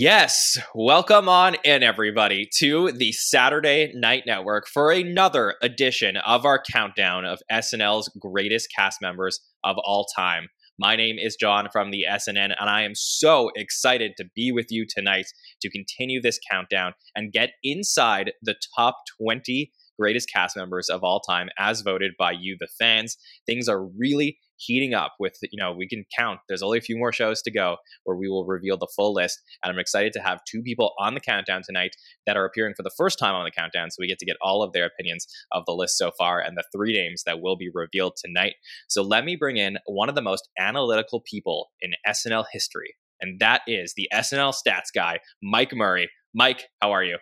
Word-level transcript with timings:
Yes, 0.00 0.56
welcome 0.76 1.28
on 1.28 1.56
in, 1.64 1.82
everybody, 1.82 2.48
to 2.58 2.92
the 2.92 3.10
Saturday 3.10 3.90
Night 3.96 4.22
Network 4.28 4.68
for 4.68 4.92
another 4.92 5.56
edition 5.60 6.16
of 6.18 6.44
our 6.44 6.62
countdown 6.62 7.24
of 7.24 7.40
SNL's 7.50 8.08
greatest 8.16 8.68
cast 8.72 9.02
members 9.02 9.40
of 9.64 9.74
all 9.78 10.06
time. 10.14 10.50
My 10.78 10.94
name 10.94 11.18
is 11.18 11.34
John 11.34 11.68
from 11.72 11.90
the 11.90 12.04
SNN, 12.08 12.54
and 12.60 12.70
I 12.70 12.82
am 12.82 12.94
so 12.94 13.50
excited 13.56 14.12
to 14.18 14.30
be 14.36 14.52
with 14.52 14.66
you 14.70 14.86
tonight 14.88 15.26
to 15.62 15.68
continue 15.68 16.22
this 16.22 16.38
countdown 16.48 16.92
and 17.16 17.32
get 17.32 17.54
inside 17.64 18.30
the 18.40 18.54
top 18.76 18.98
20 19.20 19.72
greatest 19.98 20.30
cast 20.32 20.56
members 20.56 20.88
of 20.88 21.02
all 21.02 21.20
time 21.20 21.48
as 21.58 21.80
voted 21.80 22.12
by 22.18 22.32
you, 22.32 22.56
the 22.58 22.68
fans. 22.78 23.16
Things 23.46 23.68
are 23.68 23.84
really 23.84 24.38
heating 24.58 24.92
up 24.92 25.14
with, 25.18 25.36
you 25.50 25.60
know, 25.60 25.72
we 25.72 25.88
can 25.88 26.04
count. 26.16 26.40
There's 26.48 26.62
only 26.62 26.78
a 26.78 26.82
few 26.82 26.98
more 26.98 27.12
shows 27.12 27.40
to 27.42 27.50
go 27.50 27.76
where 28.04 28.16
we 28.16 28.28
will 28.28 28.44
reveal 28.44 28.76
the 28.76 28.88
full 28.94 29.14
list. 29.14 29.40
And 29.62 29.72
I'm 29.72 29.78
excited 29.78 30.12
to 30.14 30.20
have 30.20 30.40
two 30.48 30.62
people 30.62 30.92
on 30.98 31.14
the 31.14 31.20
countdown 31.20 31.62
tonight 31.64 31.94
that 32.26 32.36
are 32.36 32.44
appearing 32.44 32.74
for 32.76 32.82
the 32.82 32.90
first 32.96 33.18
time 33.18 33.34
on 33.34 33.44
the 33.44 33.50
countdown. 33.50 33.90
So 33.90 33.96
we 34.00 34.08
get 34.08 34.18
to 34.18 34.26
get 34.26 34.36
all 34.42 34.62
of 34.62 34.72
their 34.72 34.86
opinions 34.86 35.26
of 35.52 35.64
the 35.66 35.72
list 35.72 35.96
so 35.96 36.10
far 36.18 36.40
and 36.40 36.56
the 36.56 36.64
three 36.74 36.92
names 36.92 37.22
that 37.24 37.40
will 37.40 37.56
be 37.56 37.70
revealed 37.72 38.16
tonight. 38.16 38.54
So 38.88 39.02
let 39.02 39.24
me 39.24 39.36
bring 39.36 39.56
in 39.56 39.78
one 39.86 40.08
of 40.08 40.14
the 40.14 40.22
most 40.22 40.48
analytical 40.58 41.20
people 41.20 41.70
in 41.80 41.92
SNL 42.06 42.46
history. 42.52 42.94
And 43.20 43.40
that 43.40 43.62
is 43.66 43.94
the 43.96 44.08
SNL 44.12 44.54
stats 44.54 44.92
guy, 44.94 45.20
Mike 45.42 45.72
Murray. 45.74 46.08
Mike, 46.34 46.66
how 46.80 46.92
are 46.92 47.02
you? 47.02 47.18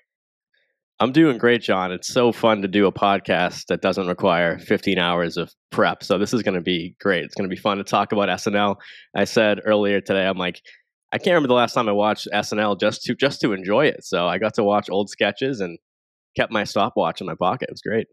I'm 0.99 1.13
doing 1.13 1.37
great, 1.37 1.61
John. 1.61 1.93
It's 1.93 2.09
so 2.09 2.33
fun 2.33 2.63
to 2.63 2.69
do 2.69 2.87
a 2.87 2.93
podcast 2.93 3.67
that 3.67 3.83
doesn't 3.83 4.07
require 4.07 4.59
15 4.59 4.99
hours 4.99 5.37
of 5.37 5.53
prep. 5.71 6.03
So 6.03 6.17
this 6.17 6.33
is 6.33 6.43
going 6.43 6.55
to 6.55 6.63
be 6.63 6.97
great. 7.01 7.25
It's 7.25 7.35
going 7.35 7.49
to 7.49 7.55
be 7.55 7.61
fun 7.61 7.77
to 7.77 7.85
talk 7.85 8.13
about 8.13 8.31
SNL. 8.31 8.77
I 9.15 9.25
said 9.25 9.61
earlier 9.67 10.01
today, 10.01 10.27
I'm 10.27 10.39
like, 10.39 10.63
I 11.13 11.19
can't 11.19 11.35
remember 11.35 11.49
the 11.49 11.55
last 11.55 11.75
time 11.75 11.89
I 11.89 11.93
watched 11.93 12.29
SNL 12.33 12.81
just 12.81 13.03
to 13.03 13.15
just 13.15 13.43
to 13.43 13.53
enjoy 13.53 13.87
it. 13.87 14.05
So 14.05 14.27
I 14.27 14.39
got 14.39 14.55
to 14.55 14.65
watch 14.65 14.89
old 14.89 15.11
sketches 15.11 15.61
and 15.61 15.79
kept 16.35 16.51
my 16.51 16.65
stopwatch 16.65 17.21
in 17.21 17.27
my 17.27 17.35
pocket. 17.35 17.69
It 17.69 17.73
was 17.73 17.83
great. 17.83 18.07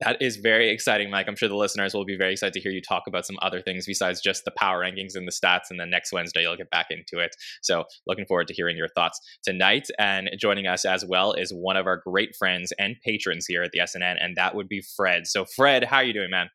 That 0.00 0.20
is 0.20 0.36
very 0.36 0.70
exciting, 0.70 1.10
Mike. 1.10 1.26
I'm 1.26 1.36
sure 1.36 1.48
the 1.48 1.56
listeners 1.56 1.94
will 1.94 2.04
be 2.04 2.18
very 2.18 2.32
excited 2.32 2.52
to 2.52 2.60
hear 2.60 2.70
you 2.70 2.82
talk 2.82 3.04
about 3.06 3.24
some 3.24 3.36
other 3.40 3.62
things 3.62 3.86
besides 3.86 4.20
just 4.20 4.44
the 4.44 4.50
power 4.50 4.80
rankings 4.80 5.14
and 5.14 5.26
the 5.26 5.32
stats. 5.32 5.70
And 5.70 5.80
then 5.80 5.88
next 5.88 6.12
Wednesday, 6.12 6.42
you'll 6.42 6.56
get 6.56 6.70
back 6.70 6.88
into 6.90 7.24
it. 7.24 7.34
So, 7.62 7.84
looking 8.06 8.26
forward 8.26 8.48
to 8.48 8.54
hearing 8.54 8.76
your 8.76 8.88
thoughts 8.88 9.18
tonight. 9.42 9.86
And 9.98 10.30
joining 10.38 10.66
us 10.66 10.84
as 10.84 11.04
well 11.06 11.32
is 11.32 11.50
one 11.50 11.78
of 11.78 11.86
our 11.86 12.02
great 12.06 12.36
friends 12.36 12.72
and 12.78 12.96
patrons 13.04 13.46
here 13.46 13.62
at 13.62 13.70
the 13.72 13.80
SNN, 13.80 14.16
and 14.20 14.36
that 14.36 14.54
would 14.54 14.68
be 14.68 14.82
Fred. 14.96 15.26
So, 15.26 15.46
Fred, 15.46 15.84
how 15.84 15.96
are 15.98 16.04
you 16.04 16.12
doing, 16.12 16.30
man? 16.30 16.48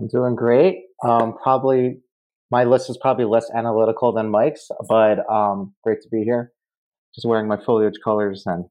I'm 0.00 0.08
doing 0.08 0.34
great. 0.34 0.78
Um, 1.04 1.34
probably 1.40 1.98
my 2.50 2.64
list 2.64 2.90
is 2.90 2.98
probably 3.00 3.24
less 3.24 3.48
analytical 3.54 4.12
than 4.12 4.30
Mike's, 4.30 4.68
but 4.88 5.28
um, 5.32 5.74
great 5.84 6.00
to 6.02 6.08
be 6.10 6.24
here. 6.24 6.52
Just 7.14 7.26
wearing 7.26 7.46
my 7.46 7.56
foliage 7.56 7.94
colors 8.02 8.42
and 8.46 8.64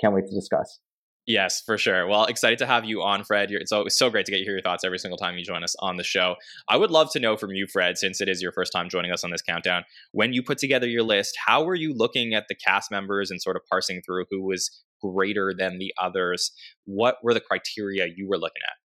can't 0.00 0.14
wait 0.14 0.26
to 0.26 0.34
discuss. 0.34 0.80
Yes, 1.28 1.60
for 1.60 1.76
sure. 1.76 2.06
Well, 2.06 2.24
excited 2.24 2.58
to 2.60 2.66
have 2.66 2.86
you 2.86 3.02
on, 3.02 3.22
Fred. 3.22 3.50
You're, 3.50 3.60
it's 3.60 3.70
always 3.70 3.94
so 3.94 4.08
great 4.08 4.24
to 4.24 4.32
get 4.32 4.40
hear 4.40 4.52
your 4.52 4.62
thoughts 4.62 4.82
every 4.82 4.98
single 4.98 5.18
time 5.18 5.36
you 5.36 5.44
join 5.44 5.62
us 5.62 5.76
on 5.80 5.98
the 5.98 6.02
show. 6.02 6.36
I 6.70 6.78
would 6.78 6.90
love 6.90 7.12
to 7.12 7.20
know 7.20 7.36
from 7.36 7.50
you, 7.50 7.66
Fred, 7.66 7.98
since 7.98 8.22
it 8.22 8.30
is 8.30 8.40
your 8.40 8.50
first 8.50 8.72
time 8.72 8.88
joining 8.88 9.12
us 9.12 9.22
on 9.22 9.30
this 9.30 9.42
countdown, 9.42 9.84
when 10.12 10.32
you 10.32 10.42
put 10.42 10.56
together 10.56 10.88
your 10.88 11.02
list, 11.02 11.36
how 11.46 11.64
were 11.64 11.74
you 11.74 11.92
looking 11.92 12.32
at 12.32 12.46
the 12.48 12.54
cast 12.54 12.90
members 12.90 13.30
and 13.30 13.42
sort 13.42 13.56
of 13.56 13.62
parsing 13.70 14.00
through 14.06 14.24
who 14.30 14.42
was 14.42 14.70
greater 15.02 15.52
than 15.52 15.76
the 15.76 15.92
others? 16.00 16.50
What 16.86 17.16
were 17.22 17.34
the 17.34 17.42
criteria 17.42 18.06
you 18.06 18.26
were 18.26 18.38
looking 18.38 18.62
at? 18.66 18.76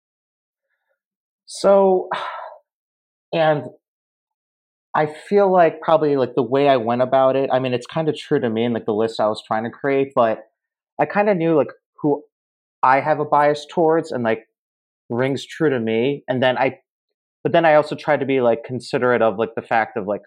So, 1.47 2.09
and 3.33 3.67
I 4.97 5.07
feel 5.07 5.49
like 5.49 5.81
probably 5.81 6.17
like 6.17 6.35
the 6.35 6.43
way 6.43 6.69
I 6.69 6.77
went 6.77 7.03
about 7.03 7.37
it, 7.37 7.51
I 7.53 7.61
mean, 7.61 7.73
it's 7.73 7.87
kind 7.87 8.09
of 8.09 8.17
true 8.17 8.41
to 8.41 8.51
me 8.51 8.65
and 8.65 8.75
like 8.75 8.87
the 8.87 8.95
list 8.95 9.21
I 9.21 9.29
was 9.29 9.41
trying 9.47 9.63
to 9.63 9.71
create, 9.71 10.09
but 10.13 10.41
I 11.01 11.07
kind 11.07 11.29
of 11.29 11.37
knew 11.37 11.57
like 11.57 11.69
who 12.03 12.25
I 12.83 13.01
have 13.01 13.21
a 13.21 13.25
bias 13.25 13.67
towards 13.71 14.13
and 14.13 14.25
like 14.25 14.47
rings 15.09 15.47
true 15.47 15.71
to 15.71 15.79
me. 15.79 16.25
And 16.29 16.43
then 16.43 16.59
I, 16.59 16.79
but 17.43 17.53
then 17.53 17.65
I 17.65 17.75
also 17.75 17.95
try 17.95 18.17
to 18.17 18.27
be 18.27 18.41
like 18.41 18.65
considerate 18.65 19.23
of 19.23 19.39
like 19.39 19.55
the 19.55 19.63
fact 19.63 19.97
of 19.97 20.07
like, 20.07 20.23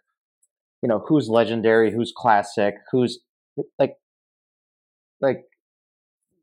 you 0.81 0.89
know, 0.89 1.03
who's 1.07 1.29
legendary, 1.29 1.91
who's 1.91 2.13
classic, 2.15 2.75
who's 2.91 3.19
like, 3.79 3.95
like, 5.21 5.43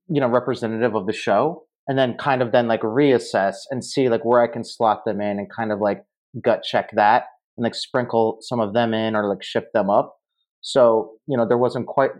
you 0.08 0.20
know, 0.20 0.28
representative 0.28 0.94
of 0.94 1.06
the 1.06 1.12
show. 1.12 1.64
And 1.88 1.98
then 1.98 2.16
kind 2.16 2.42
of 2.42 2.52
then 2.52 2.68
like 2.68 2.82
reassess 2.82 3.56
and 3.70 3.84
see 3.84 4.08
like 4.08 4.24
where 4.24 4.40
I 4.40 4.46
can 4.46 4.64
slot 4.64 5.04
them 5.04 5.20
in 5.20 5.38
and 5.38 5.50
kind 5.50 5.72
of 5.72 5.80
like 5.80 6.04
gut 6.42 6.62
check 6.62 6.90
that 6.92 7.24
and 7.56 7.64
like 7.64 7.74
sprinkle 7.74 8.38
some 8.40 8.60
of 8.60 8.72
them 8.72 8.94
in 8.94 9.16
or 9.16 9.28
like 9.28 9.42
shift 9.42 9.68
them 9.74 9.90
up. 9.90 10.16
So, 10.60 11.12
you 11.26 11.36
know, 11.36 11.46
there 11.46 11.58
wasn't 11.58 11.86
quite 11.86 12.12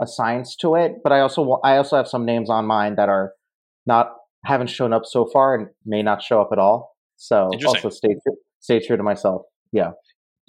a 0.00 0.06
science 0.06 0.56
to 0.56 0.74
it, 0.74 0.96
but 1.02 1.12
I 1.12 1.20
also 1.20 1.60
I 1.62 1.76
also 1.76 1.96
have 1.96 2.08
some 2.08 2.24
names 2.24 2.48
on 2.48 2.64
mine 2.64 2.96
that 2.96 3.10
are 3.10 3.32
not 3.86 4.12
haven't 4.44 4.68
shown 4.68 4.92
up 4.92 5.02
so 5.04 5.26
far 5.26 5.54
and 5.54 5.68
may 5.84 6.02
not 6.02 6.22
show 6.22 6.40
up 6.40 6.48
at 6.52 6.58
all. 6.58 6.96
So 7.16 7.50
also 7.66 7.90
stay 7.90 8.16
stay 8.60 8.80
true 8.84 8.96
to 8.96 9.02
myself. 9.02 9.42
Yeah. 9.72 9.92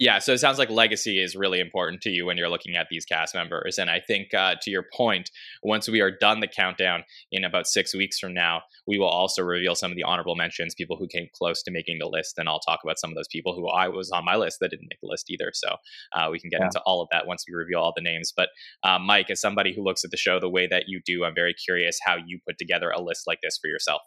Yeah, 0.02 0.18
so 0.18 0.32
it 0.32 0.38
sounds 0.38 0.58
like 0.58 0.68
legacy 0.68 1.22
is 1.22 1.36
really 1.36 1.60
important 1.60 2.02
to 2.02 2.10
you 2.10 2.26
when 2.26 2.36
you're 2.36 2.48
looking 2.48 2.74
at 2.74 2.88
these 2.90 3.04
cast 3.04 3.36
members. 3.36 3.78
And 3.78 3.88
I 3.88 4.00
think, 4.00 4.34
uh, 4.34 4.56
to 4.60 4.68
your 4.68 4.84
point, 4.92 5.30
once 5.62 5.88
we 5.88 6.00
are 6.00 6.10
done 6.10 6.40
the 6.40 6.48
countdown 6.48 7.04
in 7.30 7.44
about 7.44 7.68
six 7.68 7.94
weeks 7.94 8.18
from 8.18 8.34
now, 8.34 8.62
we 8.84 8.98
will 8.98 9.06
also 9.06 9.44
reveal 9.44 9.76
some 9.76 9.92
of 9.92 9.96
the 9.96 10.02
honorable 10.02 10.34
mentions, 10.34 10.74
people 10.74 10.96
who 10.96 11.06
came 11.06 11.28
close 11.32 11.62
to 11.62 11.70
making 11.70 12.00
the 12.00 12.08
list. 12.08 12.36
And 12.36 12.48
I'll 12.48 12.58
talk 12.58 12.80
about 12.82 12.98
some 12.98 13.10
of 13.10 13.14
those 13.14 13.28
people 13.30 13.54
who 13.54 13.68
I 13.68 13.86
was 13.86 14.10
on 14.10 14.24
my 14.24 14.34
list 14.34 14.58
that 14.60 14.70
didn't 14.70 14.88
make 14.90 14.98
the 15.00 15.08
list 15.08 15.30
either. 15.30 15.52
So 15.54 15.76
uh, 16.16 16.30
we 16.32 16.40
can 16.40 16.50
get 16.50 16.58
yeah. 16.58 16.66
into 16.66 16.80
all 16.80 17.00
of 17.00 17.08
that 17.12 17.28
once 17.28 17.44
we 17.46 17.54
reveal 17.54 17.78
all 17.78 17.92
the 17.94 18.02
names. 18.02 18.32
But 18.36 18.48
uh, 18.82 18.98
Mike, 18.98 19.30
as 19.30 19.40
somebody 19.40 19.72
who 19.72 19.84
looks 19.84 20.04
at 20.04 20.10
the 20.10 20.16
show 20.16 20.40
the 20.40 20.50
way 20.50 20.66
that 20.66 20.86
you 20.88 21.00
do, 21.06 21.24
I'm 21.24 21.34
very 21.36 21.54
curious 21.54 22.00
how 22.04 22.16
you 22.16 22.40
put 22.44 22.58
together 22.58 22.90
a 22.90 23.00
list 23.00 23.28
like 23.28 23.38
this 23.40 23.56
for 23.56 23.68
yourself 23.68 24.02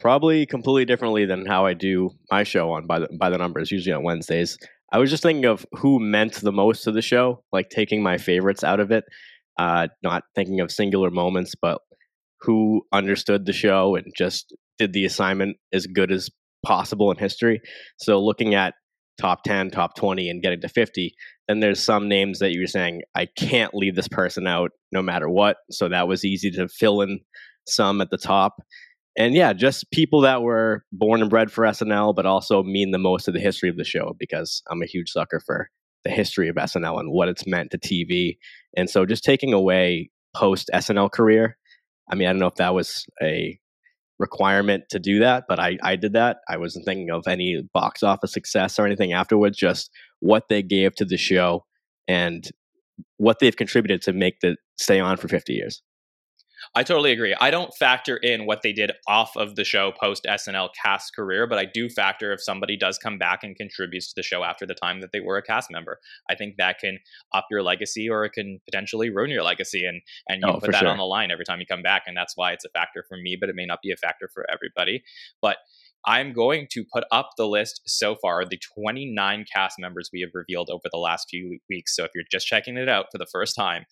probably 0.00 0.46
completely 0.46 0.84
differently 0.84 1.24
than 1.24 1.46
how 1.46 1.66
I 1.66 1.74
do 1.74 2.10
my 2.30 2.42
show 2.42 2.70
on 2.72 2.86
by 2.86 3.00
the 3.00 3.08
by 3.18 3.30
the 3.30 3.38
numbers, 3.38 3.70
usually 3.70 3.92
on 3.92 4.02
Wednesdays. 4.02 4.58
I 4.92 4.98
was 4.98 5.10
just 5.10 5.22
thinking 5.22 5.44
of 5.44 5.66
who 5.72 5.98
meant 5.98 6.34
the 6.34 6.52
most 6.52 6.84
to 6.84 6.92
the 6.92 7.02
show, 7.02 7.42
like 7.52 7.68
taking 7.68 8.02
my 8.02 8.18
favorites 8.18 8.62
out 8.62 8.80
of 8.80 8.90
it, 8.90 9.04
uh, 9.58 9.88
not 10.02 10.24
thinking 10.34 10.60
of 10.60 10.70
singular 10.70 11.10
moments, 11.10 11.54
but 11.60 11.80
who 12.40 12.82
understood 12.92 13.46
the 13.46 13.52
show 13.52 13.96
and 13.96 14.12
just 14.16 14.54
did 14.78 14.92
the 14.92 15.04
assignment 15.04 15.56
as 15.72 15.86
good 15.86 16.12
as 16.12 16.30
possible 16.64 17.10
in 17.10 17.16
history. 17.16 17.60
So 17.98 18.22
looking 18.22 18.54
at 18.54 18.74
top 19.20 19.42
10, 19.44 19.70
top 19.70 19.96
20, 19.96 20.28
and 20.28 20.42
getting 20.42 20.60
to 20.60 20.68
50, 20.68 21.14
then 21.48 21.60
there's 21.60 21.82
some 21.82 22.08
names 22.08 22.38
that 22.40 22.52
you're 22.52 22.66
saying, 22.66 23.02
I 23.14 23.26
can't 23.36 23.74
leave 23.74 23.94
this 23.94 24.08
person 24.08 24.46
out 24.46 24.70
no 24.92 25.02
matter 25.02 25.28
what. 25.28 25.56
So 25.70 25.88
that 25.88 26.08
was 26.08 26.24
easy 26.24 26.50
to 26.52 26.68
fill 26.68 27.00
in 27.00 27.20
some 27.66 28.00
at 28.00 28.10
the 28.10 28.18
top 28.18 28.56
and 29.16 29.34
yeah, 29.34 29.52
just 29.52 29.90
people 29.92 30.20
that 30.22 30.42
were 30.42 30.84
born 30.92 31.20
and 31.20 31.30
bred 31.30 31.52
for 31.52 31.64
SNL, 31.64 32.14
but 32.14 32.26
also 32.26 32.62
mean 32.62 32.90
the 32.90 32.98
most 32.98 33.24
to 33.24 33.32
the 33.32 33.40
history 33.40 33.68
of 33.68 33.76
the 33.76 33.84
show 33.84 34.16
because 34.18 34.62
I'm 34.70 34.82
a 34.82 34.86
huge 34.86 35.10
sucker 35.10 35.40
for 35.44 35.68
the 36.04 36.10
history 36.10 36.48
of 36.48 36.56
SNL 36.56 36.98
and 36.98 37.12
what 37.12 37.28
it's 37.28 37.46
meant 37.46 37.70
to 37.70 37.78
TV. 37.78 38.38
And 38.76 38.90
so 38.90 39.06
just 39.06 39.24
taking 39.24 39.52
away 39.52 40.10
post 40.34 40.68
SNL 40.74 41.12
career, 41.12 41.56
I 42.10 42.16
mean, 42.16 42.28
I 42.28 42.32
don't 42.32 42.40
know 42.40 42.48
if 42.48 42.56
that 42.56 42.74
was 42.74 43.06
a 43.22 43.58
requirement 44.18 44.84
to 44.90 44.98
do 44.98 45.20
that, 45.20 45.44
but 45.48 45.58
I, 45.60 45.78
I 45.82 45.96
did 45.96 46.12
that. 46.14 46.38
I 46.48 46.56
wasn't 46.56 46.84
thinking 46.84 47.10
of 47.10 47.26
any 47.26 47.62
box 47.72 48.02
office 48.02 48.32
success 48.32 48.78
or 48.78 48.86
anything 48.86 49.12
afterwards, 49.12 49.56
just 49.56 49.90
what 50.20 50.48
they 50.48 50.62
gave 50.62 50.94
to 50.96 51.04
the 51.04 51.16
show 51.16 51.64
and 52.08 52.48
what 53.16 53.38
they've 53.38 53.56
contributed 53.56 54.02
to 54.02 54.12
make 54.12 54.40
the 54.40 54.56
stay 54.76 55.00
on 55.00 55.16
for 55.16 55.28
50 55.28 55.52
years. 55.52 55.82
I 56.74 56.82
totally 56.82 57.12
agree. 57.12 57.34
I 57.40 57.50
don't 57.50 57.74
factor 57.74 58.16
in 58.16 58.46
what 58.46 58.62
they 58.62 58.72
did 58.72 58.92
off 59.08 59.36
of 59.36 59.56
the 59.56 59.64
show 59.64 59.92
post 60.00 60.26
SNL 60.28 60.70
cast 60.80 61.14
career, 61.14 61.46
but 61.46 61.58
I 61.58 61.64
do 61.64 61.88
factor 61.88 62.32
if 62.32 62.42
somebody 62.42 62.76
does 62.76 62.98
come 62.98 63.18
back 63.18 63.42
and 63.42 63.56
contributes 63.56 64.08
to 64.08 64.14
the 64.16 64.22
show 64.22 64.44
after 64.44 64.66
the 64.66 64.74
time 64.74 65.00
that 65.00 65.12
they 65.12 65.20
were 65.20 65.36
a 65.36 65.42
cast 65.42 65.70
member. 65.70 65.98
I 66.30 66.34
think 66.34 66.56
that 66.58 66.78
can 66.78 66.98
up 67.32 67.46
your 67.50 67.62
legacy 67.62 68.08
or 68.08 68.24
it 68.24 68.32
can 68.32 68.60
potentially 68.64 69.10
ruin 69.10 69.30
your 69.30 69.42
legacy 69.42 69.84
and 69.84 70.00
and 70.28 70.42
you 70.42 70.48
oh, 70.48 70.60
put 70.60 70.72
that 70.72 70.80
sure. 70.80 70.88
on 70.88 70.98
the 70.98 71.04
line 71.04 71.30
every 71.30 71.44
time 71.44 71.60
you 71.60 71.66
come 71.66 71.82
back 71.82 72.04
and 72.06 72.16
that's 72.16 72.36
why 72.36 72.52
it's 72.52 72.64
a 72.64 72.70
factor 72.70 73.04
for 73.08 73.16
me, 73.16 73.36
but 73.38 73.48
it 73.48 73.56
may 73.56 73.66
not 73.66 73.80
be 73.82 73.92
a 73.92 73.96
factor 73.96 74.28
for 74.32 74.46
everybody. 74.50 75.02
But 75.40 75.58
I'm 76.06 76.32
going 76.32 76.66
to 76.72 76.84
put 76.84 77.04
up 77.10 77.30
the 77.36 77.46
list 77.46 77.80
so 77.86 78.14
far, 78.16 78.44
the 78.44 78.60
29 78.74 79.46
cast 79.52 79.78
members 79.78 80.10
we 80.12 80.20
have 80.20 80.30
revealed 80.34 80.68
over 80.68 80.88
the 80.90 80.98
last 80.98 81.28
few 81.30 81.58
weeks. 81.70 81.96
So 81.96 82.04
if 82.04 82.10
you're 82.14 82.24
just 82.30 82.46
checking 82.46 82.76
it 82.76 82.88
out 82.88 83.06
for 83.10 83.18
the 83.18 83.26
first 83.26 83.56
time, 83.56 83.86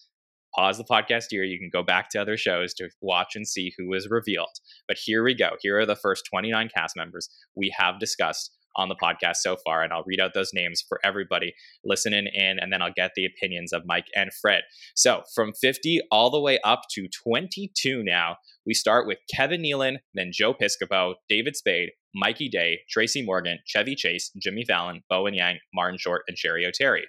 pause 0.54 0.78
the 0.78 0.84
podcast 0.84 1.26
here. 1.30 1.44
You 1.44 1.58
can 1.58 1.70
go 1.72 1.82
back 1.82 2.08
to 2.10 2.20
other 2.20 2.36
shows 2.36 2.74
to 2.74 2.88
watch 3.00 3.36
and 3.36 3.46
see 3.46 3.72
who 3.76 3.88
was 3.88 4.08
revealed. 4.08 4.58
But 4.86 4.98
here 4.98 5.24
we 5.24 5.34
go. 5.34 5.50
Here 5.60 5.78
are 5.78 5.86
the 5.86 5.96
first 5.96 6.24
29 6.30 6.70
cast 6.74 6.96
members 6.96 7.28
we 7.54 7.74
have 7.78 7.98
discussed 7.98 8.52
on 8.76 8.88
the 8.88 8.96
podcast 8.96 9.36
so 9.36 9.56
far. 9.64 9.82
And 9.82 9.92
I'll 9.92 10.04
read 10.06 10.20
out 10.20 10.34
those 10.34 10.52
names 10.54 10.82
for 10.86 10.98
everybody 11.04 11.54
listening 11.84 12.26
in, 12.32 12.58
and 12.58 12.72
then 12.72 12.82
I'll 12.82 12.92
get 12.94 13.12
the 13.14 13.26
opinions 13.26 13.72
of 13.72 13.82
Mike 13.86 14.06
and 14.14 14.32
Fred. 14.32 14.62
So 14.94 15.22
from 15.34 15.52
50 15.52 16.00
all 16.10 16.30
the 16.30 16.40
way 16.40 16.58
up 16.64 16.82
to 16.92 17.08
22 17.08 18.02
now, 18.02 18.36
we 18.66 18.74
start 18.74 19.06
with 19.06 19.18
Kevin 19.32 19.62
Nealon, 19.62 19.98
then 20.14 20.30
Joe 20.32 20.54
Piscopo, 20.54 21.14
David 21.28 21.56
Spade, 21.56 21.90
Mikey 22.14 22.48
Day, 22.48 22.80
Tracy 22.90 23.22
Morgan, 23.22 23.58
Chevy 23.66 23.94
Chase, 23.94 24.30
Jimmy 24.40 24.64
Fallon, 24.64 25.02
Bowen 25.08 25.34
Yang, 25.34 25.58
Martin 25.74 25.98
Short, 25.98 26.22
and 26.28 26.36
Cheri 26.36 26.64
Oteri. 26.64 27.02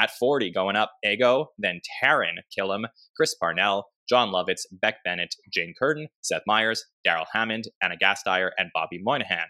At 0.00 0.10
40, 0.12 0.50
going 0.50 0.76
up, 0.76 0.92
Ego, 1.04 1.50
then 1.58 1.82
Taran 2.02 2.36
Killam, 2.58 2.84
Chris 3.14 3.34
Parnell, 3.34 3.84
Jon 4.08 4.30
Lovitz, 4.30 4.62
Beck 4.72 4.96
Bennett, 5.04 5.34
Jane 5.52 5.74
Curtin, 5.78 6.08
Seth 6.22 6.40
Meyers, 6.46 6.86
Darrell 7.04 7.26
Hammond, 7.34 7.64
Ana 7.82 7.96
Gasteyer, 8.02 8.48
and 8.56 8.70
Bobby 8.72 8.98
Moynihan. 8.98 9.44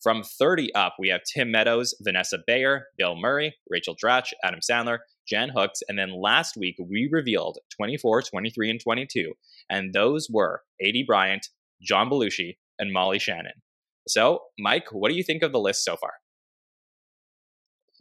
From 0.00 0.22
30 0.22 0.72
up, 0.76 0.94
we 1.00 1.08
have 1.08 1.22
Tim 1.24 1.50
Meadows, 1.50 1.92
Vanessa 2.00 2.38
Bayer, 2.46 2.86
Bill 2.96 3.16
Murray, 3.16 3.56
Rachel 3.68 3.96
Dratch, 3.96 4.32
Adam 4.44 4.60
Sandler, 4.60 4.98
Jan 5.26 5.48
Hooks, 5.48 5.82
and 5.88 5.98
then 5.98 6.12
last 6.12 6.56
week 6.56 6.76
we 6.78 7.08
revealed 7.10 7.58
24, 7.76 8.22
23, 8.22 8.70
and 8.70 8.80
22, 8.80 9.32
and 9.68 9.92
those 9.92 10.28
were 10.30 10.62
Aidy 10.80 11.04
Bryant, 11.04 11.48
John 11.82 12.08
Belushi, 12.08 12.58
and 12.78 12.92
Molly 12.92 13.18
Shannon. 13.18 13.60
So, 14.06 14.42
Mike, 14.56 14.92
what 14.92 15.10
do 15.10 15.16
you 15.16 15.24
think 15.24 15.42
of 15.42 15.50
the 15.50 15.58
list 15.58 15.84
so 15.84 15.96
far? 15.96 16.12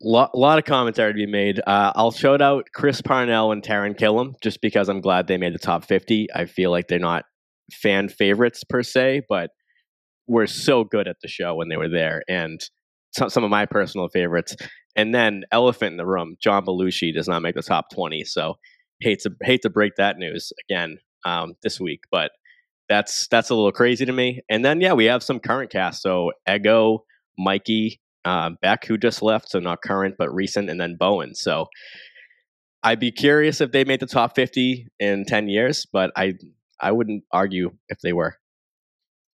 A 0.03 0.07
lot, 0.07 0.37
lot, 0.37 0.59
of 0.59 0.65
commentary 0.65 1.13
to 1.13 1.15
be 1.15 1.25
made. 1.25 1.59
Uh, 1.59 1.93
I'll 1.95 2.11
shout 2.11 2.41
out 2.41 2.67
Chris 2.73 3.01
Parnell 3.01 3.51
and 3.51 3.63
Taran 3.63 3.97
Killam 3.97 4.33
just 4.41 4.61
because 4.61 4.89
I'm 4.89 4.99
glad 4.99 5.27
they 5.27 5.37
made 5.37 5.53
the 5.53 5.59
top 5.59 5.85
50. 5.85 6.27
I 6.35 6.45
feel 6.45 6.69
like 6.69 6.87
they're 6.87 6.99
not 6.99 7.23
fan 7.71 8.09
favorites 8.09 8.63
per 8.63 8.83
se, 8.83 9.21
but 9.29 9.51
were 10.27 10.47
so 10.47 10.83
good 10.83 11.07
at 11.07 11.17
the 11.21 11.27
show 11.27 11.55
when 11.55 11.69
they 11.69 11.77
were 11.77 11.89
there. 11.89 12.23
And 12.27 12.59
some, 13.13 13.29
some 13.29 13.43
of 13.43 13.49
my 13.49 13.65
personal 13.65 14.09
favorites. 14.09 14.55
And 14.95 15.15
then 15.15 15.43
Elephant 15.51 15.91
in 15.91 15.97
the 15.97 16.05
Room, 16.05 16.35
John 16.41 16.65
Belushi 16.65 17.13
does 17.13 17.27
not 17.27 17.41
make 17.41 17.55
the 17.55 17.63
top 17.63 17.85
20. 17.93 18.23
So 18.25 18.55
hate 19.01 19.19
to 19.21 19.31
hate 19.41 19.61
to 19.63 19.69
break 19.69 19.95
that 19.97 20.17
news 20.17 20.51
again 20.67 20.97
um, 21.25 21.53
this 21.63 21.79
week, 21.79 22.01
but 22.11 22.31
that's 22.87 23.27
that's 23.27 23.49
a 23.49 23.55
little 23.55 23.71
crazy 23.71 24.05
to 24.05 24.11
me. 24.11 24.41
And 24.49 24.63
then 24.63 24.81
yeah, 24.81 24.93
we 24.93 25.05
have 25.05 25.23
some 25.23 25.39
current 25.39 25.71
cast. 25.71 26.01
So 26.01 26.31
Ego, 26.49 27.03
Mikey, 27.37 27.99
uh, 28.25 28.51
Beck, 28.61 28.85
who 28.85 28.97
just 28.97 29.21
left, 29.21 29.49
so 29.49 29.59
not 29.59 29.81
current 29.81 30.15
but 30.17 30.33
recent, 30.33 30.69
and 30.69 30.79
then 30.79 30.97
Bowen. 30.99 31.35
So 31.35 31.67
I'd 32.83 32.99
be 32.99 33.11
curious 33.11 33.61
if 33.61 33.71
they 33.71 33.83
made 33.83 33.99
the 33.99 34.07
top 34.07 34.35
fifty 34.35 34.87
in 34.99 35.25
ten 35.25 35.47
years, 35.47 35.85
but 35.91 36.11
I 36.15 36.33
I 36.81 36.91
wouldn't 36.91 37.23
argue 37.31 37.71
if 37.87 37.99
they 38.01 38.13
were. 38.13 38.37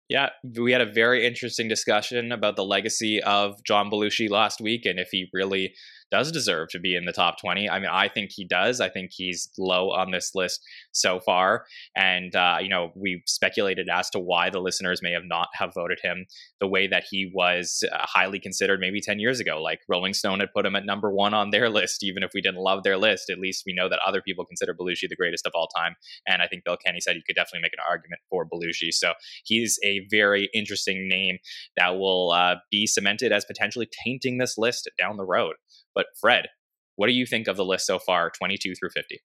Yeah, 0.09 0.31
we 0.57 0.71
had 0.71 0.81
a 0.81 0.93
very 0.93 1.27
interesting 1.27 1.67
discussion 1.67 2.31
about 2.31 2.55
the 2.55 2.65
legacy 2.65 3.21
of 3.23 3.63
John 3.65 3.91
Belushi 3.91 4.31
last 4.31 4.61
week 4.61 4.87
and 4.87 5.01
if 5.01 5.09
he 5.11 5.29
really 5.33 5.75
does 6.11 6.31
deserve 6.31 6.69
to 6.71 6.79
be 6.79 6.95
in 6.95 7.05
the 7.05 7.13
top 7.13 7.39
20. 7.41 7.69
I 7.69 7.79
mean, 7.79 7.89
I 7.91 8.09
think 8.09 8.31
he 8.33 8.45
does. 8.45 8.81
I 8.81 8.89
think 8.89 9.11
he's 9.13 9.49
low 9.59 9.91
on 9.91 10.11
this 10.11 10.35
list 10.35 10.63
so 10.93 11.21
far. 11.21 11.65
And, 11.97 12.35
uh, 12.35 12.59
you 12.61 12.69
know, 12.69 12.93
we 12.95 13.23
speculated 13.27 13.89
as 13.89 14.11
to 14.11 14.19
why 14.19 14.51
the 14.51 14.61
listeners 14.61 15.03
may 15.03 15.13
have 15.13 15.25
not 15.25 15.49
have 15.55 15.75
voted 15.75 15.99
him 16.03 16.27
the 16.61 16.69
way 16.69 16.87
that 16.87 17.05
he 17.11 17.31
was 17.35 17.83
uh, 17.93 17.99
highly 18.01 18.39
considered 18.39 18.81
maybe 18.81 19.01
10 19.01 19.19
years 19.19 19.41
ago. 19.41 19.63
Like 19.63 19.81
Rolling 19.89 20.15
Stone 20.15 20.41
had 20.41 20.53
put 20.55 20.67
him 20.67 20.77
at 20.77 20.87
number 20.87 21.11
one 21.13 21.35
on 21.35 21.51
their 21.51 21.69
list, 21.77 22.03
even 22.03 22.23
if 22.23 22.31
we 22.35 22.41
didn't 22.41 22.61
love 22.61 22.83
their 22.83 22.97
list. 22.97 23.31
At 23.31 23.39
least 23.39 23.65
we 23.67 23.75
know 23.75 23.89
that 23.89 24.01
other 24.07 24.23
people 24.23 24.45
consider 24.45 24.75
Belushi 24.75 25.09
the 25.09 25.17
greatest 25.17 25.47
of 25.47 25.53
all 25.55 25.69
time. 25.69 25.97
And 26.27 26.43
I 26.43 26.47
think 26.47 26.65
Bill 26.65 26.77
Kenny 26.77 27.01
said 27.01 27.17
you 27.17 27.23
could 27.27 27.37
definitely 27.37 27.63
make 27.63 27.73
an 27.73 27.85
argument 27.89 28.21
for 28.31 28.47
Belushi. 28.47 28.93
So 28.93 29.13
he's 29.45 29.79
a 29.83 30.07
very 30.11 30.49
interesting 30.55 31.09
name 31.09 31.39
that 31.77 31.97
will 31.99 32.31
uh, 32.31 32.57
be 32.71 32.87
cemented 32.87 33.33
as 33.33 33.45
potentially 33.45 33.89
tainting 34.05 34.39
this 34.39 34.57
list 34.57 34.89
down 34.99 35.17
the 35.17 35.25
road. 35.25 35.55
But 35.97 36.07
Fred, 36.21 36.47
what 36.95 37.09
do 37.09 37.15
you 37.15 37.27
think 37.27 37.49
of 37.49 37.57
the 37.57 37.65
list 37.65 37.87
so 37.87 37.99
far, 37.99 38.31
22 38.31 38.75
through 38.77 38.91
50? 38.91 39.21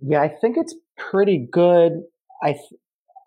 Yeah, 0.00 0.22
I 0.22 0.28
think 0.28 0.56
it's 0.56 0.74
pretty 0.96 1.46
good. 1.50 1.92
I 2.42 2.52
th- 2.52 2.80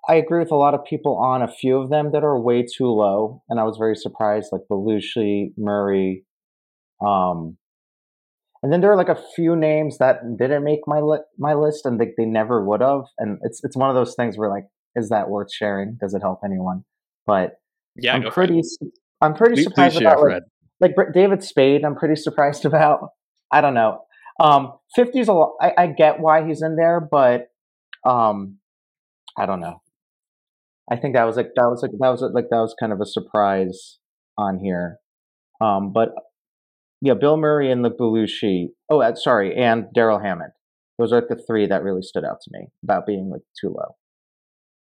I 0.08 0.16
agree 0.16 0.40
with 0.40 0.52
a 0.52 0.56
lot 0.56 0.74
of 0.74 0.84
people 0.86 1.18
on 1.18 1.44
a 1.44 1.48
few 1.48 1.78
of 1.78 1.90
them 1.90 2.12
that 2.14 2.24
are 2.24 2.40
way 2.40 2.64
too 2.64 2.88
low, 2.88 3.44
and 3.50 3.60
I 3.60 3.64
was 3.64 3.78
very 3.78 3.96
surprised, 3.96 4.50
like 4.52 4.62
Belushi, 4.72 5.52
Murray, 5.58 6.26
um, 7.06 7.58
and 8.62 8.74
then 8.74 8.82
there 8.82 8.92
are 8.92 8.98
like 8.98 9.10
a 9.10 9.22
few 9.36 9.56
names 9.56 9.98
that 10.00 10.22
didn't 10.38 10.64
make 10.64 10.82
my 10.86 11.00
li- 11.00 11.24
my 11.38 11.54
list, 11.54 11.86
and 11.86 12.00
they, 12.00 12.14
they 12.18 12.26
never 12.26 12.64
would 12.64 12.82
have. 12.82 13.04
And 13.18 13.40
it's 13.44 13.64
it's 13.64 13.78
one 13.78 13.90
of 13.90 13.96
those 13.96 14.16
things 14.16 14.38
where 14.38 14.50
like, 14.50 14.66
is 14.96 15.10
that 15.10 15.30
worth 15.30 15.54
sharing? 15.54 15.98
Does 16.00 16.14
it 16.14 16.22
help 16.22 16.42
anyone? 16.44 16.84
But 17.26 17.54
yeah, 17.96 18.16
I'm 18.16 18.32
pretty 18.32 18.62
I'm 19.22 19.34
pretty 19.34 19.56
please, 19.56 19.64
surprised 19.64 19.96
please 19.96 20.02
about 20.02 20.22
like, 20.22 20.44
like 20.80 20.96
David 21.14 21.44
Spade, 21.44 21.84
I'm 21.84 21.96
pretty 21.96 22.16
surprised 22.16 22.66
about. 22.66 23.10
I 23.52 23.62
don't 23.62 23.74
know. 23.74 24.02
Um, 24.40 24.74
50's 24.98 25.28
a 25.28 25.34
lot. 25.34 25.56
I, 25.62 25.74
I 25.78 25.88
get 25.88 26.20
why 26.20 26.48
he's 26.48 26.62
in 26.62 26.76
there, 26.76 27.02
but 27.02 27.48
um, 28.06 28.58
I 29.38 29.46
don't 29.46 29.60
know. 29.60 29.82
I 30.92 30.96
think 30.96 31.16
that 31.16 31.26
was 31.26 31.36
like 31.36 31.52
that 31.56 31.66
was 31.66 31.82
like 31.84 31.92
that 32.00 32.10
was 32.10 32.22
like 32.34 32.50
that 32.50 32.58
was 32.58 32.76
kind 32.80 32.92
of 32.92 33.00
a 33.02 33.06
surprise 33.06 34.00
on 34.38 34.60
here. 34.60 34.98
Um, 35.62 35.94
but 35.94 36.10
yeah, 37.02 37.14
Bill 37.14 37.38
Murray 37.38 37.72
and 37.72 37.86
the 37.86 37.92
Belushi. 37.92 38.70
Oh, 38.90 39.02
uh, 39.02 39.16
sorry, 39.16 39.56
and 39.56 39.86
Darrell 39.94 40.20
Hammond. 40.20 40.52
Those 40.98 41.14
are 41.14 41.18
like 41.18 41.30
the 41.30 41.42
three 41.48 41.68
that 41.68 41.84
really 41.84 42.02
stood 42.02 42.26
out 42.26 42.42
to 42.42 42.50
me 42.52 42.68
about 42.84 43.06
being 43.06 43.30
like 43.30 43.42
too 43.60 43.70
low. 43.70 43.96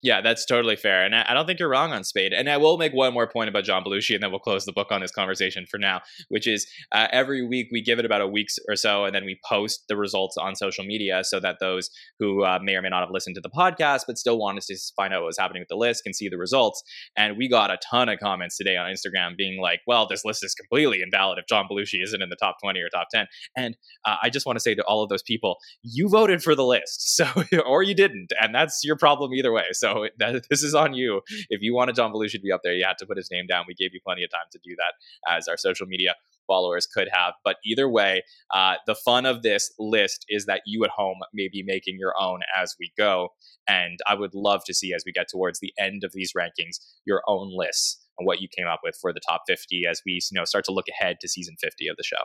Yeah, 0.05 0.21
that's 0.21 0.45
totally 0.45 0.77
fair. 0.77 1.03
And 1.03 1.15
I, 1.15 1.33
don't 1.33 1.47
think 1.47 1.59
you're 1.59 1.71
wrong 1.71 1.95
on 1.95 2.05
Spade. 2.05 2.35
And 2.35 2.47
I 2.51 2.59
will 2.59 2.77
make 2.77 2.93
one 2.93 3.15
more 3.15 3.27
point 3.27 3.49
about 3.49 3.65
John 3.65 3.83
Belushi, 3.83 4.13
and 4.13 4.23
then 4.23 4.31
we'll 4.31 4.39
close 4.39 4.67
the 4.67 4.73
book 4.73 4.89
on 4.91 5.01
this 5.01 5.11
conversation 5.11 5.65
for 5.65 5.79
now, 5.79 6.03
which 6.29 6.47
is 6.47 6.67
uh, 6.93 7.09
every 7.11 7.43
week 7.43 7.69
we 7.73 7.81
give 7.81 7.99
it 7.99 8.05
about 8.05 8.21
a 8.21 8.29
week 8.29 8.49
or 8.69 8.77
so, 8.77 9.07
and 9.07 9.15
then 9.15 9.25
we 9.25 9.41
post 9.49 9.85
the 9.89 9.97
results 9.97 10.37
on 10.37 10.57
social 10.57 10.85
media 10.85 11.25
so 11.25 11.41
that 11.41 11.57
those 11.59 11.89
who 12.19 12.45
uh, 12.45 12.59
may 12.63 12.75
or 12.75 12.83
may 12.83 12.91
not 12.91 13.01
have 13.01 13.13
listened 13.13 13.35
to 13.37 13.41
the 13.41 13.49
podcast 13.49 14.03
but 14.07 14.19
still 14.19 14.37
wanted 14.37 14.63
to 14.65 14.77
find 14.95 15.15
out 15.15 15.23
what 15.23 15.29
was 15.29 15.39
happening 15.39 15.63
with 15.63 15.71
the 15.71 15.75
list 15.77 16.05
can 16.05 16.13
see 16.13 16.29
the 16.29 16.37
results. 16.37 16.83
And 17.17 17.39
we 17.39 17.49
got 17.49 17.71
a 17.71 17.79
ton 17.79 18.11
of 18.11 18.19
comments 18.19 18.59
today 18.59 18.77
on 18.77 18.93
Instagram 18.93 19.39
being 19.39 19.59
like, 19.59 19.81
well, 19.87 20.07
this 20.07 20.23
list 20.23 20.45
is 20.45 20.53
completely 20.55 21.01
invalid 21.01 21.39
if 21.39 21.47
John 21.47 21.65
Belushi 21.67 22.03
isn't 22.03 22.21
in 22.21 22.29
the 22.29 22.37
top 22.37 22.57
20 22.63 22.79
or 22.79 22.91
top 22.91 23.09
10. 23.11 23.25
And 23.57 23.75
uh, 24.05 24.17
I 24.23 24.29
just 24.29 24.45
want 24.45 24.57
to 24.57 24.61
say 24.61 24.75
to 24.75 24.83
all 24.83 25.03
of 25.03 25.09
those 25.09 25.23
people, 25.23 25.57
you 25.83 26.11
voted 26.11 26.43
for 26.43 26.55
the 26.55 26.67
list, 26.67 27.17
so 27.17 27.27
or 27.65 27.83
you 27.83 27.95
didn't, 27.95 28.35
and 28.39 28.55
that's 28.55 28.85
your 28.85 28.97
problem 28.97 29.33
either 29.33 29.51
way. 29.51 29.65
So 29.73 29.94
that, 30.19 30.47
this 30.51 30.63
is 30.63 30.75
on 30.75 30.95
you. 30.95 31.21
If 31.51 31.63
you 31.63 31.75
wanted 31.75 31.97
John 31.97 32.13
Belushi 32.13 32.33
to 32.33 32.41
be 32.41 32.53
up 32.53 32.61
there, 32.63 32.75
you 32.75 32.85
had 32.85 32.99
to 32.99 33.07
put 33.07 33.17
his 33.17 33.31
name 33.31 33.47
down. 33.47 33.65
We 33.67 33.75
gave 33.75 33.93
you 33.93 34.01
plenty 34.05 34.25
of 34.25 34.31
time 34.31 34.47
to 34.53 34.59
do 34.65 34.75
that, 34.77 35.33
as 35.37 35.49
our 35.49 35.57
social 35.57 35.87
media 35.87 36.15
followers 36.47 36.87
could 36.87 37.09
have. 37.13 37.35
But 37.45 37.57
either 37.65 37.89
way, 37.89 38.23
uh, 38.53 38.75
the 38.87 38.95
fun 38.95 39.27
of 39.27 39.43
this 39.43 39.73
list 39.79 40.27
is 40.29 40.47
that 40.47 40.63
you 40.67 40.85
at 40.85 40.91
home 40.91 41.19
may 41.33 41.49
be 41.49 41.63
making 41.63 41.97
your 41.99 42.15
own 42.21 42.41
as 42.57 42.75
we 42.79 42.93
go. 42.97 43.31
And 43.69 43.99
I 44.07 44.15
would 44.15 44.35
love 44.35 44.63
to 44.67 44.75
see, 44.75 44.93
as 44.95 45.05
we 45.07 45.13
get 45.13 45.29
towards 45.29 45.61
the 45.61 45.73
end 45.79 46.05
of 46.05 46.13
these 46.13 46.33
rankings, 46.37 46.79
your 47.07 47.23
own 47.27 47.51
lists 47.55 48.05
and 48.19 48.27
what 48.27 48.41
you 48.41 48.49
came 48.49 48.67
up 48.67 48.81
with 48.85 48.97
for 49.01 49.13
the 49.13 49.21
top 49.21 49.43
50 49.47 49.85
as 49.91 50.03
we 50.07 50.21
you 50.31 50.39
know 50.39 50.45
start 50.45 50.65
to 50.67 50.73
look 50.73 50.87
ahead 50.89 51.19
to 51.21 51.29
season 51.29 51.57
50 51.61 51.89
of 51.89 51.97
the 51.97 52.05
show. 52.05 52.25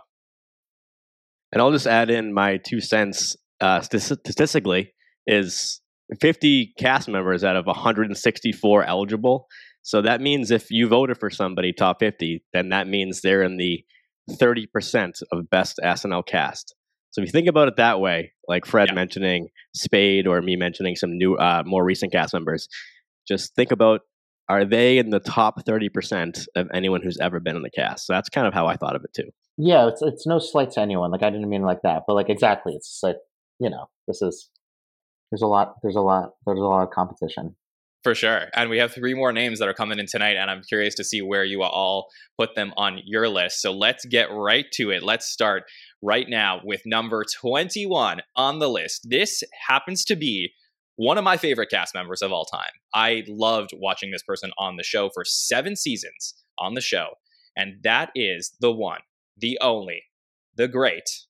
And 1.52 1.62
I'll 1.62 1.72
just 1.72 1.88
add 1.88 2.10
in 2.10 2.34
my 2.34 2.58
two 2.58 2.80
cents 2.80 3.36
uh, 3.60 3.82
statistically 3.82 4.94
is 5.26 5.82
50 6.20 6.74
cast 6.80 7.08
members 7.08 7.44
out 7.44 7.56
of 7.56 7.66
164 7.66 8.84
eligible. 8.84 9.48
So 9.82 10.01
that 10.01 10.22
means 10.22 10.51
if 10.51 10.72
you 10.72 10.88
voted 10.88 11.18
for 11.18 11.30
somebody 11.30 11.74
top 11.74 12.00
50, 12.00 12.44
then 12.54 12.70
that 12.70 12.88
means 12.88 13.22
they're 13.22 13.44
in 13.44 13.58
the 13.58 13.84
30% 14.30 15.22
of 15.32 15.50
best 15.50 15.80
SNL 15.84 16.25
cast. 16.25 16.75
So 17.12 17.22
if 17.22 17.28
you 17.28 17.32
think 17.32 17.48
about 17.48 17.68
it 17.68 17.78
that 17.78 18.00
way, 18.00 18.34
like 18.48 18.66
Fred 18.66 18.89
yeah. 18.89 18.96
mentioning 18.96 19.50
Spade 19.74 20.28
or 20.28 20.42
me 20.42 20.56
mentioning 20.56 20.96
some 20.96 21.18
new, 21.18 21.36
uh, 21.36 21.63
more 21.66 21.84
recent 21.84 22.12
cast 22.12 22.34
members, 22.34 22.68
just 23.28 23.56
think 23.56 23.72
about 23.72 24.01
are 24.48 24.66
they 24.66 24.98
in 24.98 25.12
the 25.12 25.20
top 25.20 25.63
30% 25.63 26.48
of 26.56 26.68
anyone 26.74 27.01
who's 27.04 27.20
ever 27.20 27.39
been 27.39 27.56
in 27.56 27.62
the 27.62 27.70
cast? 27.70 28.08
So 28.08 28.13
that's 28.13 28.30
kind 28.30 28.48
of 28.48 28.54
how 28.54 28.66
I 28.66 28.75
thought 28.75 28.96
of 28.96 29.04
it 29.04 29.13
too. 29.13 29.30
Yeah, 29.58 29.88
it's 29.88 30.01
it's 30.01 30.25
no 30.25 30.39
slight 30.39 30.72
to 30.72 30.82
anyone. 30.82 31.12
Like 31.12 31.22
I 31.22 31.30
didn't 31.30 31.50
mean 31.50 31.63
like 31.63 31.82
that, 31.84 32.04
but 32.08 32.13
like 32.13 32.30
exactly, 32.30 32.74
it's 32.74 32.89
just 32.89 33.04
like 33.04 33.18
you 33.60 33.70
know, 33.70 33.89
this 34.08 34.22
is 34.22 34.50
there's 35.32 35.42
a 35.42 35.48
lot 35.48 35.76
there's 35.82 35.96
a 35.96 36.02
lot 36.02 36.32
there's 36.46 36.60
a 36.60 36.64
lot 36.64 36.84
of 36.84 36.92
competition. 36.92 37.56
For 38.04 38.16
sure 38.16 38.48
and 38.54 38.70
we 38.70 38.78
have 38.78 38.94
three 38.94 39.14
more 39.14 39.34
names 39.34 39.60
that 39.60 39.68
are 39.68 39.74
coming 39.74 40.00
in 40.00 40.06
tonight 40.06 40.38
and 40.38 40.50
i'm 40.50 40.62
curious 40.64 40.96
to 40.96 41.04
see 41.04 41.22
where 41.22 41.44
you 41.44 41.64
all 41.64 42.08
put 42.38 42.56
them 42.56 42.74
on 42.78 43.02
your 43.06 43.28
list. 43.28 43.62
So 43.62 43.74
let's 43.74 44.06
get 44.06 44.32
right 44.32 44.66
to 44.74 44.92
it. 44.92 45.04
Let's 45.04 45.26
start 45.26 45.64
right 46.02 46.28
now 46.30 46.62
with 46.64 46.82
number 46.86 47.26
21 47.42 48.22
on 48.38 48.60
the 48.60 48.70
list. 48.70 49.08
This 49.10 49.44
happens 49.68 50.06
to 50.06 50.16
be 50.16 50.54
one 50.96 51.18
of 51.18 51.24
my 51.26 51.36
favorite 51.38 51.70
cast 51.70 51.94
members 51.94 52.22
of 52.22 52.32
all 52.32 52.46
time. 52.46 52.72
I 52.94 53.24
loved 53.28 53.72
watching 53.76 54.12
this 54.12 54.24
person 54.24 54.52
on 54.58 54.78
the 54.78 54.84
show 54.84 55.10
for 55.14 55.26
seven 55.26 55.76
seasons 55.76 56.36
on 56.58 56.74
the 56.74 56.82
show 56.82 57.16
and 57.56 57.84
that 57.84 58.12
is 58.16 58.54
the 58.62 58.72
one 58.72 59.02
the 59.38 59.58
only 59.62 60.04
the 60.56 60.68
great 60.68 61.26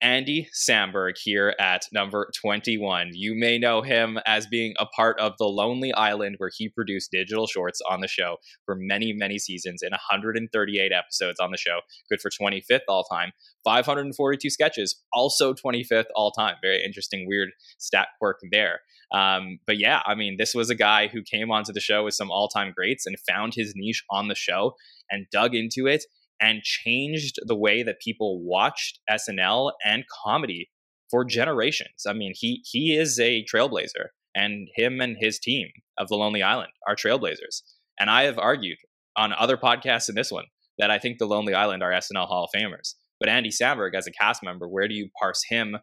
Andy 0.00 0.48
Samberg 0.54 1.14
here 1.22 1.54
at 1.58 1.82
number 1.92 2.30
21. 2.40 3.10
You 3.14 3.34
may 3.34 3.58
know 3.58 3.82
him 3.82 4.18
as 4.26 4.46
being 4.46 4.74
a 4.78 4.86
part 4.86 5.18
of 5.18 5.32
The 5.38 5.46
Lonely 5.46 5.92
Island, 5.92 6.36
where 6.38 6.50
he 6.56 6.68
produced 6.68 7.10
digital 7.10 7.46
shorts 7.46 7.80
on 7.88 8.00
the 8.00 8.08
show 8.08 8.36
for 8.64 8.76
many, 8.76 9.12
many 9.12 9.38
seasons 9.38 9.82
in 9.82 9.90
138 9.90 10.92
episodes 10.92 11.40
on 11.40 11.50
the 11.50 11.56
show. 11.56 11.80
Good 12.08 12.20
for 12.20 12.30
25th 12.30 12.82
all 12.88 13.04
time. 13.04 13.32
542 13.64 14.50
sketches, 14.50 15.02
also 15.12 15.52
25th 15.52 16.06
all 16.14 16.30
time. 16.30 16.56
Very 16.62 16.82
interesting, 16.84 17.26
weird 17.26 17.50
stat 17.78 18.08
quirk 18.18 18.38
there. 18.52 18.80
Um, 19.12 19.58
but 19.66 19.78
yeah, 19.78 20.02
I 20.06 20.14
mean, 20.14 20.36
this 20.38 20.54
was 20.54 20.70
a 20.70 20.74
guy 20.74 21.08
who 21.08 21.22
came 21.22 21.50
onto 21.50 21.72
the 21.72 21.80
show 21.80 22.04
with 22.04 22.14
some 22.14 22.30
all 22.30 22.48
time 22.48 22.72
greats 22.76 23.06
and 23.06 23.16
found 23.28 23.54
his 23.54 23.72
niche 23.74 24.04
on 24.10 24.28
the 24.28 24.34
show 24.34 24.74
and 25.10 25.26
dug 25.32 25.54
into 25.54 25.86
it 25.86 26.04
and 26.40 26.62
changed 26.62 27.38
the 27.44 27.56
way 27.56 27.82
that 27.82 28.00
people 28.00 28.42
watched 28.42 29.00
SNL 29.10 29.72
and 29.84 30.04
comedy 30.24 30.70
for 31.10 31.24
generations. 31.24 32.04
I 32.06 32.12
mean, 32.12 32.32
he 32.34 32.62
he 32.64 32.96
is 32.96 33.18
a 33.18 33.44
trailblazer, 33.44 34.08
and 34.34 34.68
him 34.74 35.00
and 35.00 35.16
his 35.18 35.38
team 35.38 35.68
of 35.98 36.08
The 36.08 36.16
Lonely 36.16 36.42
Island 36.42 36.72
are 36.86 36.96
trailblazers. 36.96 37.62
And 37.98 38.10
I 38.10 38.22
have 38.24 38.38
argued 38.38 38.78
on 39.16 39.32
other 39.32 39.56
podcasts 39.56 40.08
in 40.08 40.14
this 40.14 40.30
one 40.30 40.44
that 40.78 40.90
I 40.90 40.98
think 40.98 41.18
The 41.18 41.26
Lonely 41.26 41.54
Island 41.54 41.82
are 41.82 41.90
SNL 41.90 42.28
Hall 42.28 42.44
of 42.44 42.58
Famers. 42.58 42.94
But 43.18 43.28
Andy 43.28 43.50
Samberg, 43.50 43.94
as 43.94 44.06
a 44.06 44.12
cast 44.12 44.44
member, 44.44 44.68
where 44.68 44.86
do 44.86 44.94
you 44.94 45.08
parse 45.20 45.42
him 45.48 45.78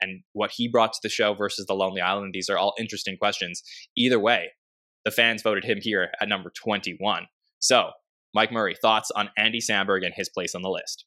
and 0.00 0.22
what 0.32 0.52
he 0.54 0.66
brought 0.66 0.94
to 0.94 1.00
the 1.02 1.10
show 1.10 1.34
versus 1.34 1.66
The 1.66 1.74
Lonely 1.74 2.00
Island? 2.00 2.32
These 2.32 2.48
are 2.48 2.56
all 2.56 2.74
interesting 2.78 3.18
questions. 3.18 3.62
Either 3.96 4.18
way, 4.18 4.52
the 5.04 5.10
fans 5.10 5.42
voted 5.42 5.64
him 5.64 5.78
here 5.80 6.10
at 6.20 6.28
number 6.28 6.50
21. 6.62 7.26
So, 7.58 7.90
Mike 8.34 8.52
Murray, 8.52 8.74
thoughts 8.80 9.10
on 9.14 9.30
Andy 9.36 9.60
Samberg 9.60 10.04
and 10.04 10.14
his 10.14 10.28
place 10.28 10.54
on 10.54 10.62
the 10.62 10.70
list? 10.70 11.04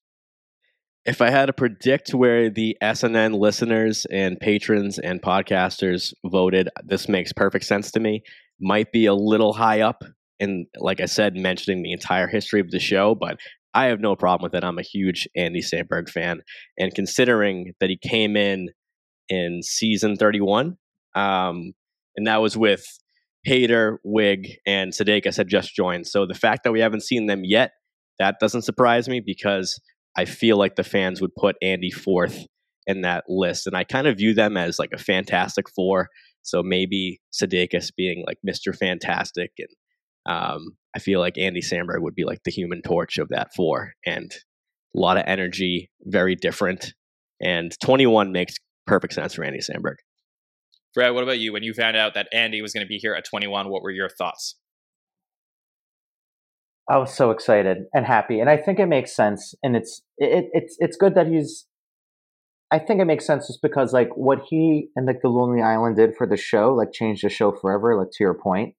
If 1.06 1.22
I 1.22 1.30
had 1.30 1.48
to 1.48 1.54
predict 1.54 2.14
where 2.14 2.50
the 2.50 2.78
SNN 2.82 3.38
listeners 3.38 4.06
and 4.10 4.40
patrons 4.40 5.00
and 5.00 5.22
podcasters 5.22 6.14
voted, 6.26 6.70
this 6.84 7.10
makes 7.10 7.34
perfect 7.34 7.66
sense 7.66 7.92
to 7.92 8.00
me. 8.00 8.24
Might 8.62 8.92
be 8.94 9.06
a 9.06 9.14
little 9.14 9.54
high 9.54 9.82
up, 9.82 10.04
and 10.40 10.66
like 10.78 11.02
I 11.02 11.06
said, 11.06 11.36
mentioning 11.36 11.84
the 11.84 11.92
entire 11.92 12.28
history 12.28 12.62
of 12.62 12.72
the 12.72 12.80
show, 12.80 13.16
but 13.16 13.38
I 13.74 13.88
have 13.88 14.00
no 14.00 14.16
problem 14.16 14.44
with 14.50 14.56
it. 14.56 14.64
I'm 14.64 14.80
a 14.80 14.84
huge 14.84 15.28
Andy 15.36 15.62
Samberg 15.62 16.10
fan, 16.10 16.42
and 16.78 16.96
considering 16.96 17.74
that 17.82 17.90
he 17.90 17.98
came 17.98 18.38
in 18.38 18.70
in 19.28 19.62
season 19.62 20.16
31, 20.16 20.78
um, 21.16 21.74
and 22.16 22.28
that 22.28 22.42
was 22.42 22.56
with 22.56 22.86
Hader, 23.48 23.98
Wiig, 24.06 24.56
and 24.66 24.92
Sudeikis 24.92 25.38
had 25.38 25.48
just 25.48 25.76
joined. 25.76 26.08
So 26.08 26.26
the 26.26 26.34
fact 26.34 26.64
that 26.64 26.72
we 26.72 26.80
haven't 26.80 27.04
seen 27.04 27.28
them 27.28 27.44
yet, 27.44 27.72
that 28.20 28.40
doesn't 28.40 28.62
surprise 28.62 29.10
me 29.10 29.20
because 29.20 29.80
I 30.16 30.26
feel 30.26 30.58
like 30.58 30.76
the 30.76 30.84
fans 30.84 31.22
would 31.22 31.36
put 31.36 31.56
Andy 31.62 31.92
fourth 31.92 32.46
in 32.86 33.02
that 33.02 33.24
list, 33.28 33.68
and 33.68 33.76
I 33.76 33.84
kind 33.84 34.08
of 34.08 34.18
view 34.18 34.34
them 34.34 34.58
as 34.58 34.80
like 34.80 34.92
a 34.94 34.98
Fantastic 34.98 35.70
Four. 35.70 36.10
So 36.42 36.62
maybe 36.62 37.22
Sudeikis 37.34 37.92
being 37.96 38.24
like 38.28 38.38
Mister 38.44 38.74
Fantastic, 38.74 39.52
and 39.58 39.70
um, 40.26 40.78
I 40.96 41.00
feel 41.00 41.20
like 41.20 41.38
Andy 41.38 41.62
Samberg 41.62 42.02
would 42.02 42.16
be 42.16 42.26
like 42.26 42.44
the 42.44 42.52
Human 42.52 42.82
Torch 42.82 43.18
of 43.18 43.30
that 43.30 43.54
four, 43.56 43.94
and 44.06 44.32
a 44.96 45.00
lot 45.00 45.18
of 45.18 45.24
energy, 45.26 45.90
very 46.04 46.36
different. 46.36 46.94
And 47.42 47.78
21 47.82 48.32
makes 48.32 48.56
perfect 48.86 49.14
sense 49.14 49.34
for 49.34 49.44
Andy 49.44 49.60
Samberg. 49.60 49.96
Fred, 50.94 51.12
what 51.12 51.24
about 51.24 51.40
you? 51.40 51.52
When 51.54 51.64
you 51.64 51.74
found 51.74 51.98
out 51.98 52.14
that 52.14 52.28
Andy 52.32 52.62
was 52.62 52.74
going 52.74 52.86
to 52.86 52.90
be 52.90 52.98
here 52.98 53.16
at 53.16 53.26
21, 53.26 53.70
what 53.70 53.82
were 53.82 53.92
your 53.92 54.10
thoughts? 54.10 54.56
I 56.90 56.98
was 56.98 57.14
so 57.14 57.32
excited 57.32 57.86
and 57.94 58.06
happy, 58.06 58.40
and 58.40 58.50
I 58.50 58.58
think 58.58 58.78
it 58.78 58.88
makes 58.88 59.16
sense. 59.16 59.56
And 59.64 59.76
it's 59.76 60.02
it, 60.18 60.50
it's 60.52 60.76
it's 60.80 60.98
good 60.98 61.16
that 61.16 61.28
he's. 61.28 61.66
I 62.72 62.80
think 62.80 63.00
it 63.00 63.06
makes 63.06 63.26
sense 63.26 63.48
just 63.48 63.62
because 63.62 63.94
like 63.94 64.10
what 64.16 64.40
he 64.50 64.90
and 64.96 65.06
like 65.06 65.22
the 65.22 65.30
Lonely 65.30 65.62
Island 65.62 65.96
did 65.96 66.12
for 66.18 66.28
the 66.28 66.36
show, 66.36 66.74
like 66.74 66.92
changed 66.92 67.24
the 67.24 67.30
show 67.30 67.54
forever. 67.54 67.98
Like 67.98 68.10
to 68.12 68.24
your 68.24 68.34
point, 68.34 68.76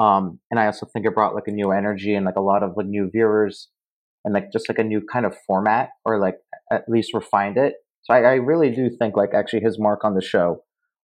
um, 0.00 0.40
and 0.50 0.58
I 0.58 0.66
also 0.66 0.86
think 0.92 1.06
it 1.06 1.14
brought 1.14 1.34
like 1.34 1.46
a 1.46 1.52
new 1.52 1.70
energy 1.70 2.14
and 2.14 2.26
like 2.26 2.36
a 2.36 2.42
lot 2.42 2.64
of 2.64 2.72
like 2.76 2.86
new 2.86 3.08
viewers, 3.08 3.68
and 4.24 4.34
like 4.34 4.50
just 4.52 4.68
like 4.68 4.78
a 4.78 4.84
new 4.84 5.00
kind 5.00 5.24
of 5.24 5.36
format, 5.46 5.90
or 6.04 6.18
like 6.18 6.38
at 6.72 6.88
least 6.88 7.14
refined 7.14 7.56
it. 7.56 7.74
So 8.02 8.14
I, 8.14 8.18
I 8.18 8.34
really 8.34 8.70
do 8.70 8.90
think 8.98 9.16
like 9.16 9.30
actually 9.32 9.60
his 9.60 9.78
mark 9.78 10.04
on 10.04 10.14
the 10.14 10.22
show 10.22 10.64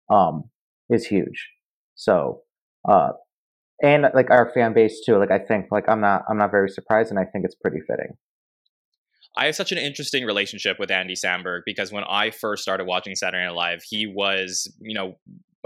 um, 0.09 0.43
is 0.89 1.05
huge. 1.05 1.49
So, 1.95 2.41
uh, 2.87 3.09
and 3.81 4.05
like 4.13 4.29
our 4.29 4.51
fan 4.53 4.73
base 4.73 5.01
too. 5.05 5.17
Like 5.17 5.31
I 5.31 5.39
think 5.39 5.67
like 5.71 5.87
I'm 5.87 6.01
not 6.01 6.23
I'm 6.29 6.37
not 6.37 6.51
very 6.51 6.69
surprised, 6.69 7.09
and 7.11 7.19
I 7.19 7.25
think 7.25 7.45
it's 7.45 7.55
pretty 7.55 7.79
fitting. 7.87 8.17
I 9.37 9.45
have 9.45 9.55
such 9.55 9.71
an 9.71 9.77
interesting 9.77 10.25
relationship 10.25 10.79
with 10.79 10.91
Andy 10.91 11.13
Samberg 11.13 11.61
because 11.65 11.91
when 11.91 12.03
I 12.03 12.31
first 12.31 12.63
started 12.63 12.85
watching 12.85 13.15
Saturday 13.15 13.45
Night 13.45 13.53
Live, 13.53 13.83
he 13.87 14.07
was, 14.07 14.71
you 14.81 14.95
know, 14.95 15.15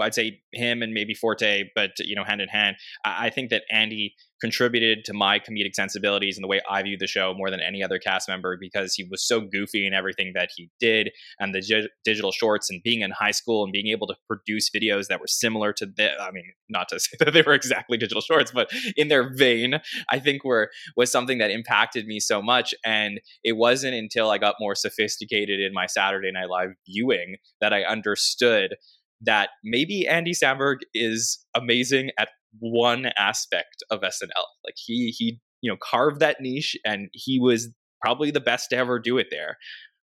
I'd 0.00 0.14
say 0.14 0.40
him 0.52 0.82
and 0.82 0.92
maybe 0.92 1.14
Forte, 1.14 1.64
but 1.74 1.90
you 1.98 2.16
know, 2.16 2.24
hand 2.24 2.40
in 2.40 2.48
hand. 2.48 2.76
I, 3.04 3.30
think 3.30 3.50
that 3.50 3.62
Andy 3.70 4.14
contributed 4.40 5.04
to 5.04 5.12
my 5.12 5.38
comedic 5.38 5.74
sensibilities 5.74 6.36
and 6.36 6.44
the 6.44 6.48
way 6.48 6.60
I 6.68 6.82
view 6.82 6.96
the 6.98 7.06
show 7.06 7.32
more 7.34 7.50
than 7.50 7.60
any 7.60 7.82
other 7.82 7.98
cast 7.98 8.28
member 8.28 8.56
because 8.60 8.94
he 8.94 9.04
was 9.10 9.26
so 9.26 9.40
goofy 9.40 9.86
in 9.86 9.94
everything 9.94 10.32
that 10.34 10.50
he 10.54 10.70
did, 10.80 11.10
and 11.38 11.54
the 11.54 11.60
gi- 11.60 11.88
digital 12.04 12.32
shorts, 12.32 12.70
and 12.70 12.82
being 12.82 13.00
in 13.00 13.10
high 13.10 13.30
school 13.30 13.62
and 13.62 13.72
being 13.72 13.88
able 13.88 14.06
to 14.06 14.14
produce 14.28 14.70
videos 14.70 15.06
that 15.06 15.20
were 15.20 15.26
similar 15.26 15.72
to 15.74 15.86
the. 15.86 16.10
I 16.20 16.30
mean, 16.30 16.44
not 16.68 16.88
to 16.88 17.00
say 17.00 17.16
that 17.20 17.32
they 17.32 17.42
were 17.42 17.54
exactly 17.54 17.96
digital 17.96 18.20
shorts, 18.20 18.50
but 18.50 18.70
in 18.96 19.08
their 19.08 19.34
vein, 19.34 19.80
I 20.10 20.18
think 20.18 20.44
were 20.44 20.70
was 20.96 21.10
something 21.10 21.38
that 21.38 21.50
impacted 21.50 22.06
me 22.06 22.20
so 22.20 22.42
much. 22.42 22.74
And 22.84 23.20
it 23.42 23.56
wasn't 23.56 23.94
until 23.94 24.30
I 24.30 24.38
got 24.38 24.56
more 24.60 24.74
sophisticated 24.74 25.60
in 25.60 25.72
my 25.72 25.86
Saturday 25.86 26.32
Night 26.32 26.50
Live 26.50 26.70
viewing 26.86 27.36
that 27.60 27.72
I 27.72 27.82
understood 27.82 28.76
that 29.24 29.50
maybe 29.62 30.06
Andy 30.06 30.32
Samberg 30.32 30.78
is 30.92 31.44
amazing 31.54 32.10
at 32.18 32.28
one 32.58 33.06
aspect 33.18 33.82
of 33.90 34.00
SNL. 34.00 34.44
Like 34.64 34.76
he 34.76 35.14
he 35.16 35.40
you 35.60 35.70
know 35.70 35.76
carved 35.82 36.20
that 36.20 36.40
niche 36.40 36.76
and 36.84 37.08
he 37.12 37.38
was 37.40 37.68
probably 38.00 38.30
the 38.30 38.40
best 38.40 38.70
to 38.70 38.76
ever 38.76 38.98
do 38.98 39.18
it 39.18 39.28
there. 39.30 39.56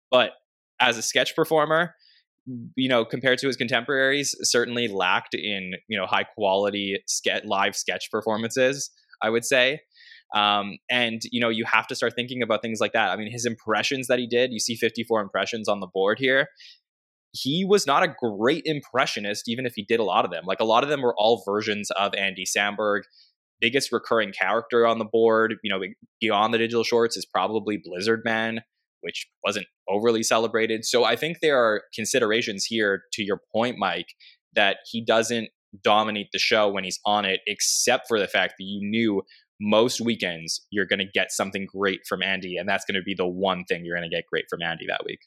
But 0.09 0.31
as 0.79 0.97
a 0.97 1.01
sketch 1.01 1.35
performer, 1.35 1.95
you 2.75 2.89
know, 2.89 3.05
compared 3.05 3.37
to 3.39 3.47
his 3.47 3.55
contemporaries, 3.55 4.35
certainly 4.41 4.87
lacked 4.87 5.33
in 5.33 5.73
you 5.87 5.97
know 5.97 6.05
high 6.05 6.23
quality 6.23 7.01
ske- 7.07 7.45
live 7.45 7.75
sketch 7.75 8.09
performances. 8.11 8.89
I 9.21 9.29
would 9.29 9.45
say. 9.45 9.81
Um, 10.33 10.77
and 10.89 11.21
you 11.29 11.41
know 11.41 11.49
you 11.49 11.65
have 11.65 11.87
to 11.87 11.95
start 11.95 12.13
thinking 12.15 12.41
about 12.41 12.61
things 12.61 12.79
like 12.79 12.93
that. 12.93 13.09
I 13.09 13.17
mean, 13.17 13.31
his 13.31 13.45
impressions 13.45 14.07
that 14.07 14.17
he 14.17 14.27
did. 14.27 14.51
You 14.51 14.59
see 14.59 14.75
54 14.75 15.21
impressions 15.21 15.67
on 15.67 15.81
the 15.81 15.87
board 15.87 16.19
here 16.19 16.47
he 17.33 17.65
was 17.65 17.87
not 17.87 18.03
a 18.03 18.13
great 18.19 18.63
impressionist, 18.65 19.47
even 19.47 19.65
if 19.65 19.73
he 19.75 19.83
did 19.83 19.99
a 19.99 20.03
lot 20.03 20.25
of 20.25 20.31
them. 20.31 20.43
Like 20.45 20.59
a 20.59 20.65
lot 20.65 20.83
of 20.83 20.89
them 20.89 21.01
were 21.01 21.15
all 21.17 21.43
versions 21.45 21.89
of 21.91 22.13
Andy 22.13 22.45
Samberg. 22.45 23.01
Biggest 23.59 23.91
recurring 23.91 24.31
character 24.31 24.87
on 24.87 24.97
the 24.97 25.05
board, 25.05 25.55
you 25.63 25.71
know, 25.71 25.81
beyond 26.19 26.53
the 26.53 26.57
digital 26.57 26.83
shorts 26.83 27.15
is 27.15 27.25
probably 27.25 27.79
Blizzard 27.83 28.21
Man, 28.25 28.61
which 29.01 29.27
wasn't 29.45 29.67
overly 29.87 30.23
celebrated. 30.23 30.83
So 30.83 31.03
I 31.03 31.15
think 31.15 31.37
there 31.41 31.63
are 31.63 31.83
considerations 31.93 32.65
here, 32.65 33.03
to 33.13 33.23
your 33.23 33.39
point, 33.53 33.77
Mike, 33.77 34.07
that 34.53 34.77
he 34.89 35.03
doesn't 35.05 35.49
dominate 35.83 36.27
the 36.33 36.39
show 36.39 36.69
when 36.69 36.83
he's 36.83 36.99
on 37.05 37.23
it, 37.23 37.39
except 37.47 38.07
for 38.07 38.19
the 38.19 38.27
fact 38.27 38.55
that 38.57 38.65
you 38.65 38.79
knew 38.81 39.21
most 39.61 40.01
weekends 40.01 40.65
you're 40.71 40.87
going 40.87 40.99
to 40.99 41.05
get 41.05 41.31
something 41.31 41.67
great 41.71 42.01
from 42.09 42.23
Andy, 42.23 42.57
and 42.57 42.67
that's 42.67 42.83
going 42.83 42.95
to 42.95 43.03
be 43.03 43.13
the 43.13 43.27
one 43.27 43.63
thing 43.65 43.85
you're 43.85 43.95
going 43.95 44.09
to 44.09 44.13
get 44.13 44.25
great 44.25 44.45
from 44.49 44.61
Andy 44.63 44.85
that 44.87 45.05
week. 45.05 45.19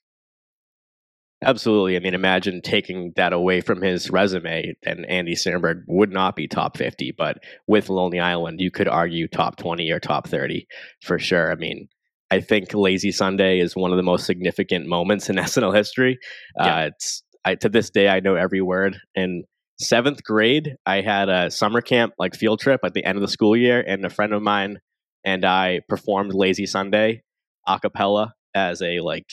Absolutely. 1.45 1.97
I 1.97 2.01
mean, 2.01 2.15
imagine 2.15 2.61
taking 2.63 3.13
that 3.17 3.33
away 3.33 3.61
from 3.61 3.83
his 3.83 4.11
resume, 4.11 4.75
and 4.85 5.07
Andy 5.07 5.35
Samberg 5.35 5.83
would 5.87 6.13
not 6.13 6.37
be 6.37 6.49
top 6.49 6.77
50. 6.77 7.13
But 7.17 7.39
with 7.67 7.89
Lonely 7.89 8.21
Island, 8.21 8.61
you 8.61 8.71
could 8.71 8.89
argue 8.89 9.29
top 9.29 9.57
20 9.57 9.91
or 9.91 10.01
top 10.01 10.29
30 10.29 10.67
for 11.03 11.19
sure. 11.19 11.51
I 11.51 11.55
mean, 11.55 11.89
I 12.31 12.41
think 12.41 12.75
Lazy 12.75 13.13
Sunday 13.13 13.61
is 13.61 13.77
one 13.77 13.91
of 13.93 13.97
the 13.97 14.03
most 14.03 14.27
significant 14.27 14.87
moments 14.87 15.29
in 15.29 15.37
SNL 15.37 15.75
history. 15.75 16.19
Yeah. 16.59 16.77
Uh, 16.77 16.87
it's 16.87 17.23
I, 17.45 17.55
to 17.57 17.69
this 17.69 17.91
day, 17.91 18.09
I 18.09 18.21
know 18.21 18.37
every 18.37 18.63
word. 18.63 18.99
In 19.15 19.45
seventh 19.79 20.25
grade, 20.25 20.77
I 20.87 21.03
had 21.03 21.29
a 21.29 21.51
summer 21.51 21.81
camp, 21.81 22.15
like 22.19 22.35
field 22.35 22.61
trip 22.61 22.81
at 22.85 22.95
the 22.95 23.05
end 23.05 23.17
of 23.17 23.23
the 23.23 23.29
school 23.29 23.57
year, 23.57 23.85
and 23.87 24.05
a 24.05 24.11
friend 24.11 24.33
of 24.33 24.43
mine 24.43 24.79
and 25.25 25.45
I 25.45 25.81
performed 25.89 26.35
Lazy 26.35 26.67
Sunday 26.67 27.23
a 27.67 27.81
cappella 27.81 28.35
as 28.55 28.83
a 28.83 29.01
like 29.01 29.27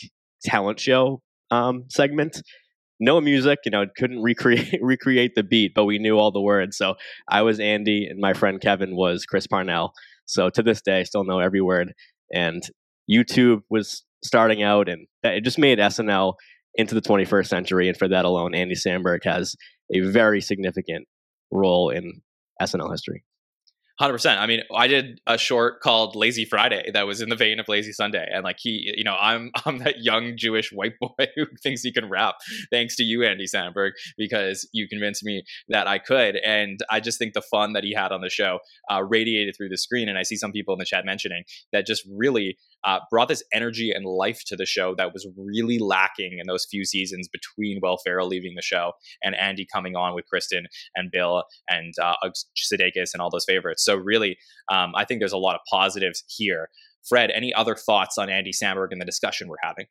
talent 0.43 0.79
show 0.79 1.21
um, 1.51 1.85
segment. 1.89 2.41
No 2.99 3.19
music, 3.19 3.59
you 3.65 3.71
know, 3.71 3.85
couldn't 3.97 4.21
recreate 4.21 4.79
recreate 4.81 5.35
the 5.35 5.43
beat, 5.43 5.73
but 5.75 5.85
we 5.85 5.99
knew 5.99 6.17
all 6.17 6.31
the 6.31 6.41
words. 6.41 6.77
So 6.77 6.95
I 7.29 7.41
was 7.41 7.59
Andy, 7.59 8.07
and 8.07 8.19
my 8.19 8.33
friend 8.33 8.59
Kevin 8.61 8.95
was 8.95 9.25
Chris 9.25 9.47
Parnell. 9.47 9.93
So 10.25 10.49
to 10.49 10.63
this 10.63 10.81
day, 10.81 10.99
I 10.99 11.03
still 11.03 11.23
know 11.23 11.39
every 11.39 11.61
word. 11.61 11.93
And 12.33 12.63
YouTube 13.09 13.61
was 13.69 14.03
starting 14.23 14.63
out, 14.63 14.87
and 14.87 15.07
it 15.23 15.43
just 15.43 15.57
made 15.57 15.79
SNL 15.79 16.33
into 16.75 16.95
the 16.95 17.01
21st 17.01 17.47
century. 17.47 17.89
And 17.89 17.97
for 17.97 18.07
that 18.07 18.25
alone, 18.25 18.55
Andy 18.55 18.75
Samberg 18.75 19.23
has 19.25 19.55
a 19.93 19.99
very 20.01 20.39
significant 20.39 21.07
role 21.51 21.89
in 21.89 22.21
SNL 22.61 22.91
history. 22.91 23.23
Hundred 24.01 24.13
percent. 24.13 24.41
I 24.41 24.47
mean, 24.47 24.61
I 24.75 24.87
did 24.87 25.21
a 25.27 25.37
short 25.37 25.79
called 25.79 26.15
Lazy 26.15 26.43
Friday 26.43 26.89
that 26.91 27.05
was 27.05 27.21
in 27.21 27.29
the 27.29 27.35
vein 27.35 27.59
of 27.59 27.67
Lazy 27.67 27.91
Sunday, 27.91 28.27
and 28.33 28.43
like 28.43 28.55
he, 28.59 28.91
you 28.97 29.03
know, 29.03 29.15
I'm 29.15 29.51
I'm 29.65 29.77
that 29.77 29.99
young 29.99 30.37
Jewish 30.37 30.71
white 30.71 30.93
boy 30.99 31.27
who 31.35 31.45
thinks 31.61 31.83
he 31.83 31.93
can 31.93 32.09
rap. 32.09 32.33
Thanks 32.71 32.95
to 32.95 33.03
you, 33.03 33.23
Andy 33.23 33.45
Samberg, 33.45 33.91
because 34.17 34.67
you 34.73 34.87
convinced 34.87 35.23
me 35.23 35.43
that 35.69 35.85
I 35.85 35.99
could, 35.99 36.37
and 36.37 36.79
I 36.89 36.99
just 36.99 37.19
think 37.19 37.35
the 37.35 37.43
fun 37.43 37.73
that 37.73 37.83
he 37.83 37.93
had 37.93 38.11
on 38.11 38.21
the 38.21 38.29
show 38.31 38.57
uh, 38.91 39.03
radiated 39.03 39.53
through 39.55 39.69
the 39.69 39.77
screen. 39.77 40.09
And 40.09 40.17
I 40.17 40.23
see 40.23 40.35
some 40.35 40.51
people 40.51 40.73
in 40.73 40.79
the 40.79 40.85
chat 40.85 41.05
mentioning 41.05 41.43
that 41.71 41.85
just 41.85 42.01
really 42.11 42.57
uh, 42.85 42.99
brought 43.09 43.27
this 43.27 43.43
energy 43.53 43.91
and 43.91 44.05
life 44.05 44.41
to 44.47 44.55
the 44.55 44.65
show 44.65 44.95
that 44.95 45.13
was 45.13 45.27
really 45.37 45.79
lacking 45.79 46.37
in 46.39 46.47
those 46.47 46.65
few 46.69 46.85
seasons 46.85 47.27
between 47.27 47.79
Will 47.81 47.97
Ferrell 48.03 48.27
leaving 48.27 48.53
the 48.55 48.61
show 48.61 48.93
and 49.23 49.35
Andy 49.35 49.67
coming 49.71 49.95
on 49.95 50.15
with 50.15 50.25
Kristen 50.25 50.65
and 50.95 51.11
Bill 51.11 51.43
and 51.69 51.93
uh, 52.01 52.15
Sudeikis 52.57 53.13
and 53.13 53.21
all 53.21 53.29
those 53.29 53.45
favorites. 53.47 53.83
So 53.85 53.95
really, 53.95 54.37
um, 54.71 54.93
I 54.95 55.05
think 55.05 55.19
there's 55.19 55.31
a 55.31 55.37
lot 55.37 55.55
of 55.55 55.61
positives 55.69 56.23
here. 56.27 56.69
Fred, 57.07 57.31
any 57.31 57.53
other 57.53 57.75
thoughts 57.75 58.17
on 58.17 58.29
Andy 58.29 58.51
Samberg 58.51 58.87
and 58.91 59.01
the 59.01 59.05
discussion 59.05 59.47
we're 59.47 59.55
having? 59.63 59.85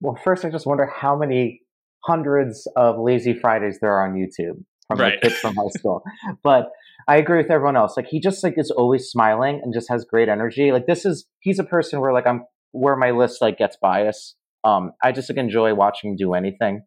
Well, 0.00 0.18
first, 0.22 0.44
I 0.44 0.50
just 0.50 0.66
wonder 0.66 0.86
how 0.86 1.16
many 1.16 1.62
hundreds 2.04 2.68
of 2.76 2.98
Lazy 2.98 3.34
Fridays 3.34 3.78
there 3.80 3.92
are 3.92 4.08
on 4.08 4.14
YouTube 4.14 4.62
from 4.88 5.00
right. 5.00 5.20
kids 5.20 5.36
from 5.36 5.54
high 5.54 5.68
school. 5.76 6.02
But 6.42 6.70
I 7.08 7.16
agree 7.16 7.38
with 7.38 7.50
everyone 7.50 7.76
else. 7.76 7.96
Like 7.96 8.06
he 8.08 8.20
just 8.20 8.42
like 8.42 8.54
is 8.56 8.70
always 8.70 9.06
smiling 9.06 9.60
and 9.62 9.72
just 9.72 9.88
has 9.90 10.04
great 10.04 10.28
energy. 10.28 10.72
Like 10.72 10.86
this 10.86 11.04
is 11.04 11.26
he's 11.40 11.58
a 11.58 11.64
person 11.64 12.00
where 12.00 12.12
like 12.12 12.26
I'm 12.26 12.44
where 12.72 12.96
my 12.96 13.12
list 13.12 13.40
like 13.40 13.58
gets 13.58 13.76
biased. 13.80 14.34
Um, 14.64 14.92
I 15.02 15.12
just 15.12 15.30
like 15.30 15.38
enjoy 15.38 15.74
watching 15.74 16.10
him 16.10 16.16
do 16.16 16.34
anything. 16.34 16.82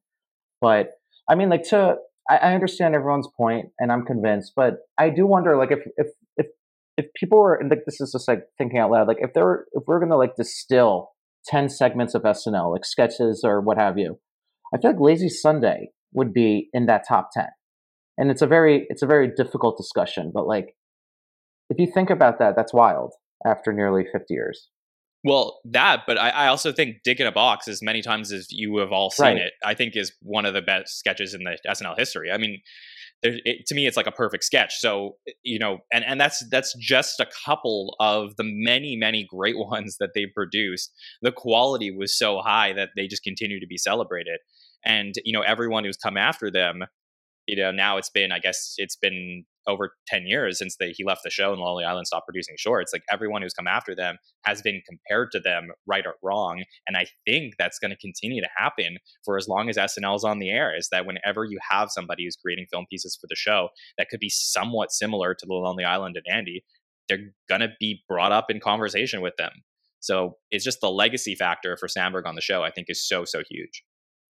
But 0.60 0.92
I 1.30 1.36
mean, 1.36 1.50
like 1.50 1.64
to 1.70 1.96
I, 2.30 2.38
I 2.38 2.54
understand 2.54 2.96
everyone's 2.96 3.30
point, 3.38 3.68
and 3.80 3.92
I'm 3.92 4.06
convinced. 4.06 4.54
But 4.56 4.80
I 4.98 5.10
do 5.10 5.26
wonder, 5.26 5.56
like 5.58 5.72
if 5.72 5.80
if 5.96 6.08
if 6.36 6.48
if 6.98 7.06
people 7.16 7.40
were 7.40 7.56
and 7.56 7.70
like 7.70 7.86
this 7.86 8.02
is 8.02 8.12
just 8.12 8.28
like 8.28 8.44
thinking 8.58 8.80
out 8.80 8.92
loud, 8.92 9.08
like 9.08 9.20
if 9.22 9.34
there 9.34 9.66
if 9.72 9.84
we're 9.88 10.02
gonna 10.02 10.18
like 10.18 10.36
distill 10.36 11.12
ten 11.46 11.70
segments 11.70 12.14
of 12.14 12.24
SNL, 12.24 12.74
like 12.74 12.84
sketches 12.84 13.44
or 13.46 13.62
what 13.62 13.78
have 13.78 13.98
you, 13.98 14.20
I 14.74 14.80
feel 14.80 14.92
like 14.92 15.00
Lazy 15.00 15.30
Sunday 15.30 15.92
would 16.12 16.34
be 16.34 16.68
in 16.74 16.88
that 16.88 17.06
top 17.08 17.30
ten 17.34 17.48
and 18.20 18.30
it's 18.30 18.44
a 18.44 18.48
very 18.48 18.86
it's 18.90 19.02
a 19.02 19.08
very 19.08 19.32
difficult 19.36 19.78
discussion 19.78 20.32
but 20.32 20.46
like 20.46 20.76
if 21.70 21.80
you 21.80 21.88
think 21.92 22.12
about 22.12 22.38
that 22.38 22.56
that's 22.56 22.74
wild 22.74 23.14
after 23.46 23.72
nearly 23.72 24.06
50 24.12 24.34
years. 24.34 24.70
Well 25.24 25.60
that 25.66 26.04
but 26.06 26.18
i, 26.18 26.30
I 26.30 26.48
also 26.48 26.72
think 26.72 26.98
dick 27.04 27.20
in 27.20 27.28
a 27.28 27.32
box 27.32 27.68
as 27.68 27.82
many 27.82 28.02
times 28.02 28.32
as 28.32 28.48
you 28.52 28.78
have 28.78 28.92
all 28.92 29.10
seen 29.10 29.26
right. 29.26 29.38
it 29.38 29.54
i 29.66 29.74
think 29.74 29.96
is 29.98 30.14
one 30.22 30.46
of 30.46 30.54
the 30.54 30.62
best 30.62 30.98
sketches 30.98 31.34
in 31.34 31.44
the 31.44 31.58
snl 31.68 31.98
history. 31.98 32.32
I 32.32 32.38
mean 32.38 32.62
there, 33.22 33.34
it, 33.44 33.66
to 33.68 33.76
me 33.76 33.86
it's 33.86 33.98
like 33.98 34.08
a 34.08 34.14
perfect 34.14 34.46
sketch. 34.46 34.80
So 34.80 35.18
eh, 35.28 35.34
you 35.44 35.60
know 35.60 35.80
and 35.92 36.06
and 36.06 36.22
that's 36.22 36.42
that's 36.50 36.74
just 36.80 37.20
a 37.20 37.28
couple 37.46 37.96
of 38.00 38.38
the 38.38 38.46
many 38.46 38.96
many 38.96 39.26
great 39.30 39.58
ones 39.74 39.98
that 40.00 40.12
they 40.16 40.26
produced 40.34 40.94
the 41.22 41.34
quality 41.34 41.92
was 41.92 42.18
so 42.18 42.40
high 42.40 42.72
that 42.74 42.90
they 42.96 43.08
just 43.08 43.24
continue 43.24 43.60
to 43.60 43.68
be 43.68 43.78
celebrated. 43.78 44.40
And 44.86 45.16
you 45.26 45.34
know 45.34 45.42
everyone 45.42 45.84
who's 45.84 45.98
come 45.98 46.16
after 46.16 46.50
them 46.50 46.86
you 47.50 47.56
know, 47.56 47.72
now 47.72 47.98
it's 47.98 48.12
been, 48.12 48.32
I 48.32 48.38
guess 48.38 48.76
it's 48.78 48.96
been 48.96 49.44
over 49.68 49.92
10 50.08 50.28
years 50.28 50.60
since 50.60 50.76
they, 50.80 50.92
he 50.92 51.04
left 51.04 51.22
the 51.24 51.32
show 51.32 51.52
and 51.52 51.60
Lonely 51.60 51.84
Island 51.84 52.06
stopped 52.06 52.28
producing 52.28 52.56
shorts. 52.58 52.94
Like 52.94 53.02
everyone 53.12 53.42
who's 53.42 53.54
come 53.54 53.68
after 53.68 53.96
them 53.96 54.18
has 54.46 54.62
been 54.62 54.82
compared 54.88 55.32
to 55.32 55.40
them, 55.40 55.70
right 55.88 56.06
or 56.06 56.16
wrong. 56.22 56.64
And 56.88 56.96
I 56.96 57.06
think 57.26 57.56
that's 57.58 57.80
going 57.80 57.92
to 57.92 57.98
continue 57.98 58.42
to 58.42 58.50
happen 58.56 58.98
for 59.26 59.36
as 59.36 59.48
long 59.48 59.68
as 59.68 59.78
SNL 59.78 60.16
is 60.16 60.24
on 60.24 60.38
the 60.38 60.52
air. 60.52 60.76
Is 60.76 60.90
that 60.92 61.08
whenever 61.08 61.44
you 61.44 61.58
have 61.70 61.90
somebody 61.90 62.26
who's 62.26 62.36
creating 62.36 62.68
film 62.72 62.86
pieces 62.90 63.18
for 63.20 63.28
the 63.28 63.36
show 63.36 63.70
that 63.98 64.10
could 64.10 64.20
be 64.20 64.30
somewhat 64.30 64.92
similar 64.92 65.34
to 65.34 65.46
the 65.46 65.54
Lonely 65.54 65.86
Island 65.86 66.18
and 66.18 66.36
Andy, 66.36 66.64
they're 67.08 67.34
going 67.48 67.62
to 67.62 67.70
be 67.80 68.04
brought 68.08 68.32
up 68.32 68.52
in 68.52 68.60
conversation 68.60 69.22
with 69.22 69.36
them. 69.38 69.52
So 70.02 70.38
it's 70.52 70.64
just 70.64 70.82
the 70.82 70.92
legacy 70.92 71.36
factor 71.36 71.76
for 71.76 71.88
Samberg 71.88 72.26
on 72.26 72.36
the 72.36 72.42
show, 72.42 72.64
I 72.64 72.70
think, 72.70 72.88
is 72.90 73.06
so, 73.06 73.26
so 73.26 73.42
huge 73.50 73.84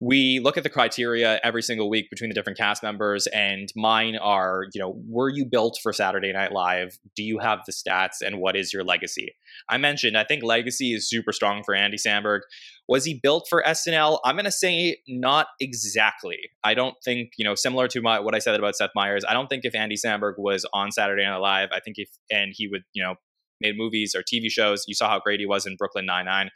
we 0.01 0.39
look 0.39 0.57
at 0.57 0.63
the 0.63 0.69
criteria 0.69 1.39
every 1.43 1.61
single 1.61 1.87
week 1.87 2.09
between 2.09 2.27
the 2.27 2.33
different 2.33 2.57
cast 2.57 2.81
members 2.81 3.27
and 3.27 3.69
mine 3.75 4.17
are 4.17 4.65
you 4.73 4.81
know 4.81 4.99
were 5.07 5.29
you 5.29 5.45
built 5.45 5.77
for 5.81 5.93
saturday 5.93 6.33
night 6.33 6.51
live? 6.51 6.97
Do 7.15 7.23
you 7.23 7.37
have 7.37 7.59
the 7.65 7.71
stats 7.71 8.15
and 8.25 8.39
what 8.39 8.55
is 8.55 8.73
your 8.73 8.83
legacy? 8.83 9.35
I 9.69 9.77
mentioned 9.77 10.17
i 10.17 10.23
think 10.23 10.43
legacy 10.43 10.93
is 10.93 11.07
super 11.07 11.31
strong 11.31 11.63
for 11.63 11.75
andy 11.75 11.97
samberg. 11.97 12.39
Was 12.87 13.05
he 13.05 13.19
built 13.21 13.45
for 13.47 13.63
snl 13.67 14.19
i'm 14.25 14.35
going 14.35 14.45
to 14.45 14.51
say 14.51 14.97
not 15.07 15.47
exactly. 15.59 16.39
I 16.63 16.73
don't 16.73 16.95
think 17.05 17.33
you 17.37 17.45
know 17.45 17.55
similar 17.55 17.87
to 17.89 18.01
my, 18.01 18.19
what 18.19 18.33
i 18.33 18.39
said 18.39 18.55
about 18.59 18.75
seth 18.75 18.91
meyers 18.95 19.23
i 19.29 19.33
don't 19.33 19.47
think 19.47 19.65
if 19.65 19.75
andy 19.75 19.95
samberg 19.95 20.33
was 20.37 20.65
on 20.73 20.91
saturday 20.91 21.23
night 21.23 21.37
live 21.37 21.69
i 21.71 21.79
think 21.79 21.97
if 21.99 22.09
and 22.31 22.53
he 22.55 22.67
would 22.67 22.81
you 22.93 23.03
know 23.03 23.15
made 23.59 23.77
movies 23.77 24.15
or 24.15 24.23
tv 24.23 24.49
shows 24.49 24.83
you 24.87 24.95
saw 24.95 25.07
how 25.07 25.19
great 25.19 25.39
he 25.39 25.45
was 25.45 25.67
in 25.67 25.75
brooklyn 25.75 26.05
99 26.07 26.49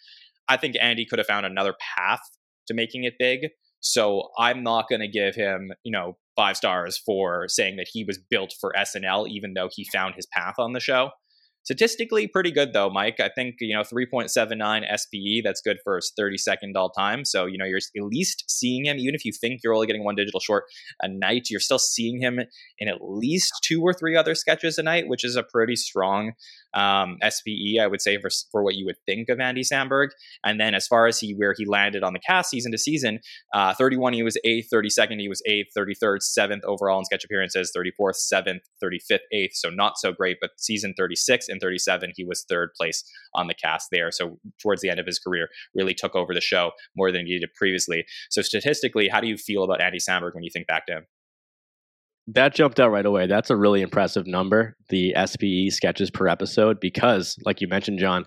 I 0.48 0.58
think 0.58 0.76
Andy 0.80 1.06
could 1.06 1.18
have 1.18 1.26
found 1.26 1.48
another 1.48 1.74
path 1.80 2.22
to 2.68 2.74
making 2.74 3.04
it 3.04 3.14
big. 3.20 3.50
So 3.80 4.30
I'm 4.40 4.64
not 4.64 4.90
going 4.90 5.02
to 5.02 5.08
give 5.08 5.36
him, 5.36 5.72
you 5.84 5.92
know, 5.92 6.18
five 6.36 6.58
stars 6.58 6.98
for 6.98 7.48
saying 7.48 7.78
that 7.78 7.88
he 7.92 8.04
was 8.04 8.18
built 8.18 8.54
for 8.60 8.74
SNL, 8.78 9.28
even 9.30 9.54
though 9.54 9.70
he 9.72 9.86
found 9.86 10.16
his 10.16 10.26
path 10.26 10.56
on 10.58 10.74
the 10.74 10.80
show. 10.80 11.12
Statistically, 11.66 12.28
pretty 12.28 12.52
good 12.52 12.74
though, 12.74 12.92
Mike. 12.92 13.20
I 13.20 13.30
think 13.30 13.56
you 13.60 13.76
know 13.76 13.82
3.79 13.82 14.30
SPE. 15.00 15.42
That's 15.44 15.62
good 15.62 15.78
for 15.84 15.96
his 15.96 16.14
32nd 16.18 16.76
all 16.76 16.92
time. 16.92 17.26
So 17.26 17.48
you 17.48 17.58
know 17.58 17.66
you're 17.66 17.80
at 17.80 18.04
least 18.04 18.44
seeing 18.48 18.86
him, 18.86 18.98
even 18.98 19.16
if 19.16 19.26
you 19.26 19.32
think 19.32 19.62
you're 19.64 19.74
only 19.74 19.88
getting 19.88 20.04
one 20.04 20.14
digital 20.14 20.40
short 20.40 20.66
a 21.02 21.08
night. 21.08 21.48
You're 21.50 21.60
still 21.60 21.80
seeing 21.80 22.22
him 22.22 22.40
in 22.78 22.88
at 22.88 22.98
least 23.02 23.52
two 23.64 23.82
or 23.82 23.94
three 23.94 24.16
other 24.16 24.36
sketches 24.36 24.78
a 24.78 24.84
night, 24.84 25.08
which 25.08 25.24
is 25.24 25.36
a 25.36 25.42
pretty 25.42 25.76
strong 25.76 26.34
um, 26.76 27.18
SPE, 27.28 27.80
I 27.82 27.88
would 27.88 28.02
say, 28.02 28.20
for, 28.20 28.30
for 28.52 28.64
what 28.64 28.76
you 28.76 28.86
would 28.86 28.98
think 29.06 29.30
of 29.30 29.40
Andy 29.40 29.64
Samberg. 29.64 30.10
And 30.44 30.60
then 30.60 30.76
as 30.76 30.86
far 30.86 31.08
as 31.08 31.20
he 31.20 31.34
where 31.34 31.56
he 31.58 31.66
landed 31.66 32.04
on 32.04 32.14
the 32.14 32.20
cast 32.20 32.52
season 32.52 32.72
to 32.74 32.78
season, 32.78 33.20
uh, 33.54 33.74
31 33.74 34.14
he 34.14 34.24
was 34.24 34.38
eighth, 34.46 34.68
32nd 34.72 35.20
he 35.20 35.30
was 35.30 35.42
eighth, 35.48 35.70
33rd 35.76 36.22
seventh 36.22 36.64
overall 36.66 37.00
in 37.00 37.06
sketch 37.06 37.24
appearances, 37.24 37.72
34th 37.76 38.16
seventh, 38.16 38.62
35th 38.84 39.20
eighth. 39.32 39.56
So 39.56 39.70
not 39.70 39.98
so 39.98 40.12
great, 40.12 40.38
but 40.40 40.52
season 40.58 40.94
36 40.98 41.48
and 41.56 41.62
37 41.62 42.12
he 42.16 42.26
was 42.26 42.46
third 42.48 42.70
place 42.78 43.04
on 43.34 43.48
the 43.48 43.54
cast 43.54 43.88
there. 43.92 44.12
So 44.12 44.38
towards 44.62 44.82
the 44.82 44.90
end 44.90 45.00
of 45.00 45.06
his 45.06 45.20
career, 45.20 45.48
really 45.74 45.94
took 45.94 46.16
over 46.16 46.34
the 46.34 46.42
show 46.42 46.72
more 46.96 47.12
than 47.12 47.26
he 47.26 47.40
did 47.40 47.50
previously. 47.56 48.06
So 48.30 48.42
statistically, 48.42 49.08
how 49.08 49.22
do 49.22 49.28
you 49.28 49.38
feel 49.38 49.64
about 49.64 49.82
Andy 49.82 50.00
Samberg 50.00 50.34
when 50.34 50.44
you 50.44 50.52
think 50.54 50.68
back 50.68 50.86
to 50.88 50.94
him? 50.94 51.06
that 52.28 52.56
jumped 52.56 52.80
out 52.80 52.92
right 52.92 53.06
away. 53.06 53.28
That's 53.28 53.50
a 53.50 53.56
really 53.56 53.82
impressive 53.82 54.26
number, 54.26 54.76
the 54.90 55.16
SPE 55.26 55.76
sketches 55.76 56.10
per 56.10 56.28
episode, 56.28 56.80
because, 56.80 57.36
like 57.46 57.62
you 57.62 57.68
mentioned, 57.68 58.00
John, 58.00 58.26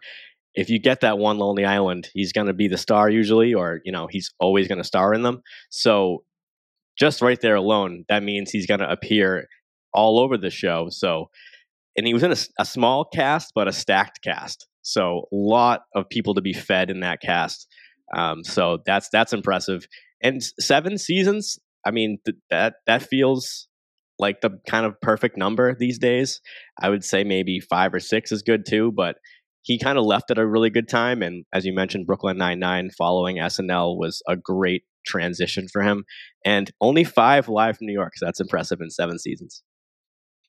if 0.54 0.70
you 0.70 0.78
get 0.78 1.00
that 1.00 1.18
one 1.18 1.38
Lonely 1.38 1.64
Island, 1.64 2.08
he's 2.14 2.32
going 2.32 2.46
to 2.46 2.52
be 2.52 2.68
the 2.68 2.76
star 2.76 3.10
usually, 3.10 3.54
or, 3.54 3.80
you 3.84 3.92
know, 3.92 4.06
he's 4.10 4.32
always 4.38 4.68
going 4.68 4.78
to 4.78 4.84
star 4.84 5.14
in 5.14 5.22
them. 5.22 5.42
So 5.70 6.24
just 6.98 7.22
right 7.22 7.40
there 7.40 7.56
alone, 7.56 8.04
that 8.08 8.22
means 8.22 8.50
he's 8.50 8.66
going 8.66 8.80
to 8.80 8.90
appear 8.90 9.48
all 9.92 10.18
over 10.18 10.36
the 10.36 10.50
show. 10.50 10.88
So, 10.90 11.30
and 11.98 12.06
he 12.06 12.14
was 12.14 12.22
in 12.22 12.30
a, 12.32 12.36
a 12.60 12.64
small 12.64 13.04
cast, 13.04 13.52
but 13.54 13.68
a 13.68 13.72
stacked 13.72 14.22
cast. 14.22 14.68
So, 14.82 15.24
a 15.32 15.36
lot 15.36 15.80
of 15.94 16.08
people 16.08 16.34
to 16.34 16.40
be 16.40 16.54
fed 16.54 16.90
in 16.90 17.00
that 17.00 17.20
cast. 17.20 17.66
Um, 18.16 18.42
so 18.44 18.78
that's 18.86 19.10
that's 19.10 19.34
impressive. 19.34 19.86
And 20.22 20.42
seven 20.42 20.96
seasons, 20.96 21.58
I 21.84 21.90
mean, 21.90 22.18
th- 22.24 22.38
that 22.50 22.76
that 22.86 23.02
feels 23.02 23.66
like 24.18 24.40
the 24.40 24.58
kind 24.66 24.86
of 24.86 25.00
perfect 25.02 25.36
number 25.36 25.74
these 25.74 25.98
days. 25.98 26.40
I 26.80 26.88
would 26.88 27.04
say 27.04 27.24
maybe 27.24 27.60
five 27.60 27.92
or 27.92 28.00
six 28.00 28.32
is 28.32 28.42
good 28.42 28.64
too, 28.66 28.92
but 28.92 29.16
he 29.62 29.78
kind 29.78 29.98
of 29.98 30.04
left 30.04 30.30
at 30.30 30.38
a 30.38 30.46
really 30.46 30.70
good 30.70 30.88
time. 30.88 31.22
And 31.22 31.44
as 31.52 31.66
you 31.66 31.74
mentioned, 31.74 32.06
Brooklyn 32.06 32.38
Nine 32.38 32.60
Nine 32.60 32.90
following 32.96 33.36
SNL 33.36 33.98
was 33.98 34.22
a 34.28 34.36
great 34.36 34.84
transition 35.04 35.66
for 35.68 35.82
him. 35.82 36.04
And 36.44 36.70
only 36.80 37.04
five 37.04 37.48
live 37.48 37.76
from 37.76 37.88
New 37.88 37.92
York, 37.92 38.16
so 38.16 38.24
that's 38.24 38.40
impressive 38.40 38.80
in 38.80 38.90
seven 38.90 39.18
seasons 39.18 39.62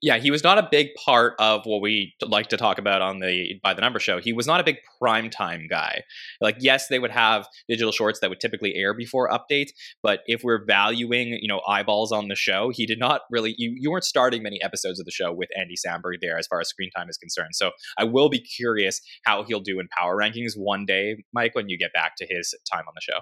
yeah, 0.01 0.17
he 0.17 0.31
was 0.31 0.43
not 0.43 0.57
a 0.57 0.67
big 0.69 0.93
part 0.95 1.33
of 1.39 1.65
what 1.65 1.81
we 1.81 2.13
like 2.25 2.47
to 2.49 2.57
talk 2.57 2.77
about 2.77 3.01
on 3.01 3.19
the 3.19 3.59
by 3.61 3.73
the 3.73 3.81
number 3.81 3.99
show. 3.99 4.19
He 4.19 4.31
was 4.31 4.47
not 4.47 4.61
a 4.61 4.63
big 4.63 4.77
primetime 5.01 5.69
guy. 5.69 6.03
Like, 6.39 6.57
yes, 6.59 6.87
they 6.87 6.99
would 6.99 7.11
have 7.11 7.47
digital 7.67 7.91
shorts 7.91 8.19
that 8.19 8.29
would 8.29 8.39
typically 8.39 8.75
air 8.75 8.93
before 8.93 9.29
updates, 9.29 9.69
but 10.01 10.21
if 10.25 10.41
we're 10.43 10.63
valuing, 10.65 11.37
you 11.41 11.47
know, 11.47 11.61
eyeballs 11.67 12.11
on 12.11 12.29
the 12.29 12.35
show, 12.35 12.71
he 12.73 12.85
did 12.85 12.99
not 12.99 13.21
really. 13.29 13.55
You, 13.57 13.73
you 13.77 13.91
weren't 13.91 14.05
starting 14.05 14.41
many 14.41 14.61
episodes 14.63 14.99
of 14.99 15.05
the 15.05 15.11
show 15.11 15.33
with 15.33 15.49
Andy 15.57 15.75
Samberg 15.75 16.15
there 16.21 16.37
as 16.37 16.47
far 16.47 16.61
as 16.61 16.69
screen 16.69 16.91
time 16.95 17.09
is 17.09 17.17
concerned. 17.17 17.55
So 17.55 17.71
I 17.97 18.05
will 18.05 18.29
be 18.29 18.39
curious 18.39 19.01
how 19.25 19.43
he'll 19.43 19.59
do 19.59 19.79
in 19.79 19.89
power 19.97 20.15
rankings 20.15 20.53
one 20.55 20.85
day, 20.85 21.23
Mike, 21.33 21.55
when 21.55 21.67
you 21.67 21.77
get 21.77 21.93
back 21.93 22.13
to 22.17 22.27
his 22.29 22.55
time 22.71 22.85
on 22.87 22.93
the 22.95 23.01
show. 23.01 23.19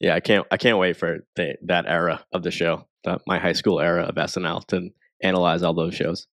Yeah, 0.00 0.16
I 0.16 0.20
can't. 0.20 0.44
I 0.50 0.56
can't 0.56 0.78
wait 0.78 0.96
for 0.96 1.20
the, 1.36 1.54
that 1.62 1.86
era 1.86 2.24
of 2.32 2.42
the 2.42 2.50
show, 2.50 2.88
my 3.28 3.38
high 3.38 3.52
school 3.52 3.78
era 3.78 4.02
of 4.02 4.16
SNL 4.16 4.66
to 4.66 4.90
analyze 5.22 5.62
all 5.62 5.74
those 5.74 5.94
shows. 5.94 6.26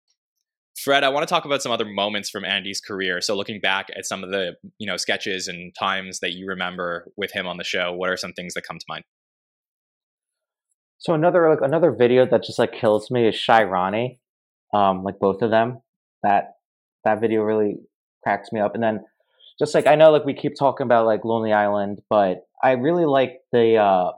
Fred, 0.76 1.04
I 1.04 1.08
want 1.08 1.26
to 1.26 1.32
talk 1.32 1.46
about 1.46 1.62
some 1.62 1.72
other 1.72 1.86
moments 1.86 2.28
from 2.28 2.44
Andy's 2.44 2.80
career. 2.80 3.20
So 3.20 3.34
looking 3.34 3.60
back 3.60 3.88
at 3.96 4.04
some 4.04 4.22
of 4.22 4.30
the, 4.30 4.56
you 4.78 4.86
know, 4.86 4.96
sketches 4.96 5.48
and 5.48 5.74
times 5.78 6.20
that 6.20 6.34
you 6.34 6.46
remember 6.46 7.10
with 7.16 7.32
him 7.32 7.46
on 7.46 7.56
the 7.56 7.64
show, 7.64 7.94
what 7.94 8.10
are 8.10 8.16
some 8.16 8.32
things 8.34 8.54
that 8.54 8.62
come 8.62 8.78
to 8.78 8.84
mind? 8.88 9.04
So 10.98 11.14
another 11.14 11.48
like 11.48 11.60
another 11.62 11.92
video 11.92 12.26
that 12.26 12.42
just 12.42 12.58
like 12.58 12.72
kills 12.72 13.10
me 13.10 13.28
is 13.28 13.34
Shy 13.34 13.62
Ronnie. 13.64 14.20
Um, 14.74 15.02
like 15.02 15.18
both 15.18 15.42
of 15.42 15.50
them. 15.50 15.80
That 16.22 16.54
that 17.04 17.20
video 17.20 17.42
really 17.42 17.76
cracks 18.22 18.50
me 18.52 18.60
up. 18.60 18.74
And 18.74 18.82
then 18.82 19.00
just 19.58 19.74
like 19.74 19.86
I 19.86 19.94
know 19.94 20.10
like 20.10 20.24
we 20.24 20.34
keep 20.34 20.54
talking 20.58 20.84
about 20.84 21.06
like 21.06 21.24
Lonely 21.24 21.52
Island, 21.52 22.00
but 22.10 22.42
I 22.62 22.72
really 22.72 23.06
like 23.06 23.38
the 23.52 23.76
uh 23.76 24.12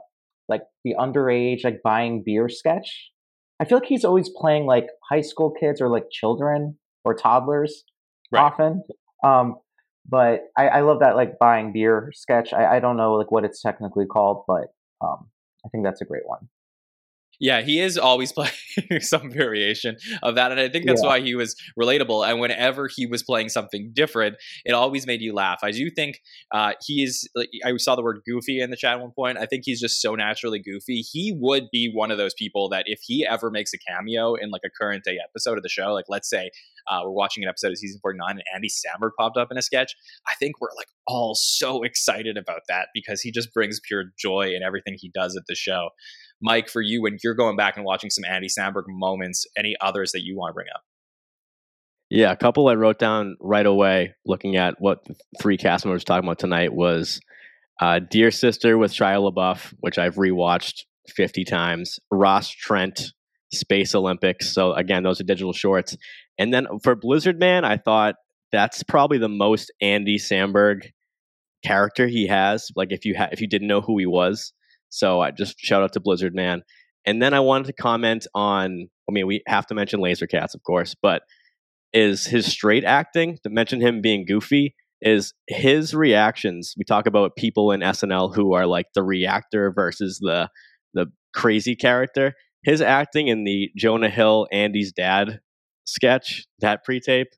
like 0.49 0.63
the 0.83 0.95
underage 0.99 1.63
like 1.63 1.81
buying 1.83 2.23
beer 2.25 2.49
sketch 2.49 3.11
I 3.59 3.65
feel 3.65 3.77
like 3.77 3.87
he's 3.87 4.05
always 4.05 4.29
playing 4.29 4.65
like 4.65 4.87
high 5.09 5.21
school 5.21 5.51
kids 5.51 5.81
or 5.81 5.89
like 5.89 6.05
children 6.11 6.77
or 7.03 7.13
toddlers 7.13 7.83
right. 8.31 8.41
often. 8.41 8.83
Um, 9.23 9.57
but 10.07 10.45
I, 10.57 10.67
I, 10.69 10.81
love 10.81 11.01
that 11.01 11.15
like 11.15 11.37
buying 11.39 11.73
beer 11.73 12.11
sketch. 12.15 12.53
I, 12.53 12.77
I, 12.77 12.79
don't 12.79 12.95
know 12.95 13.13
like 13.13 13.31
what 13.31 13.43
it's 13.43 13.61
technically 13.61 14.05
called, 14.05 14.43
but 14.47 14.73
um, 15.01 15.29
I 15.65 15.69
think 15.69 15.83
that's 15.83 16.01
a 16.01 16.05
great 16.05 16.25
one. 16.25 16.47
Yeah, 17.39 17.61
he 17.61 17.79
is 17.79 17.97
always 17.97 18.31
playing 18.33 19.01
some 19.01 19.31
variation 19.31 19.97
of 20.21 20.35
that. 20.35 20.51
And 20.51 20.59
I 20.59 20.69
think 20.69 20.85
that's 20.85 21.01
yeah. 21.01 21.09
why 21.09 21.21
he 21.21 21.35
was 21.35 21.55
relatable. 21.79 22.27
And 22.27 22.39
whenever 22.39 22.87
he 22.93 23.05
was 23.05 23.23
playing 23.23 23.49
something 23.49 23.91
different, 23.93 24.35
it 24.65 24.73
always 24.73 25.07
made 25.07 25.21
you 25.21 25.33
laugh. 25.33 25.59
I 25.63 25.71
do 25.71 25.89
think 25.89 26.21
uh, 26.51 26.73
he 26.85 27.03
is, 27.03 27.27
like, 27.35 27.49
I 27.65 27.75
saw 27.77 27.95
the 27.95 28.03
word 28.03 28.21
goofy 28.25 28.59
in 28.59 28.69
the 28.69 28.77
chat 28.77 28.95
at 28.95 29.01
one 29.01 29.11
point. 29.11 29.37
I 29.37 29.45
think 29.45 29.63
he's 29.65 29.79
just 29.79 30.01
so 30.01 30.15
naturally 30.15 30.59
goofy. 30.59 31.01
He 31.01 31.33
would 31.39 31.69
be 31.71 31.91
one 31.93 32.11
of 32.11 32.17
those 32.17 32.33
people 32.33 32.69
that 32.69 32.83
if 32.87 32.99
he 33.03 33.25
ever 33.25 33.49
makes 33.49 33.71
a 33.73 33.77
cameo 33.77 34.35
in 34.35 34.49
like 34.49 34.61
a 34.65 34.69
current 34.69 35.03
day 35.03 35.17
episode 35.23 35.57
of 35.57 35.63
the 35.63 35.69
show, 35.69 35.93
like 35.93 36.05
let's 36.09 36.29
say 36.29 36.49
uh, 36.89 37.01
we're 37.03 37.11
watching 37.11 37.43
an 37.43 37.49
episode 37.49 37.71
of 37.71 37.77
season 37.77 37.99
49 38.01 38.31
and 38.31 38.43
Andy 38.53 38.69
Samberg 38.69 39.11
popped 39.17 39.37
up 39.37 39.51
in 39.51 39.57
a 39.57 39.61
sketch, 39.61 39.95
I 40.27 40.33
think 40.35 40.59
we're 40.59 40.73
like 40.75 40.87
all 41.07 41.35
so 41.35 41.83
excited 41.83 42.37
about 42.37 42.61
that 42.67 42.87
because 42.93 43.21
he 43.21 43.31
just 43.31 43.53
brings 43.53 43.79
pure 43.79 44.05
joy 44.17 44.53
in 44.55 44.63
everything 44.63 44.95
he 44.97 45.09
does 45.13 45.35
at 45.35 45.43
the 45.47 45.55
show. 45.55 45.89
Mike, 46.41 46.69
for 46.69 46.81
you, 46.81 47.01
when 47.01 47.17
you're 47.23 47.33
going 47.33 47.57
back 47.57 47.75
and 47.75 47.85
watching 47.85 48.09
some 48.09 48.23
Andy 48.23 48.47
Samberg 48.47 48.83
moments, 48.87 49.45
any 49.57 49.75
others 49.81 50.11
that 50.13 50.23
you 50.23 50.37
want 50.37 50.51
to 50.51 50.53
bring 50.53 50.67
up? 50.73 50.83
Yeah, 52.09 52.31
a 52.31 52.37
couple 52.37 52.67
I 52.67 52.75
wrote 52.75 52.97
down 52.97 53.37
right 53.39 53.65
away 53.65 54.15
looking 54.25 54.55
at 54.55 54.75
what 54.79 55.05
three 55.39 55.57
cast 55.57 55.85
members 55.85 56.03
talking 56.03 56.27
about 56.27 56.39
tonight 56.39 56.73
was 56.73 57.19
uh, 57.79 57.99
Dear 57.99 58.31
Sister 58.31 58.77
with 58.77 58.91
Shia 58.91 59.31
LaBeouf, 59.31 59.73
which 59.79 59.97
I've 59.99 60.15
rewatched 60.15 60.85
50 61.09 61.43
times, 61.43 61.99
Ras 62.09 62.49
Trent, 62.49 63.13
Space 63.53 63.93
Olympics. 63.93 64.53
So, 64.53 64.73
again, 64.73 65.03
those 65.03 65.21
are 65.21 65.25
digital 65.25 65.53
shorts. 65.53 65.95
And 66.37 66.53
then 66.53 66.67
for 66.83 66.95
Blizzard 66.95 67.39
Man, 67.39 67.63
I 67.63 67.77
thought 67.77 68.15
that's 68.51 68.81
probably 68.83 69.17
the 69.17 69.29
most 69.29 69.71
Andy 69.81 70.17
Samberg 70.17 70.91
character 71.63 72.07
he 72.07 72.27
has. 72.27 72.71
Like 72.75 72.91
if 72.91 73.05
you 73.05 73.15
ha- 73.17 73.29
if 73.31 73.41
you 73.41 73.47
didn't 73.47 73.67
know 73.67 73.81
who 73.81 73.97
he 73.97 74.05
was, 74.05 74.53
so 74.89 75.21
I 75.21 75.31
just 75.31 75.59
shout 75.59 75.83
out 75.83 75.93
to 75.93 75.99
Blizzard 75.99 76.35
Man. 76.35 76.63
And 77.05 77.21
then 77.21 77.33
I 77.33 77.39
wanted 77.39 77.67
to 77.67 77.73
comment 77.73 78.27
on. 78.35 78.89
I 79.07 79.11
mean, 79.11 79.25
we 79.25 79.41
have 79.47 79.65
to 79.67 79.73
mention 79.73 80.01
Laser 80.01 80.27
Cats, 80.27 80.53
of 80.53 80.61
course, 80.63 80.95
but 81.01 81.23
is 81.93 82.25
his 82.25 82.45
straight 82.45 82.83
acting 82.83 83.39
to 83.43 83.49
mention 83.49 83.81
him 83.81 84.01
being 84.01 84.25
goofy 84.25 84.75
is 85.01 85.33
his 85.47 85.93
reactions. 85.93 86.73
We 86.77 86.83
talk 86.83 87.07
about 87.07 87.35
people 87.35 87.71
in 87.71 87.79
SNL 87.79 88.35
who 88.35 88.53
are 88.53 88.65
like 88.65 88.87
the 88.93 89.03
reactor 89.03 89.71
versus 89.71 90.19
the 90.19 90.49
the 90.93 91.07
crazy 91.33 91.75
character. 91.75 92.33
His 92.63 92.81
acting 92.81 93.27
in 93.27 93.45
the 93.45 93.69
Jonah 93.77 94.09
Hill 94.09 94.47
Andy's 94.51 94.91
dad 94.91 95.39
sketch, 95.85 96.45
that 96.59 96.83
pre-tape, 96.83 97.29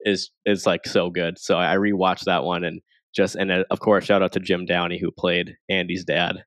is 0.00 0.30
is 0.46 0.66
like 0.66 0.86
so 0.86 1.10
good. 1.10 1.38
So 1.38 1.58
I 1.58 1.76
rewatched 1.76 2.24
that 2.24 2.44
one 2.44 2.64
and 2.64 2.80
just 3.14 3.34
and 3.34 3.52
uh, 3.52 3.64
of 3.70 3.80
course 3.80 4.04
shout 4.04 4.22
out 4.22 4.32
to 4.32 4.40
Jim 4.40 4.64
Downey 4.64 4.98
who 4.98 5.10
played 5.10 5.56
Andy's 5.68 6.04
dad. 6.04 6.44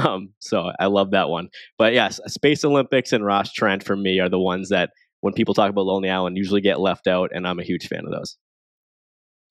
Um, 0.00 0.32
so 0.38 0.72
I 0.80 0.86
love 0.86 1.10
that 1.10 1.28
one. 1.28 1.48
But 1.76 1.92
yes, 1.92 2.20
Space 2.26 2.64
Olympics 2.64 3.12
and 3.12 3.24
Ras 3.24 3.52
Trent 3.52 3.82
for 3.82 3.96
me 3.96 4.18
are 4.18 4.28
the 4.28 4.38
ones 4.38 4.70
that 4.70 4.90
when 5.20 5.34
people 5.34 5.54
talk 5.54 5.70
about 5.70 5.84
Lonely 5.84 6.08
Island 6.10 6.36
usually 6.36 6.60
get 6.60 6.80
left 6.80 7.06
out, 7.06 7.30
and 7.34 7.46
I'm 7.46 7.58
a 7.58 7.64
huge 7.64 7.86
fan 7.86 8.04
of 8.04 8.12
those. 8.12 8.36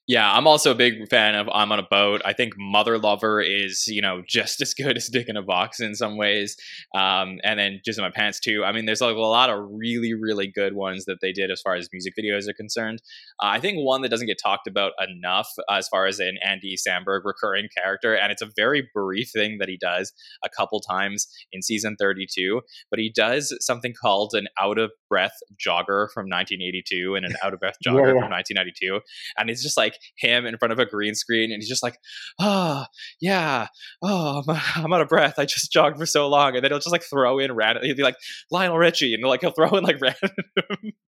Yeah, 0.10 0.34
I'm 0.34 0.48
also 0.48 0.72
a 0.72 0.76
big 0.76 1.08
fan 1.08 1.36
of 1.36 1.48
I'm 1.54 1.72
on 1.72 1.78
a 1.78 1.84
boat. 1.84 2.24
I 2.26 2.34
think 2.34 2.56
Mother 2.58 2.98
Lover 2.98 3.40
is, 3.42 3.86
you 3.86 4.02
know, 4.02 4.24
just 4.28 4.60
as 4.64 4.74
good 4.74 4.98
as 4.98 5.06
Dick 5.06 5.30
in 5.30 5.38
a 5.38 5.44
Box 5.44 5.80
in 5.80 5.94
some 5.94 6.18
ways. 6.18 6.58
Um, 6.96 7.38
and 7.44 7.60
then 7.60 7.82
Just 7.86 8.00
in 8.00 8.04
My 8.04 8.10
Pants 8.10 8.40
too. 8.40 8.64
I 8.66 8.72
mean, 8.72 8.88
there's 8.88 9.02
like 9.02 9.16
a 9.16 9.20
lot 9.20 9.52
of 9.52 9.68
really, 9.72 10.16
really 10.16 10.48
good 10.48 10.74
ones 10.74 11.06
that 11.06 11.20
they 11.22 11.32
did 11.32 11.52
as 11.52 11.62
far 11.62 11.76
as 11.76 11.90
music 11.94 12.16
videos 12.20 12.50
are 12.50 12.54
concerned. 12.54 13.04
Uh, 13.40 13.50
I 13.50 13.60
think 13.60 13.78
one 13.86 14.02
that 14.02 14.10
doesn't 14.10 14.26
get 14.26 14.40
talked 14.42 14.66
about 14.66 14.94
enough 15.08 15.48
as 15.70 15.88
far 15.88 16.08
as 16.08 16.20
an 16.20 16.40
Andy 16.44 16.76
Samberg 16.76 17.22
recurring 17.24 17.68
character, 17.78 18.16
and 18.16 18.32
it's 18.32 18.42
a 18.42 18.50
very 18.56 18.90
brief 18.92 19.30
thing 19.30 19.60
that 19.60 19.70
he 19.70 19.78
does 19.78 20.12
a 20.44 20.50
couple 20.50 20.80
times 20.80 21.28
in 21.52 21.62
season 21.62 21.96
32, 22.00 22.62
but 22.90 22.98
he 22.98 23.12
does 23.16 23.56
something 23.62 23.94
called 23.94 24.34
an 24.34 24.48
out 24.60 24.80
of 24.80 24.90
breath 25.08 25.38
jogger 25.56 26.10
from 26.12 26.26
1982 26.26 27.14
and 27.14 27.28
an 27.28 27.36
out 27.44 27.54
of 27.54 27.60
breath 27.60 27.78
jogger 27.86 28.08
yeah, 28.08 28.14
yeah. 28.14 28.22
from 28.22 28.32
1992. 28.32 29.02
And 29.38 29.52
it's 29.52 29.62
just 29.62 29.78
like, 29.78 29.99
him 30.18 30.46
in 30.46 30.58
front 30.58 30.72
of 30.72 30.80
a 30.80 30.86
green 30.86 31.16
screen 31.16 31.52
and 31.52 31.62
he's 31.62 31.70
just 31.70 31.84
like, 31.84 31.98
oh, 32.40 32.86
yeah, 33.22 33.68
oh, 34.02 34.44
I'm, 34.48 34.62
I'm 34.76 34.94
out 34.94 35.02
of 35.02 35.10
breath. 35.10 35.36
I 35.38 35.46
just 35.46 35.72
jogged 35.72 35.98
for 35.98 36.06
so 36.06 36.28
long. 36.28 36.56
And 36.56 36.64
then 36.64 36.72
he'll 36.72 36.80
just 36.80 36.92
like 36.92 37.04
throw 37.04 37.40
in 37.40 37.54
random, 37.54 37.84
he'll 37.84 37.96
be 37.96 38.04
like 38.04 38.18
Lionel 38.52 38.78
Richie 38.78 39.14
and 39.14 39.24
like 39.24 39.42
he'll 39.42 39.52
throw 39.52 39.70
in 39.70 39.84
like 39.84 40.02
random 40.02 40.32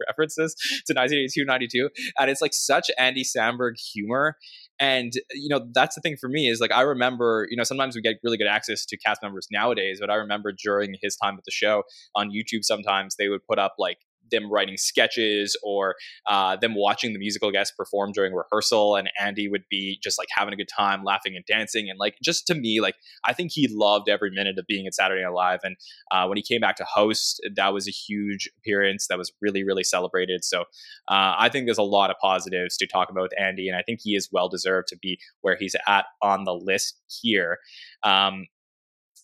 references 0.06 0.54
to 0.86 0.94
1982, 0.94 1.44
92. 1.44 1.90
And 2.18 2.30
it's 2.30 2.42
like 2.42 2.54
such 2.54 2.90
Andy 2.98 3.24
Samberg 3.24 3.72
humor. 3.92 4.36
And, 4.80 5.12
you 5.32 5.48
know, 5.50 5.66
that's 5.74 5.94
the 5.94 6.00
thing 6.00 6.16
for 6.18 6.28
me 6.28 6.48
is 6.48 6.58
like, 6.58 6.72
I 6.72 6.80
remember, 6.80 7.46
you 7.50 7.56
know, 7.56 7.64
sometimes 7.64 7.94
we 7.94 8.00
get 8.00 8.16
really 8.24 8.38
good 8.38 8.46
access 8.46 8.86
to 8.86 8.96
cast 8.96 9.22
members 9.22 9.46
nowadays, 9.50 9.98
but 10.00 10.08
I 10.08 10.14
remember 10.14 10.52
during 10.52 10.96
his 11.02 11.16
time 11.16 11.34
at 11.36 11.44
the 11.44 11.50
show 11.50 11.82
on 12.14 12.30
YouTube, 12.30 12.62
sometimes 12.64 13.16
they 13.16 13.28
would 13.28 13.44
put 13.46 13.58
up 13.58 13.74
like 13.78 13.98
them 14.30 14.50
writing 14.50 14.76
sketches 14.76 15.56
or 15.62 15.94
uh, 16.26 16.56
them 16.56 16.74
watching 16.74 17.12
the 17.12 17.18
musical 17.18 17.50
guests 17.50 17.74
perform 17.76 18.12
during 18.12 18.32
rehearsal 18.32 18.96
and 18.96 19.10
andy 19.20 19.48
would 19.48 19.64
be 19.70 19.98
just 20.02 20.18
like 20.18 20.28
having 20.34 20.52
a 20.52 20.56
good 20.56 20.68
time 20.68 21.02
laughing 21.04 21.34
and 21.36 21.44
dancing 21.46 21.88
and 21.88 21.98
like 21.98 22.16
just 22.22 22.46
to 22.46 22.54
me 22.54 22.80
like 22.80 22.94
i 23.24 23.32
think 23.32 23.50
he 23.52 23.68
loved 23.70 24.08
every 24.08 24.30
minute 24.30 24.58
of 24.58 24.66
being 24.66 24.86
at 24.86 24.94
saturday 24.94 25.22
night 25.22 25.32
live 25.32 25.60
and 25.62 25.76
uh, 26.10 26.26
when 26.26 26.36
he 26.36 26.42
came 26.42 26.60
back 26.60 26.76
to 26.76 26.84
host 26.84 27.40
that 27.54 27.72
was 27.72 27.86
a 27.86 27.90
huge 27.90 28.48
appearance 28.58 29.06
that 29.08 29.18
was 29.18 29.32
really 29.40 29.64
really 29.64 29.84
celebrated 29.84 30.44
so 30.44 30.62
uh, 31.08 31.34
i 31.38 31.48
think 31.48 31.66
there's 31.66 31.78
a 31.78 31.82
lot 31.82 32.10
of 32.10 32.16
positives 32.20 32.76
to 32.76 32.86
talk 32.86 33.10
about 33.10 33.22
with 33.22 33.40
andy 33.40 33.68
and 33.68 33.76
i 33.76 33.82
think 33.82 34.00
he 34.02 34.14
is 34.14 34.28
well 34.32 34.48
deserved 34.48 34.88
to 34.88 34.96
be 34.96 35.18
where 35.40 35.56
he's 35.58 35.76
at 35.86 36.04
on 36.22 36.44
the 36.44 36.54
list 36.54 37.00
here. 37.08 37.58
Um, 38.02 38.46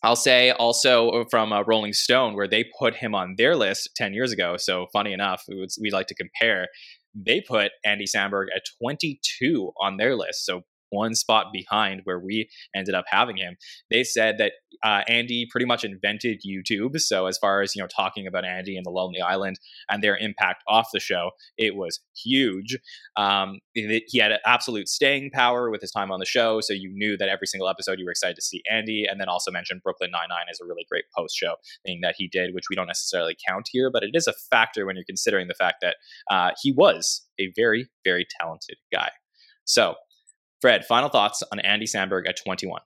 I'll 0.02 0.16
say 0.16 0.50
also 0.50 1.10
uh, 1.10 1.24
from 1.30 1.52
uh, 1.52 1.62
Rolling 1.62 1.92
Stone, 1.92 2.34
where 2.34 2.48
they 2.48 2.64
put 2.78 2.94
him 2.94 3.14
on 3.14 3.34
their 3.38 3.56
list 3.56 3.90
10 3.96 4.14
years 4.14 4.32
ago. 4.32 4.56
So, 4.58 4.86
funny 4.92 5.12
enough, 5.12 5.42
we 5.80 5.90
like 5.90 6.06
to 6.08 6.14
compare. 6.14 6.68
They 7.14 7.40
put 7.40 7.72
Andy 7.84 8.04
Samberg 8.04 8.46
at 8.54 8.62
22 8.82 9.72
on 9.80 9.96
their 9.96 10.14
list. 10.14 10.44
So, 10.44 10.62
one 10.90 11.14
spot 11.14 11.46
behind 11.52 12.02
where 12.04 12.18
we 12.18 12.48
ended 12.74 12.94
up 12.94 13.04
having 13.08 13.36
him. 13.36 13.56
They 13.90 14.04
said 14.04 14.38
that 14.38 14.52
uh, 14.82 15.02
Andy 15.08 15.46
pretty 15.50 15.66
much 15.66 15.84
invented 15.84 16.42
YouTube. 16.46 16.98
So 17.00 17.26
as 17.26 17.38
far 17.38 17.62
as 17.62 17.74
you 17.74 17.82
know, 17.82 17.88
talking 17.88 18.26
about 18.26 18.44
Andy 18.44 18.76
and 18.76 18.84
the 18.84 18.90
Lonely 18.90 19.20
Island 19.20 19.58
and 19.88 20.02
their 20.02 20.16
impact 20.16 20.62
off 20.68 20.88
the 20.92 21.00
show, 21.00 21.30
it 21.56 21.76
was 21.76 22.00
huge. 22.14 22.78
Um, 23.16 23.60
he 23.74 24.18
had 24.18 24.32
absolute 24.44 24.88
staying 24.88 25.30
power 25.30 25.70
with 25.70 25.80
his 25.80 25.90
time 25.90 26.10
on 26.10 26.20
the 26.20 26.26
show, 26.26 26.60
so 26.60 26.72
you 26.72 26.90
knew 26.92 27.16
that 27.16 27.28
every 27.28 27.46
single 27.46 27.68
episode 27.68 27.98
you 27.98 28.04
were 28.04 28.10
excited 28.10 28.36
to 28.36 28.42
see 28.42 28.62
Andy. 28.70 29.06
And 29.08 29.20
then 29.20 29.28
also 29.28 29.50
mentioned 29.50 29.82
Brooklyn 29.82 30.10
Nine 30.10 30.28
Nine 30.28 30.46
as 30.50 30.60
a 30.60 30.66
really 30.66 30.86
great 30.90 31.04
post 31.16 31.36
show 31.36 31.56
thing 31.84 32.00
that 32.02 32.14
he 32.16 32.28
did, 32.28 32.54
which 32.54 32.68
we 32.68 32.76
don't 32.76 32.86
necessarily 32.86 33.36
count 33.48 33.68
here, 33.70 33.90
but 33.90 34.02
it 34.02 34.10
is 34.14 34.26
a 34.26 34.34
factor 34.50 34.86
when 34.86 34.96
you're 34.96 35.04
considering 35.04 35.48
the 35.48 35.54
fact 35.54 35.76
that 35.82 35.96
uh, 36.30 36.50
he 36.62 36.72
was 36.72 37.26
a 37.38 37.52
very 37.56 37.88
very 38.04 38.26
talented 38.40 38.76
guy. 38.92 39.10
So 39.64 39.96
Fred, 40.60 40.84
final 40.84 41.08
thoughts 41.08 41.42
on 41.52 41.60
Andy 41.60 41.86
Samberg 41.86 42.28
at 42.28 42.36
21. 42.42 42.80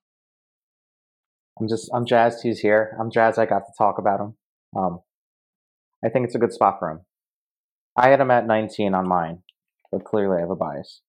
I'm 1.60 1.68
just 1.68 1.90
I'm 1.94 2.06
jazzed 2.06 2.42
he's 2.42 2.60
here. 2.60 2.96
I'm 2.98 3.10
jazzed 3.10 3.38
I 3.38 3.46
got 3.46 3.60
to 3.60 3.72
talk 3.76 3.98
about 3.98 4.20
him. 4.20 4.34
Um, 4.76 5.00
I 6.04 6.08
think 6.08 6.26
it's 6.26 6.34
a 6.34 6.38
good 6.38 6.52
spot 6.52 6.76
for 6.78 6.90
him. 6.90 7.00
I 7.96 8.08
had 8.08 8.20
him 8.20 8.30
at 8.30 8.46
19 8.46 8.94
on 8.94 9.06
mine, 9.06 9.42
but 9.92 10.04
clearly 10.04 10.38
I 10.38 10.40
have 10.40 10.50
a 10.50 10.56
bias. 10.56 11.02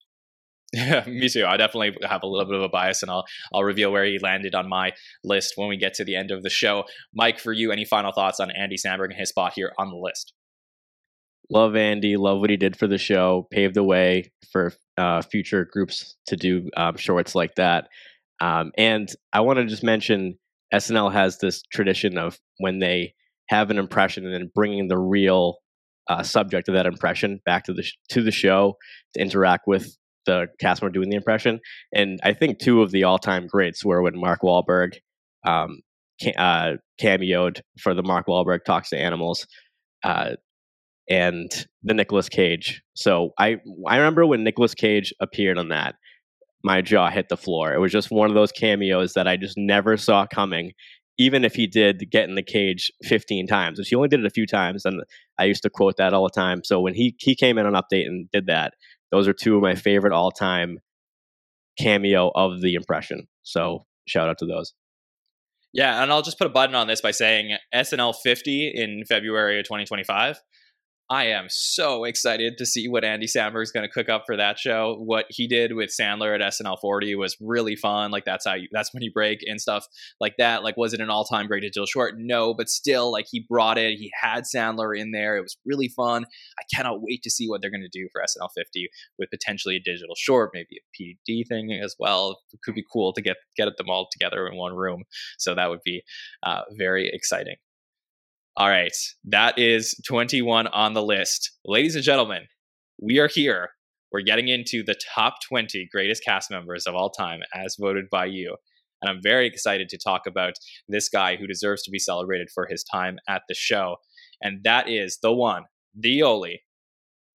Yeah, 0.74 1.04
me 1.08 1.30
too. 1.30 1.46
I 1.46 1.58
definitely 1.58 1.98
have 2.08 2.24
a 2.24 2.28
little 2.28 2.46
bit 2.46 2.56
of 2.56 2.64
a 2.64 2.70
bias, 2.70 3.02
and 3.02 3.12
I'll 3.12 3.26
I'll 3.54 3.64
reveal 3.64 3.92
where 3.92 4.06
he 4.06 4.20
landed 4.20 4.56
on 4.56 4.68
my 4.68 4.92
list 5.24 5.54
when 5.56 5.70
we 5.70 5.78
get 5.78 5.94
to 5.96 6.06
the 6.06 6.16
end 6.16 6.32
of 6.32 6.44
the 6.44 6.50
show. 6.50 6.84
Mike, 7.14 7.40
for 7.40 7.54
you, 7.54 7.72
any 7.72 7.86
final 7.86 8.12
thoughts 8.12 8.40
on 8.40 8.52
Andy 8.52 8.76
Samberg 8.76 9.06
and 9.06 9.20
his 9.20 9.30
spot 9.30 9.54
here 9.56 9.72
on 9.78 9.90
the 9.90 9.98
list? 9.98 10.34
Love 11.50 11.76
Andy. 11.76 12.16
Love 12.18 12.40
what 12.40 12.50
he 12.50 12.58
did 12.58 12.78
for 12.78 12.88
the 12.88 12.98
show. 12.98 13.48
Paved 13.52 13.76
the 13.76 13.84
way 13.84 14.32
for 14.52 14.74
uh, 14.98 15.22
future 15.22 15.68
groups 15.72 16.16
to 16.28 16.36
do 16.36 16.70
um, 16.78 16.96
shorts 16.98 17.36
like 17.36 17.56
that. 17.56 17.88
Um, 18.40 18.72
and 18.78 19.10
I 19.34 19.42
want 19.42 19.60
to 19.60 19.66
just 19.66 19.84
mention 19.84 20.38
SNL 20.74 21.12
has 21.12 21.38
this 21.38 21.62
tradition 21.72 22.18
of 22.18 22.40
when 22.58 22.80
they 22.80 23.14
have 23.50 23.70
an 23.70 23.78
impression 23.78 24.26
and 24.26 24.34
then 24.34 24.52
bringing 24.56 24.88
the 24.88 24.98
real 24.98 25.58
uh, 26.08 26.24
subject 26.24 26.68
of 26.68 26.76
that 26.76 26.86
impression 26.86 27.40
back 27.46 27.66
to 27.66 27.74
the 27.74 27.84
sh- 27.84 27.98
to 28.10 28.22
the 28.22 28.32
show 28.32 28.78
to 29.14 29.22
interact 29.22 29.68
with 29.68 29.96
the 30.26 30.48
cast 30.60 30.82
member 30.82 30.94
doing 30.94 31.10
the 31.10 31.16
impression. 31.16 31.60
And 31.94 32.20
I 32.24 32.34
think 32.34 32.60
two 32.60 32.82
of 32.82 32.92
the 32.92 33.04
all 33.04 33.20
time 33.20 33.48
greats 33.48 33.84
were 33.84 34.02
when 34.02 34.20
Mark 34.20 34.42
Wahlberg 34.42 34.96
um, 35.46 35.82
ca- 36.22 36.34
uh, 36.38 36.78
cameoed 37.02 37.62
for 37.80 37.94
the 37.94 38.04
Mark 38.04 38.28
Wahlberg 38.28 38.64
Talks 38.66 38.90
to 38.90 38.98
Animals. 38.98 39.46
Uh, 40.04 40.32
and 41.10 41.52
the 41.84 41.94
Nicolas 41.94 42.30
Cage. 42.30 42.82
So 42.94 43.32
I 43.38 43.58
I 43.88 43.98
remember 43.98 44.26
when 44.26 44.44
Nicolas 44.44 44.74
Cage 44.74 45.14
appeared 45.20 45.58
on 45.58 45.70
that, 45.70 45.96
my 46.64 46.82
jaw 46.82 47.10
hit 47.10 47.30
the 47.30 47.38
floor. 47.38 47.74
It 47.74 47.80
was 47.80 47.92
just 47.92 48.12
one 48.12 48.30
of 48.30 48.36
those 48.36 48.52
cameos 48.52 49.14
that 49.14 49.28
I 49.28 49.38
just 49.38 49.58
never 49.58 49.98
saw 49.98 50.26
coming. 50.26 50.74
Even 51.18 51.44
if 51.44 51.54
he 51.54 51.68
did 51.68 52.10
get 52.10 52.30
in 52.30 52.36
the 52.36 52.42
cage 52.42 52.92
15 53.04 53.46
times, 53.46 53.78
which 53.78 53.90
he 53.90 53.96
only 53.96 54.08
did 54.08 54.22
it 54.22 54.26
a 54.26 54.32
few 54.32 54.48
times, 54.48 54.86
and 54.86 55.04
I 55.38 55.44
used 55.44 55.62
to 55.64 55.70
quote 55.70 55.98
that 55.98 56.14
all 56.14 56.24
the 56.24 56.30
time. 56.30 56.64
So 56.64 56.80
when 56.80 56.94
he 56.94 57.16
he 57.20 57.36
came 57.36 57.58
in 57.58 57.66
on 57.66 57.74
update 57.74 58.08
and 58.08 58.30
did 58.32 58.48
that, 58.48 58.74
those 59.12 59.28
are 59.28 59.34
two 59.34 59.56
of 59.56 59.62
my 59.62 59.76
favorite 59.76 60.14
all 60.14 60.32
time 60.32 60.80
cameo 61.78 62.32
of 62.34 62.62
the 62.62 62.76
impression. 62.76 63.28
So 63.44 63.86
shout 64.08 64.30
out 64.30 64.38
to 64.40 64.46
those. 64.46 64.74
Yeah, 65.74 66.04
and 66.04 66.12
I'll 66.12 66.22
just 66.22 66.38
put 66.38 66.48
a 66.48 66.52
button 66.52 66.76
on 66.76 66.88
this 66.88 67.02
by 67.02 67.12
saying 67.12 67.56
SNL 67.74 68.16
50 68.22 68.72
in 68.76 69.06
February 69.06 69.60
of 69.60 69.66
2025. 69.66 70.42
I 71.12 71.26
am 71.26 71.48
so 71.50 72.06
excited 72.06 72.58
to 72.58 72.66
see 72.66 72.88
what 72.88 73.04
Andy 73.04 73.28
Samberg 73.28 73.64
is 73.64 73.72
going 73.74 73.86
to 73.86 73.92
cook 73.92 74.08
up 74.08 74.24
for 74.26 74.38
that 74.38 74.58
show. 74.58 74.96
What 74.98 75.26
he 75.28 75.46
did 75.46 75.74
with 75.74 75.90
Sandler 75.90 76.34
at 76.34 76.54
SNL 76.54 76.80
40 76.80 77.16
was 77.16 77.36
really 77.42 77.76
fun. 77.76 78.12
Like 78.12 78.24
that's 78.24 78.48
how 78.48 78.54
you, 78.54 78.70
that's 78.72 78.94
when 78.94 79.04
you 79.04 79.12
break 79.12 79.42
and 79.46 79.60
stuff 79.60 79.86
like 80.22 80.36
that. 80.38 80.64
Like, 80.64 80.78
was 80.78 80.94
it 80.94 81.02
an 81.02 81.10
all 81.10 81.26
time 81.26 81.48
great 81.48 81.64
digital 81.64 81.86
short? 81.86 82.14
No, 82.18 82.54
but 82.54 82.70
still, 82.70 83.12
like 83.12 83.26
he 83.30 83.42
brought 83.42 83.78
it. 83.78 83.98
He 84.00 84.10
had 84.22 84.46
Sandler 84.46 84.98
in 84.98 85.12
there. 85.12 85.36
It 85.36 85.42
was 85.42 85.58
really 85.66 85.90
fun. 85.90 86.24
I 86.58 86.64
cannot 86.74 87.02
wait 87.02 87.24
to 87.24 87.30
see 87.30 87.50
what 87.50 87.62
they're 87.62 87.72
going 87.72 87.82
to 87.82 87.90
do 87.92 88.08
for 88.14 88.22
SNL 88.22 88.48
50 88.56 88.88
with 89.20 89.30
potentially 89.32 89.76
a 89.76 89.82
digital 89.82 90.16
short, 90.18 90.52
maybe 90.54 90.78
a 90.78 91.04
PD 91.04 91.46
thing 91.46 91.74
as 91.74 91.94
well. 92.00 92.40
It 92.54 92.62
could 92.64 92.76
be 92.76 92.86
cool 92.90 93.12
to 93.12 93.22
get 93.22 93.36
get 93.58 93.68
them 93.76 93.90
all 93.90 94.08
together 94.14 94.48
in 94.48 94.56
one 94.56 94.78
room. 94.78 95.04
So 95.38 95.56
that 95.56 95.70
would 95.70 95.84
be 95.84 96.04
uh, 96.42 96.62
very 96.78 97.10
exciting. 97.14 97.58
All 98.58 98.68
right, 98.68 98.92
that 99.24 99.58
is 99.58 99.96
21 100.06 100.68
on 100.68 100.94
the 100.94 101.02
list. 101.02 101.52
Ladies 101.66 101.96
and 101.96 102.04
gentlemen, 102.04 102.48
we 103.02 103.18
are 103.18 103.30
here. 103.30 103.70
We're 104.12 104.24
getting 104.24 104.50
into 104.50 104.84
the 104.84 105.00
top 105.16 105.36
20 105.48 105.88
greatest 105.90 106.22
cast 106.26 106.52
members 106.52 106.86
of 106.86 106.94
all 106.94 107.10
time 107.10 107.40
as 107.56 107.78
voted 107.80 108.10
by 108.12 108.26
you. 108.26 108.58
And 109.02 109.10
I'm 109.10 109.22
very 109.24 109.48
excited 109.48 109.88
to 109.88 109.98
talk 109.98 110.28
about 110.28 110.56
this 110.90 111.08
guy 111.08 111.38
who 111.38 111.48
deserves 111.48 111.82
to 111.84 111.92
be 111.92 111.98
celebrated 111.98 112.50
for 112.54 112.68
his 112.70 112.84
time 112.84 113.20
at 113.26 113.44
the 113.48 113.56
show. 113.56 113.96
And 114.42 114.66
that 114.66 114.90
is 114.90 115.20
the 115.22 115.34
one, 115.34 115.64
the 115.98 116.22
only, 116.22 116.64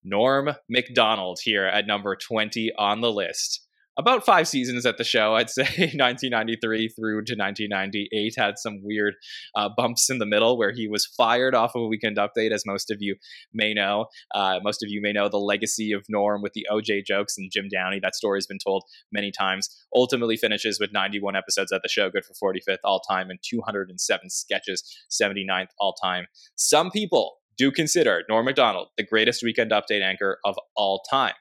Norm 0.05 0.51
Macdonald 0.69 1.39
here 1.43 1.65
at 1.65 1.87
number 1.87 2.15
20 2.15 2.73
on 2.77 3.01
the 3.01 3.11
list 3.11 3.66
about 3.99 4.25
five 4.27 4.47
seasons 4.47 4.85
at 4.85 4.99
the 4.99 5.05
show. 5.05 5.35
I'd 5.35 5.51
say 5.51 5.63
1993 5.95 6.89
through 6.89 7.25
to 7.25 7.35
1998 7.35 8.35
had 8.37 8.59
some 8.59 8.81
weird 8.83 9.15
uh, 9.55 9.71
bumps 9.75 10.11
in 10.11 10.19
the 10.19 10.27
middle 10.27 10.59
where 10.59 10.73
he 10.73 10.87
was 10.87 11.07
fired 11.07 11.55
off 11.55 11.75
of 11.75 11.83
a 11.83 11.87
weekend 11.87 12.19
update, 12.19 12.53
as 12.53 12.65
most 12.67 12.91
of 12.91 12.99
you 13.01 13.17
may 13.55 13.73
know. 13.73 14.07
Uh, 14.35 14.61
most 14.63 14.83
of 14.83 14.91
you 14.91 15.01
may 15.01 15.13
know 15.13 15.29
the 15.29 15.39
legacy 15.39 15.93
of 15.93 16.05
Norm 16.09 16.43
with 16.43 16.53
the 16.53 16.67
OJ 16.71 17.05
jokes 17.07 17.39
and 17.39 17.51
Jim 17.51 17.69
Downey. 17.73 17.99
That 18.01 18.15
story 18.15 18.37
has 18.39 18.47
been 18.47 18.59
told 18.59 18.85
many 19.13 19.31
times. 19.31 19.69
Ultimately 19.95 20.37
finishes 20.37 20.79
with 20.79 20.93
91 20.93 21.35
episodes 21.37 21.73
at 21.73 21.83
the 21.83 21.89
show, 21.89 22.11
good 22.11 22.25
for 22.25 22.53
45th 22.53 22.79
all 22.85 23.01
time, 23.01 23.31
and 23.31 23.39
207 23.43 24.31
sketches, 24.31 24.83
79th 25.11 25.69
all 25.79 25.95
time. 25.95 26.27
Some 26.55 26.91
people 26.91 27.37
do 27.57 27.71
consider 27.71 28.23
Norm 28.29 28.45
Macdonald 28.45 28.89
the 28.99 29.03
greatest 29.03 29.43
weekend 29.43 29.71
update 29.71 30.03
anchor 30.03 30.39
of 30.45 30.59
all 30.77 31.03
time 31.11 31.33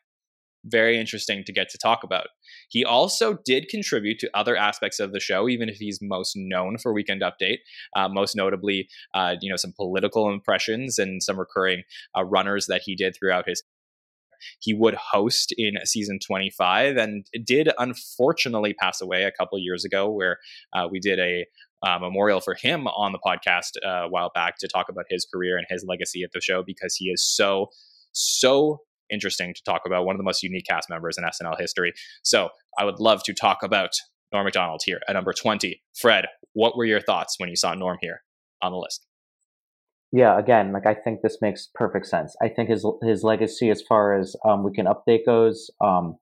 very 0.66 1.00
interesting 1.00 1.44
to 1.46 1.54
get 1.54 1.70
to 1.70 1.78
talk 1.78 2.04
about. 2.04 2.28
He 2.70 2.84
also 2.84 3.38
did 3.46 3.70
contribute 3.70 4.20
to 4.20 4.30
other 4.34 4.56
aspects 4.56 5.00
of 5.00 5.12
the 5.12 5.20
show, 5.20 5.48
even 5.48 5.70
if 5.70 5.78
he's 5.78 6.00
most 6.02 6.34
known 6.36 6.78
for 6.78 6.94
Weekend 6.94 7.22
Update, 7.22 7.60
uh, 7.96 8.10
most 8.10 8.36
notably, 8.36 8.88
uh, 9.14 9.36
you 9.42 9.50
know, 9.50 9.56
some 9.56 9.74
political 9.76 10.30
impressions 10.30 10.98
and 10.98 11.22
some 11.22 11.40
recurring 11.40 11.84
uh, 12.18 12.24
runners 12.24 12.68
that 12.68 12.82
he 12.86 12.96
did 12.96 13.16
throughout 13.18 13.48
his. 13.48 13.64
He 14.60 14.74
would 14.74 14.96
host 14.96 15.54
in 15.58 15.74
season 15.86 16.20
25 16.26 16.98
and 16.98 17.26
did 17.46 17.70
unfortunately 17.80 18.74
pass 18.74 19.02
away 19.02 19.24
a 19.24 19.32
couple 19.32 19.58
years 19.58 19.86
ago, 19.86 20.12
where 20.12 20.38
uh, 20.74 20.88
we 20.92 21.00
did 21.00 21.20
a 21.20 21.46
uh, 21.86 22.00
memorial 22.00 22.42
for 22.42 22.56
him 22.56 22.88
on 22.88 23.12
the 23.12 23.20
podcast 23.26 23.78
uh, 23.86 24.06
a 24.06 24.10
while 24.10 24.32
back 24.34 24.58
to 24.60 24.68
talk 24.68 24.88
about 24.90 25.06
his 25.10 25.26
career 25.32 25.58
and 25.58 25.66
his 25.70 25.86
legacy 25.88 26.24
at 26.24 26.32
the 26.34 26.42
show 26.42 26.64
because 26.64 26.96
he 26.96 27.06
is 27.06 27.24
so 27.24 27.68
so 28.12 28.80
interesting 29.10 29.54
to 29.54 29.64
talk 29.64 29.82
about. 29.86 30.06
One 30.06 30.16
of 30.16 30.20
the 30.20 30.24
most 30.24 30.44
unique 30.44 30.66
cast 30.68 30.90
members 30.90 31.18
in 31.18 31.24
SNL 31.24 31.60
history. 31.60 31.94
So 32.24 32.50
I 32.78 32.86
would 32.86 33.00
love 33.00 33.24
to 33.24 33.34
talk 33.34 33.64
about 33.64 33.92
Norm 34.32 34.46
Macdonald 34.46 34.82
here 34.86 35.00
at 35.08 35.14
number 35.14 35.34
20. 35.34 35.82
Fred, 35.96 36.26
what 36.54 36.78
were 36.78 36.86
your 36.86 37.02
thoughts 37.02 37.36
when 37.38 37.50
you 37.50 37.56
saw 37.56 37.74
Norm 37.74 37.98
here 38.02 38.24
on 38.62 38.72
the 38.72 38.78
list? 38.78 39.06
Yeah, 40.12 40.40
again, 40.40 40.72
like 40.72 40.86
I 40.86 40.94
think 40.94 41.22
this 41.22 41.40
makes 41.42 41.70
perfect 41.74 42.06
sense. 42.06 42.36
I 42.42 42.48
think 42.48 42.70
his 42.70 42.86
his 43.04 43.24
legacy, 43.24 43.70
as 43.70 43.82
far 43.82 44.18
as 44.18 44.36
um, 44.46 44.66
can 44.74 44.86
Update 44.86 45.26
goes, 45.26 45.70
um, 45.84 46.18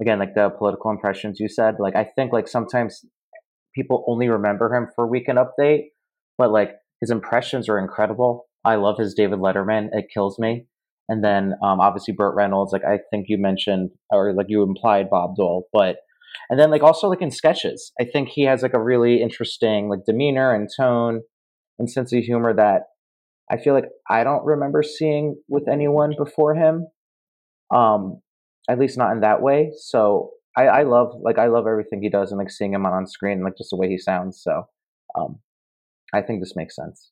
again, 0.00 0.18
like 0.18 0.34
the 0.34 0.48
political 0.50 0.90
impressions 0.90 1.38
you 1.38 1.48
said, 1.48 1.74
like 1.78 1.94
I 1.94 2.04
think 2.04 2.32
like 2.32 2.48
sometimes 2.48 3.04
people 3.74 4.04
only 4.08 4.28
remember 4.28 4.74
him 4.74 4.88
for 4.94 5.06
Weekend 5.06 5.38
Update, 5.38 5.88
but 6.38 6.50
like 6.50 6.76
his 7.00 7.10
impressions 7.10 7.68
are 7.68 7.78
incredible. 7.78 8.46
I 8.64 8.76
love 8.76 8.98
his 8.98 9.14
David 9.14 9.40
Letterman. 9.40 9.88
It 9.92 10.06
kills 10.12 10.38
me. 10.38 10.66
And 11.08 11.24
then 11.24 11.54
um, 11.62 11.80
obviously 11.80 12.14
Burt 12.14 12.34
Reynolds, 12.34 12.72
like 12.72 12.84
I 12.84 12.98
think 13.10 13.26
you 13.28 13.38
mentioned 13.38 13.90
or 14.10 14.34
like 14.34 14.46
you 14.48 14.62
implied 14.62 15.08
Bob 15.10 15.36
Dole, 15.36 15.66
but 15.72 15.96
and 16.50 16.60
then 16.60 16.70
like 16.70 16.82
also 16.82 17.08
like 17.08 17.22
in 17.22 17.30
sketches, 17.30 17.92
I 18.00 18.04
think 18.04 18.28
he 18.28 18.42
has 18.42 18.62
like 18.62 18.74
a 18.74 18.82
really 18.82 19.22
interesting 19.22 19.88
like 19.88 20.00
demeanor 20.06 20.54
and 20.54 20.68
tone 20.76 21.22
and 21.78 21.90
sense 21.90 22.12
of 22.12 22.22
humor 22.22 22.54
that 22.54 22.82
I 23.50 23.56
feel 23.56 23.74
like 23.74 23.88
I 24.08 24.24
don't 24.24 24.44
remember 24.44 24.82
seeing 24.82 25.36
with 25.48 25.68
anyone 25.68 26.14
before 26.18 26.54
him. 26.54 26.86
Um, 27.74 28.20
at 28.68 28.78
least 28.78 28.98
not 28.98 29.12
in 29.12 29.20
that 29.20 29.40
way. 29.40 29.72
So 29.76 30.30
I, 30.56 30.66
I 30.66 30.82
love 30.82 31.12
like 31.22 31.38
I 31.38 31.46
love 31.46 31.66
everything 31.66 32.02
he 32.02 32.10
does 32.10 32.30
and 32.30 32.38
like 32.38 32.50
seeing 32.50 32.74
him 32.74 32.84
on, 32.84 33.06
screen, 33.06 33.38
and 33.38 33.44
like 33.44 33.56
just 33.56 33.70
the 33.70 33.76
way 33.76 33.88
he 33.88 33.98
sounds. 33.98 34.40
So 34.42 34.64
um, 35.18 35.38
I 36.12 36.20
think 36.20 36.40
this 36.40 36.54
makes 36.54 36.76
sense. 36.76 37.10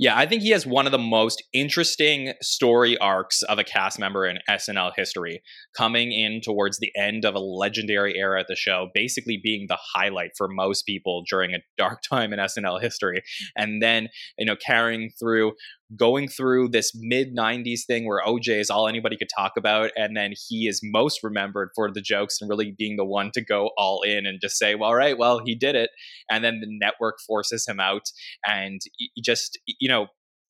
Yeah, 0.00 0.16
I 0.16 0.24
think 0.24 0.40
he 0.40 0.48
has 0.52 0.66
one 0.66 0.86
of 0.86 0.92
the 0.92 0.98
most 0.98 1.42
interesting 1.52 2.32
story 2.40 2.96
arcs 2.96 3.42
of 3.42 3.58
a 3.58 3.64
cast 3.64 3.98
member 3.98 4.24
in 4.24 4.38
SNL 4.48 4.92
history, 4.96 5.42
coming 5.76 6.10
in 6.10 6.40
towards 6.40 6.78
the 6.78 6.90
end 6.96 7.26
of 7.26 7.34
a 7.34 7.38
legendary 7.38 8.16
era 8.16 8.40
at 8.40 8.46
the 8.48 8.56
show, 8.56 8.88
basically 8.94 9.38
being 9.44 9.66
the 9.68 9.76
highlight 9.94 10.30
for 10.38 10.48
most 10.48 10.86
people 10.86 11.22
during 11.28 11.52
a 11.52 11.58
dark 11.76 12.00
time 12.10 12.32
in 12.32 12.38
SNL 12.38 12.80
history, 12.80 13.20
and 13.58 13.82
then 13.82 14.08
you 14.38 14.46
know 14.46 14.56
carrying 14.56 15.10
through 15.20 15.52
going 15.96 16.28
through 16.28 16.68
this 16.68 16.92
mid 16.94 17.34
90s 17.34 17.84
thing 17.86 18.06
where 18.06 18.22
OJ 18.24 18.60
is 18.60 18.70
all 18.70 18.88
anybody 18.88 19.16
could 19.16 19.30
talk 19.34 19.52
about. 19.56 19.90
And 19.96 20.16
then 20.16 20.32
he 20.48 20.68
is 20.68 20.80
most 20.82 21.22
remembered 21.22 21.70
for 21.74 21.90
the 21.92 22.00
jokes 22.00 22.40
and 22.40 22.48
really 22.48 22.74
being 22.76 22.96
the 22.96 23.04
one 23.04 23.30
to 23.32 23.44
go 23.44 23.70
all 23.76 24.02
in 24.02 24.26
and 24.26 24.40
just 24.40 24.56
say, 24.56 24.74
well, 24.74 24.90
all 24.90 24.96
right, 24.96 25.18
well, 25.18 25.40
he 25.44 25.54
did 25.54 25.74
it. 25.74 25.90
And 26.30 26.44
then 26.44 26.60
the 26.60 26.68
network 26.68 27.16
forces 27.26 27.66
him 27.66 27.80
out. 27.80 28.10
And 28.46 28.80
just, 29.22 29.58
you 29.66 29.88
know, 29.88 30.06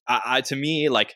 I, 0.09 0.21
I, 0.25 0.41
to 0.43 0.57
me, 0.57 0.89
like, 0.89 1.15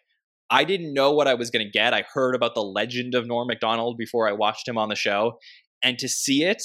I 0.51 0.65
didn't 0.65 0.95
know 0.95 1.13
what 1.13 1.27
I 1.27 1.35
was 1.35 1.51
going 1.51 1.65
to 1.65 1.71
get. 1.71 1.95
I 1.95 2.05
heard 2.13 2.35
about 2.35 2.55
the 2.55 2.63
legend 2.63 3.15
of 3.15 3.27
Norm 3.27 3.49
Macdonald 3.49 3.97
before 3.99 4.29
I 4.29 4.33
watched 4.33 4.69
him 4.69 4.79
on 4.79 4.89
the 4.89 4.97
show. 4.97 5.39
And 5.83 5.99
to 5.99 6.09
see 6.09 6.45
it, 6.45 6.63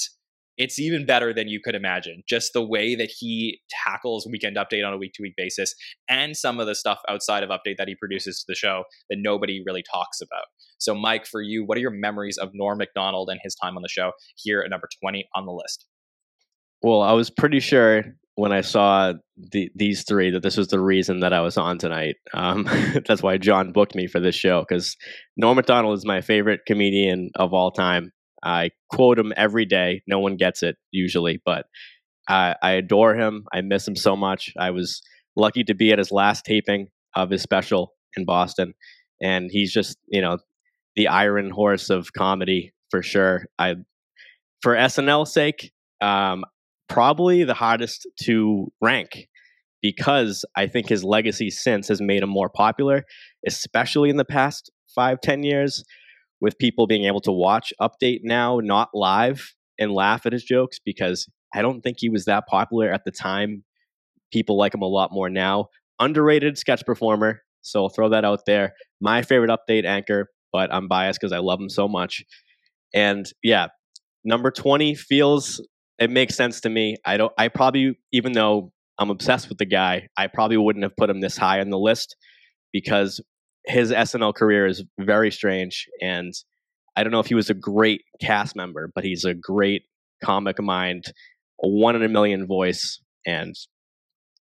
it's 0.60 0.78
even 0.78 1.06
better 1.06 1.32
than 1.32 1.48
you 1.48 1.58
could 1.58 1.74
imagine. 1.74 2.22
Just 2.28 2.52
the 2.52 2.62
way 2.62 2.94
that 2.94 3.10
he 3.18 3.60
tackles 3.70 4.28
Weekend 4.30 4.56
Update 4.56 4.86
on 4.86 4.92
a 4.92 4.98
week 4.98 5.14
to 5.14 5.22
week 5.22 5.32
basis 5.34 5.74
and 6.06 6.36
some 6.36 6.60
of 6.60 6.66
the 6.66 6.74
stuff 6.74 6.98
outside 7.08 7.42
of 7.42 7.48
Update 7.48 7.78
that 7.78 7.88
he 7.88 7.94
produces 7.94 8.40
to 8.40 8.44
the 8.46 8.54
show 8.54 8.84
that 9.08 9.16
nobody 9.18 9.62
really 9.64 9.82
talks 9.90 10.20
about. 10.20 10.44
So, 10.76 10.94
Mike, 10.94 11.26
for 11.26 11.40
you, 11.40 11.64
what 11.64 11.78
are 11.78 11.80
your 11.80 11.90
memories 11.90 12.36
of 12.36 12.50
Norm 12.52 12.76
Macdonald 12.76 13.30
and 13.30 13.40
his 13.42 13.54
time 13.54 13.74
on 13.76 13.82
the 13.82 13.88
show 13.88 14.12
here 14.36 14.60
at 14.60 14.68
number 14.68 14.86
20 15.02 15.26
on 15.34 15.46
the 15.46 15.52
list? 15.52 15.86
Well, 16.82 17.00
I 17.00 17.12
was 17.12 17.30
pretty 17.30 17.60
sure 17.60 18.04
when 18.34 18.52
I 18.52 18.60
saw 18.60 19.14
the, 19.38 19.70
these 19.74 20.04
three 20.04 20.30
that 20.30 20.42
this 20.42 20.58
was 20.58 20.68
the 20.68 20.80
reason 20.80 21.20
that 21.20 21.32
I 21.32 21.40
was 21.40 21.56
on 21.56 21.78
tonight. 21.78 22.16
Um, 22.34 22.64
that's 23.06 23.22
why 23.22 23.38
John 23.38 23.72
booked 23.72 23.94
me 23.94 24.06
for 24.06 24.20
this 24.20 24.34
show 24.34 24.66
because 24.68 24.94
Norm 25.38 25.56
Macdonald 25.56 25.96
is 25.96 26.04
my 26.04 26.20
favorite 26.20 26.60
comedian 26.66 27.30
of 27.36 27.54
all 27.54 27.70
time. 27.70 28.12
I 28.42 28.70
quote 28.90 29.18
him 29.18 29.32
every 29.36 29.64
day. 29.64 30.02
No 30.06 30.18
one 30.18 30.36
gets 30.36 30.62
it 30.62 30.76
usually, 30.90 31.40
but 31.44 31.66
I, 32.28 32.54
I 32.62 32.72
adore 32.72 33.14
him. 33.14 33.46
I 33.52 33.60
miss 33.60 33.86
him 33.86 33.96
so 33.96 34.16
much. 34.16 34.52
I 34.58 34.70
was 34.70 35.02
lucky 35.36 35.64
to 35.64 35.74
be 35.74 35.92
at 35.92 35.98
his 35.98 36.12
last 36.12 36.44
taping 36.44 36.88
of 37.14 37.30
his 37.30 37.42
special 37.42 37.94
in 38.16 38.24
Boston, 38.24 38.74
and 39.20 39.50
he's 39.50 39.72
just 39.72 39.98
you 40.08 40.20
know 40.20 40.38
the 40.96 41.08
iron 41.08 41.50
horse 41.50 41.90
of 41.90 42.12
comedy 42.12 42.72
for 42.90 43.02
sure. 43.02 43.46
I 43.58 43.76
for 44.62 44.74
SNL's 44.74 45.32
sake, 45.32 45.72
um, 46.00 46.44
probably 46.88 47.44
the 47.44 47.54
hardest 47.54 48.06
to 48.22 48.70
rank 48.80 49.28
because 49.82 50.44
I 50.56 50.66
think 50.66 50.88
his 50.88 51.02
legacy 51.02 51.50
since 51.50 51.88
has 51.88 52.00
made 52.00 52.22
him 52.22 52.28
more 52.28 52.50
popular, 52.50 53.04
especially 53.46 54.10
in 54.10 54.16
the 54.16 54.24
past 54.24 54.70
five 54.94 55.20
ten 55.20 55.42
years 55.42 55.84
with 56.40 56.58
people 56.58 56.86
being 56.86 57.04
able 57.04 57.20
to 57.20 57.32
watch 57.32 57.72
Update 57.80 58.20
now, 58.22 58.60
not 58.62 58.90
live, 58.94 59.54
and 59.78 59.92
laugh 59.92 60.26
at 60.26 60.32
his 60.32 60.44
jokes 60.44 60.78
because 60.84 61.28
I 61.54 61.62
don't 61.62 61.80
think 61.80 61.96
he 62.00 62.08
was 62.08 62.26
that 62.26 62.46
popular 62.46 62.92
at 62.92 63.04
the 63.04 63.10
time. 63.10 63.64
People 64.32 64.56
like 64.56 64.74
him 64.74 64.82
a 64.82 64.86
lot 64.86 65.10
more 65.12 65.28
now. 65.28 65.66
Underrated 65.98 66.56
sketch 66.58 66.84
performer. 66.86 67.42
So 67.62 67.82
I'll 67.82 67.88
throw 67.88 68.08
that 68.10 68.24
out 68.24 68.46
there. 68.46 68.74
My 69.00 69.22
favorite 69.22 69.50
update 69.50 69.84
anchor, 69.84 70.28
but 70.52 70.72
I'm 70.72 70.88
biased 70.88 71.20
because 71.20 71.32
I 71.32 71.38
love 71.38 71.60
him 71.60 71.68
so 71.68 71.88
much. 71.88 72.24
And 72.94 73.26
yeah, 73.42 73.68
number 74.24 74.50
20 74.50 74.94
feels 74.94 75.60
it 75.98 76.10
makes 76.10 76.34
sense 76.34 76.60
to 76.62 76.70
me. 76.70 76.96
I 77.04 77.16
don't 77.16 77.32
I 77.36 77.48
probably 77.48 77.98
even 78.12 78.32
though 78.32 78.72
I'm 78.98 79.10
obsessed 79.10 79.48
with 79.48 79.58
the 79.58 79.66
guy, 79.66 80.08
I 80.16 80.26
probably 80.26 80.56
wouldn't 80.56 80.82
have 80.82 80.96
put 80.96 81.10
him 81.10 81.20
this 81.20 81.36
high 81.36 81.60
on 81.60 81.70
the 81.70 81.78
list 81.78 82.16
because 82.72 83.20
his 83.66 83.90
SNL 83.90 84.34
career 84.34 84.66
is 84.66 84.84
very 84.98 85.30
strange, 85.30 85.86
and 86.00 86.32
I 86.96 87.02
don't 87.02 87.12
know 87.12 87.20
if 87.20 87.26
he 87.26 87.34
was 87.34 87.50
a 87.50 87.54
great 87.54 88.02
cast 88.20 88.56
member, 88.56 88.90
but 88.94 89.04
he's 89.04 89.24
a 89.24 89.34
great 89.34 89.82
comic 90.24 90.60
mind, 90.60 91.06
a 91.62 91.68
one 91.68 91.96
in 91.96 92.02
a 92.02 92.08
million 92.08 92.46
voice, 92.46 93.00
and 93.26 93.54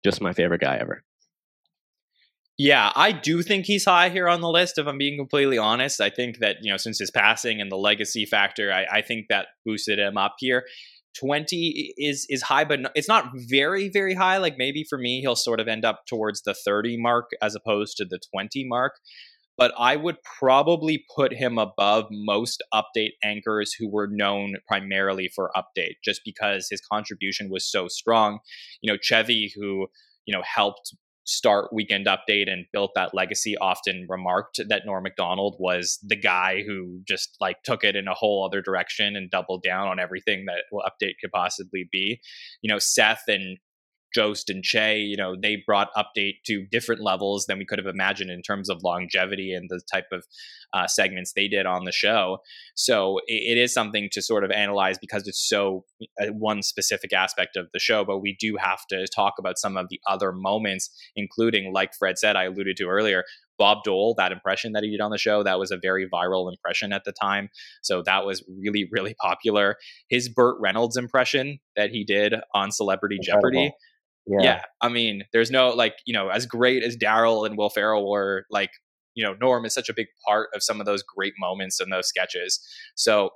just 0.04 0.20
my 0.20 0.32
favorite 0.32 0.60
guy 0.60 0.76
ever. 0.76 1.02
Yeah, 2.58 2.90
I 2.94 3.12
do 3.12 3.42
think 3.42 3.66
he's 3.66 3.84
high 3.84 4.08
here 4.08 4.28
on 4.28 4.40
the 4.40 4.48
list. 4.48 4.78
If 4.78 4.86
I'm 4.86 4.96
being 4.96 5.18
completely 5.18 5.58
honest, 5.58 6.00
I 6.00 6.08
think 6.08 6.38
that 6.38 6.56
you 6.62 6.70
know 6.70 6.78
since 6.78 6.98
his 6.98 7.10
passing 7.10 7.60
and 7.60 7.70
the 7.70 7.76
legacy 7.76 8.24
factor, 8.24 8.72
I, 8.72 8.86
I 8.98 9.02
think 9.02 9.26
that 9.28 9.48
boosted 9.66 9.98
him 9.98 10.16
up 10.16 10.36
here. 10.38 10.64
20 11.20 11.94
is 11.96 12.26
is 12.28 12.42
high 12.42 12.64
but 12.64 12.80
it's 12.94 13.08
not 13.08 13.30
very 13.34 13.88
very 13.88 14.14
high 14.14 14.36
like 14.38 14.56
maybe 14.58 14.84
for 14.88 14.98
me 14.98 15.20
he'll 15.20 15.36
sort 15.36 15.60
of 15.60 15.68
end 15.68 15.84
up 15.84 16.04
towards 16.06 16.42
the 16.42 16.54
30 16.54 16.96
mark 16.98 17.30
as 17.42 17.54
opposed 17.54 17.96
to 17.96 18.04
the 18.04 18.18
20 18.32 18.64
mark 18.66 18.94
but 19.58 19.72
I 19.78 19.96
would 19.96 20.16
probably 20.38 21.04
put 21.14 21.32
him 21.32 21.58
above 21.58 22.06
most 22.10 22.62
update 22.74 23.12
anchors 23.22 23.72
who 23.72 23.88
were 23.90 24.08
known 24.10 24.56
primarily 24.68 25.30
for 25.34 25.50
update 25.56 25.96
just 26.04 26.20
because 26.24 26.68
his 26.70 26.80
contribution 26.80 27.48
was 27.50 27.70
so 27.70 27.88
strong. 27.88 28.40
You 28.82 28.92
know, 28.92 28.98
Chevy 29.00 29.52
who, 29.56 29.86
you 30.26 30.36
know, 30.36 30.42
helped 30.42 30.94
start 31.26 31.72
Weekend 31.72 32.06
Update 32.06 32.50
and 32.50 32.66
built 32.72 32.92
that 32.94 33.14
legacy 33.14 33.56
often 33.56 34.06
remarked 34.08 34.60
that 34.68 34.86
Norm 34.86 35.02
Macdonald 35.02 35.56
was 35.58 35.98
the 36.02 36.16
guy 36.16 36.62
who 36.66 37.00
just 37.06 37.36
like 37.40 37.62
took 37.64 37.82
it 37.82 37.96
in 37.96 38.06
a 38.06 38.14
whole 38.14 38.44
other 38.44 38.62
direction 38.62 39.16
and 39.16 39.30
doubled 39.30 39.62
down 39.62 39.88
on 39.88 39.98
everything 39.98 40.46
that 40.46 40.62
Update 40.72 41.14
could 41.20 41.32
possibly 41.32 41.88
be. 41.90 42.20
You 42.62 42.72
know, 42.72 42.78
Seth 42.78 43.24
and 43.26 43.58
Jost 44.14 44.50
and 44.50 44.62
Che, 44.62 44.98
you 44.98 45.16
know, 45.16 45.36
they 45.40 45.62
brought 45.66 45.88
update 45.94 46.42
to 46.46 46.66
different 46.70 47.02
levels 47.02 47.46
than 47.46 47.58
we 47.58 47.64
could 47.64 47.78
have 47.78 47.86
imagined 47.86 48.30
in 48.30 48.42
terms 48.42 48.70
of 48.70 48.82
longevity 48.82 49.52
and 49.52 49.68
the 49.68 49.80
type 49.92 50.06
of 50.12 50.24
uh, 50.72 50.86
segments 50.86 51.32
they 51.32 51.48
did 51.48 51.66
on 51.66 51.84
the 51.84 51.92
show. 51.92 52.38
So 52.74 53.18
it, 53.26 53.56
it 53.56 53.58
is 53.58 53.72
something 53.72 54.08
to 54.12 54.22
sort 54.22 54.44
of 54.44 54.50
analyze 54.50 54.98
because 54.98 55.26
it's 55.26 55.48
so 55.48 55.84
uh, 56.20 56.26
one 56.28 56.62
specific 56.62 57.12
aspect 57.12 57.56
of 57.56 57.68
the 57.72 57.78
show. 57.78 58.04
But 58.04 58.18
we 58.18 58.36
do 58.38 58.56
have 58.58 58.86
to 58.90 59.06
talk 59.06 59.34
about 59.38 59.58
some 59.58 59.76
of 59.76 59.88
the 59.90 60.00
other 60.06 60.32
moments, 60.32 60.90
including, 61.14 61.72
like 61.72 61.94
Fred 61.94 62.18
said, 62.18 62.36
I 62.36 62.44
alluded 62.44 62.76
to 62.78 62.88
earlier, 62.88 63.24
Bob 63.58 63.84
Dole, 63.84 64.14
that 64.18 64.32
impression 64.32 64.72
that 64.72 64.82
he 64.82 64.90
did 64.90 65.00
on 65.00 65.10
the 65.10 65.18
show, 65.18 65.42
that 65.42 65.58
was 65.58 65.70
a 65.70 65.76
very 65.76 66.08
viral 66.08 66.50
impression 66.50 66.92
at 66.92 67.04
the 67.04 67.12
time. 67.12 67.48
So 67.82 68.02
that 68.02 68.26
was 68.26 68.44
really, 68.48 68.88
really 68.92 69.14
popular. 69.14 69.76
His 70.08 70.28
Burt 70.28 70.56
Reynolds 70.60 70.96
impression 70.96 71.58
that 71.76 71.90
he 71.90 72.04
did 72.04 72.34
on 72.54 72.70
Celebrity 72.70 73.16
Incredible. 73.20 73.50
Jeopardy 73.50 73.74
yeah. 74.26 74.38
yeah. 74.42 74.62
I 74.80 74.88
mean, 74.88 75.22
there's 75.32 75.50
no 75.50 75.68
like, 75.68 75.94
you 76.04 76.12
know, 76.12 76.28
as 76.28 76.46
great 76.46 76.82
as 76.82 76.96
Darrell 76.96 77.44
and 77.44 77.56
Will 77.56 77.70
Ferrell 77.70 78.10
were, 78.10 78.44
like, 78.50 78.70
you 79.14 79.24
know, 79.24 79.34
Norm 79.40 79.64
is 79.64 79.72
such 79.72 79.88
a 79.88 79.94
big 79.94 80.08
part 80.26 80.50
of 80.54 80.62
some 80.62 80.80
of 80.80 80.86
those 80.86 81.02
great 81.02 81.34
moments 81.38 81.80
in 81.80 81.90
those 81.90 82.08
sketches. 82.08 82.60
So 82.96 83.30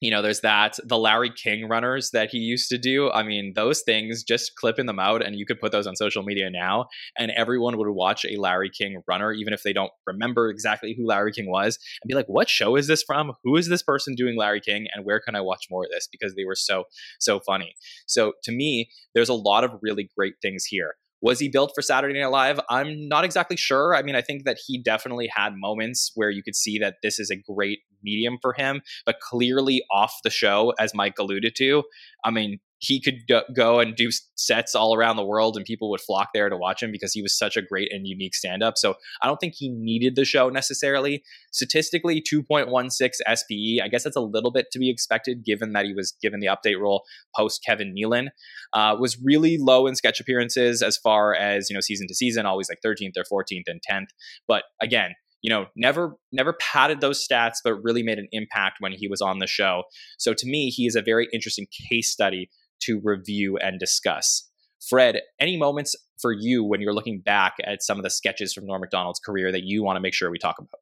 you 0.00 0.10
know, 0.10 0.22
there's 0.22 0.40
that. 0.40 0.78
The 0.84 0.98
Larry 0.98 1.30
King 1.30 1.68
runners 1.68 2.10
that 2.10 2.30
he 2.30 2.38
used 2.38 2.68
to 2.70 2.78
do. 2.78 3.10
I 3.10 3.22
mean, 3.22 3.52
those 3.54 3.82
things, 3.82 4.22
just 4.24 4.56
clipping 4.56 4.86
them 4.86 4.98
out, 4.98 5.24
and 5.24 5.36
you 5.36 5.46
could 5.46 5.60
put 5.60 5.72
those 5.72 5.86
on 5.86 5.96
social 5.96 6.22
media 6.22 6.50
now, 6.50 6.86
and 7.16 7.30
everyone 7.30 7.78
would 7.78 7.88
watch 7.88 8.24
a 8.24 8.38
Larry 8.38 8.70
King 8.70 9.02
runner, 9.06 9.32
even 9.32 9.52
if 9.52 9.62
they 9.62 9.72
don't 9.72 9.92
remember 10.06 10.50
exactly 10.50 10.94
who 10.96 11.06
Larry 11.06 11.32
King 11.32 11.48
was, 11.48 11.78
and 12.02 12.08
be 12.08 12.14
like, 12.14 12.26
what 12.26 12.48
show 12.48 12.76
is 12.76 12.86
this 12.86 13.02
from? 13.02 13.32
Who 13.44 13.56
is 13.56 13.68
this 13.68 13.82
person 13.82 14.14
doing 14.14 14.36
Larry 14.36 14.60
King? 14.60 14.86
And 14.92 15.04
where 15.04 15.20
can 15.20 15.36
I 15.36 15.40
watch 15.40 15.66
more 15.70 15.84
of 15.84 15.90
this? 15.90 16.08
Because 16.10 16.34
they 16.34 16.44
were 16.44 16.56
so, 16.56 16.84
so 17.20 17.40
funny. 17.40 17.74
So 18.06 18.32
to 18.42 18.52
me, 18.52 18.90
there's 19.14 19.28
a 19.28 19.34
lot 19.34 19.64
of 19.64 19.70
really 19.80 20.10
great 20.16 20.34
things 20.42 20.64
here. 20.64 20.96
Was 21.24 21.40
he 21.40 21.48
built 21.48 21.72
for 21.74 21.80
Saturday 21.80 22.20
Night 22.20 22.30
Live? 22.30 22.60
I'm 22.68 23.08
not 23.08 23.24
exactly 23.24 23.56
sure. 23.56 23.96
I 23.96 24.02
mean, 24.02 24.14
I 24.14 24.20
think 24.20 24.44
that 24.44 24.58
he 24.66 24.76
definitely 24.76 25.26
had 25.34 25.54
moments 25.56 26.12
where 26.14 26.28
you 26.28 26.42
could 26.42 26.54
see 26.54 26.78
that 26.80 26.96
this 27.02 27.18
is 27.18 27.30
a 27.30 27.36
great 27.36 27.78
medium 28.02 28.36
for 28.42 28.52
him, 28.52 28.82
but 29.06 29.20
clearly 29.20 29.82
off 29.90 30.12
the 30.22 30.28
show, 30.28 30.74
as 30.78 30.94
Mike 30.94 31.18
alluded 31.18 31.56
to. 31.56 31.84
I 32.26 32.30
mean, 32.30 32.58
he 32.84 33.00
could 33.00 33.20
go 33.54 33.80
and 33.80 33.96
do 33.96 34.10
sets 34.36 34.74
all 34.74 34.94
around 34.94 35.16
the 35.16 35.24
world 35.24 35.56
and 35.56 35.64
people 35.64 35.90
would 35.90 36.00
flock 36.00 36.28
there 36.34 36.50
to 36.50 36.56
watch 36.56 36.82
him 36.82 36.92
because 36.92 37.12
he 37.12 37.22
was 37.22 37.36
such 37.36 37.56
a 37.56 37.62
great 37.62 37.90
and 37.90 38.06
unique 38.06 38.34
stand 38.34 38.62
up. 38.62 38.76
So 38.76 38.94
I 39.22 39.26
don't 39.26 39.38
think 39.38 39.54
he 39.56 39.70
needed 39.70 40.16
the 40.16 40.24
show 40.24 40.50
necessarily. 40.50 41.22
Statistically, 41.52 42.22
2.16 42.22 43.10
SPE, 43.36 43.82
I 43.82 43.88
guess 43.88 44.04
that's 44.04 44.16
a 44.16 44.20
little 44.20 44.52
bit 44.52 44.66
to 44.72 44.78
be 44.78 44.90
expected 44.90 45.44
given 45.44 45.72
that 45.72 45.86
he 45.86 45.94
was 45.94 46.14
given 46.20 46.40
the 46.40 46.48
update 46.48 46.78
role 46.78 47.04
post 47.36 47.62
Kevin 47.64 47.94
Nealon. 47.94 48.28
Uh, 48.72 48.96
was 48.98 49.18
really 49.22 49.56
low 49.58 49.86
in 49.86 49.94
sketch 49.94 50.20
appearances 50.20 50.82
as 50.82 50.98
far 50.98 51.34
as, 51.34 51.70
you 51.70 51.74
know, 51.74 51.80
season 51.80 52.06
to 52.08 52.14
season, 52.14 52.44
always 52.44 52.68
like 52.68 52.80
13th 52.84 53.14
or 53.16 53.42
14th 53.42 53.64
and 53.66 53.80
10th. 53.90 54.08
But 54.46 54.64
again, 54.82 55.12
you 55.40 55.50
know, 55.50 55.66
never 55.76 56.16
never 56.32 56.54
padded 56.54 57.02
those 57.02 57.24
stats, 57.24 57.56
but 57.62 57.74
really 57.82 58.02
made 58.02 58.18
an 58.18 58.28
impact 58.32 58.76
when 58.80 58.92
he 58.92 59.06
was 59.06 59.20
on 59.20 59.40
the 59.40 59.46
show. 59.46 59.82
So 60.18 60.32
to 60.32 60.46
me, 60.46 60.70
he 60.70 60.86
is 60.86 60.96
a 60.96 61.02
very 61.02 61.28
interesting 61.34 61.66
case 61.90 62.10
study 62.10 62.48
to 62.86 63.00
review 63.02 63.56
and 63.58 63.78
discuss. 63.78 64.48
Fred, 64.88 65.20
any 65.40 65.56
moments 65.56 65.94
for 66.20 66.32
you 66.32 66.64
when 66.64 66.80
you're 66.80 66.94
looking 66.94 67.20
back 67.20 67.54
at 67.64 67.82
some 67.82 67.98
of 67.98 68.04
the 68.04 68.10
sketches 68.10 68.52
from 68.52 68.66
Norm 68.66 68.80
Macdonald's 68.80 69.20
career 69.20 69.50
that 69.52 69.62
you 69.64 69.82
want 69.82 69.96
to 69.96 70.00
make 70.00 70.14
sure 70.14 70.30
we 70.30 70.38
talk 70.38 70.58
about? 70.58 70.80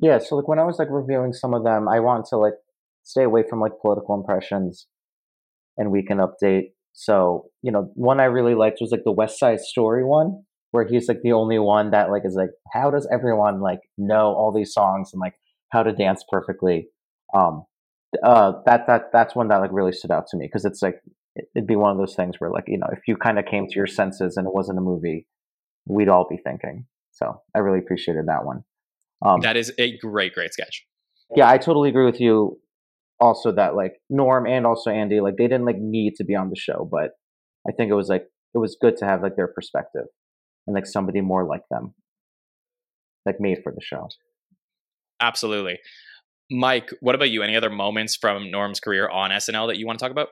Yeah, 0.00 0.18
so 0.18 0.36
like 0.36 0.48
when 0.48 0.58
I 0.58 0.64
was 0.64 0.78
like 0.78 0.88
reviewing 0.90 1.32
some 1.32 1.54
of 1.54 1.64
them, 1.64 1.88
I 1.88 2.00
want 2.00 2.26
to 2.26 2.36
like 2.36 2.54
stay 3.02 3.24
away 3.24 3.42
from 3.48 3.60
like 3.60 3.72
political 3.82 4.14
impressions 4.14 4.86
and 5.76 5.90
weekend 5.90 6.20
update. 6.20 6.70
So, 6.92 7.46
you 7.62 7.72
know, 7.72 7.90
one 7.94 8.20
I 8.20 8.24
really 8.24 8.54
liked 8.54 8.78
was 8.80 8.90
like 8.90 9.04
the 9.04 9.12
West 9.12 9.38
Side 9.38 9.60
Story 9.60 10.04
one, 10.04 10.42
where 10.70 10.86
he's 10.86 11.08
like 11.08 11.22
the 11.22 11.32
only 11.32 11.58
one 11.58 11.90
that 11.90 12.10
like 12.10 12.22
is 12.24 12.34
like, 12.36 12.50
how 12.72 12.90
does 12.90 13.08
everyone 13.12 13.60
like 13.60 13.80
know 13.96 14.34
all 14.34 14.52
these 14.52 14.72
songs 14.72 15.10
and 15.12 15.20
like 15.20 15.34
how 15.70 15.82
to 15.82 15.92
dance 15.92 16.24
perfectly? 16.30 16.88
Um, 17.34 17.64
uh, 18.22 18.52
that 18.66 18.86
that 18.86 19.10
that's 19.12 19.34
one 19.34 19.48
that 19.48 19.58
like 19.58 19.72
really 19.72 19.92
stood 19.92 20.10
out 20.10 20.26
to 20.28 20.36
me 20.36 20.46
because 20.46 20.64
it's 20.64 20.82
like 20.82 21.00
it'd 21.54 21.66
be 21.66 21.76
one 21.76 21.92
of 21.92 21.98
those 21.98 22.14
things 22.14 22.36
where 22.38 22.50
like 22.50 22.64
you 22.66 22.78
know 22.78 22.88
if 22.92 23.00
you 23.06 23.16
kind 23.16 23.38
of 23.38 23.44
came 23.44 23.66
to 23.66 23.74
your 23.74 23.86
senses 23.86 24.36
and 24.36 24.46
it 24.46 24.54
wasn't 24.54 24.78
a 24.78 24.82
movie, 24.82 25.26
we'd 25.86 26.08
all 26.08 26.26
be 26.28 26.38
thinking. 26.38 26.86
So 27.12 27.42
I 27.54 27.58
really 27.58 27.78
appreciated 27.78 28.26
that 28.26 28.44
one. 28.44 28.64
Um, 29.24 29.40
that 29.40 29.56
is 29.56 29.72
a 29.78 29.96
great 29.98 30.34
great 30.34 30.52
sketch. 30.52 30.86
Yeah, 31.34 31.48
I 31.48 31.58
totally 31.58 31.90
agree 31.90 32.06
with 32.06 32.20
you. 32.20 32.58
Also, 33.20 33.52
that 33.52 33.74
like 33.74 33.94
Norm 34.08 34.46
and 34.46 34.64
also 34.64 34.90
Andy, 34.90 35.20
like 35.20 35.36
they 35.36 35.48
didn't 35.48 35.66
like 35.66 35.78
need 35.78 36.14
to 36.16 36.24
be 36.24 36.34
on 36.34 36.50
the 36.50 36.56
show, 36.56 36.88
but 36.90 37.10
I 37.68 37.72
think 37.72 37.90
it 37.90 37.94
was 37.94 38.08
like 38.08 38.26
it 38.54 38.58
was 38.58 38.76
good 38.80 38.96
to 38.98 39.04
have 39.04 39.22
like 39.22 39.36
their 39.36 39.48
perspective 39.48 40.06
and 40.66 40.74
like 40.74 40.86
somebody 40.86 41.20
more 41.20 41.44
like 41.44 41.62
them, 41.70 41.94
like 43.26 43.40
made 43.40 43.58
for 43.62 43.72
the 43.72 43.82
show. 43.82 44.08
Absolutely. 45.20 45.78
Mike, 46.50 46.90
what 47.00 47.14
about 47.14 47.30
you? 47.30 47.42
Any 47.42 47.56
other 47.56 47.70
moments 47.70 48.16
from 48.16 48.50
Norm's 48.50 48.80
career 48.80 49.08
on 49.08 49.30
SNL 49.30 49.68
that 49.68 49.78
you 49.78 49.86
want 49.86 49.98
to 49.98 50.04
talk 50.04 50.12
about? 50.12 50.28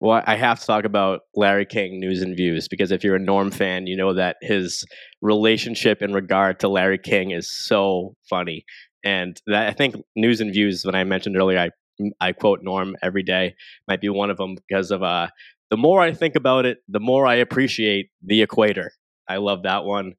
Well, 0.00 0.22
I 0.26 0.34
have 0.34 0.58
to 0.58 0.66
talk 0.66 0.84
about 0.84 1.20
Larry 1.36 1.64
King 1.64 2.00
news 2.00 2.22
and 2.22 2.36
views 2.36 2.66
because 2.66 2.90
if 2.90 3.04
you're 3.04 3.14
a 3.14 3.20
Norm 3.20 3.52
fan, 3.52 3.86
you 3.86 3.96
know 3.96 4.14
that 4.14 4.36
his 4.40 4.84
relationship 5.20 6.02
in 6.02 6.12
regard 6.12 6.58
to 6.60 6.68
Larry 6.68 6.98
King 6.98 7.30
is 7.30 7.48
so 7.50 8.16
funny. 8.28 8.64
And 9.04 9.40
that 9.46 9.68
I 9.68 9.72
think 9.72 9.96
news 10.16 10.40
and 10.40 10.52
views, 10.52 10.84
when 10.84 10.94
I 10.96 11.04
mentioned 11.04 11.36
earlier, 11.36 11.58
I 11.58 11.70
I 12.20 12.32
quote 12.32 12.60
Norm 12.62 12.96
every 13.02 13.22
day, 13.22 13.54
might 13.86 14.00
be 14.00 14.08
one 14.08 14.30
of 14.30 14.38
them 14.38 14.56
because 14.56 14.90
of 14.90 15.02
uh, 15.02 15.28
the 15.70 15.76
more 15.76 16.00
I 16.00 16.12
think 16.12 16.34
about 16.34 16.66
it, 16.66 16.78
the 16.88 17.00
more 17.00 17.26
I 17.26 17.36
appreciate 17.36 18.10
the 18.24 18.42
equator. 18.42 18.92
I 19.28 19.36
love 19.36 19.62
that 19.62 19.84
one. 19.84 20.14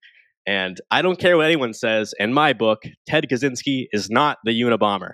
And 0.46 0.80
I 0.92 1.02
don't 1.02 1.20
care 1.20 1.38
what 1.38 1.46
anyone 1.46 1.74
says. 1.74 2.14
In 2.20 2.34
my 2.34 2.54
book, 2.54 2.84
Ted 3.08 3.28
Kaczynski 3.30 3.88
is 3.92 4.10
not 4.10 4.38
the 4.44 4.52
Unabomber. 4.52 5.14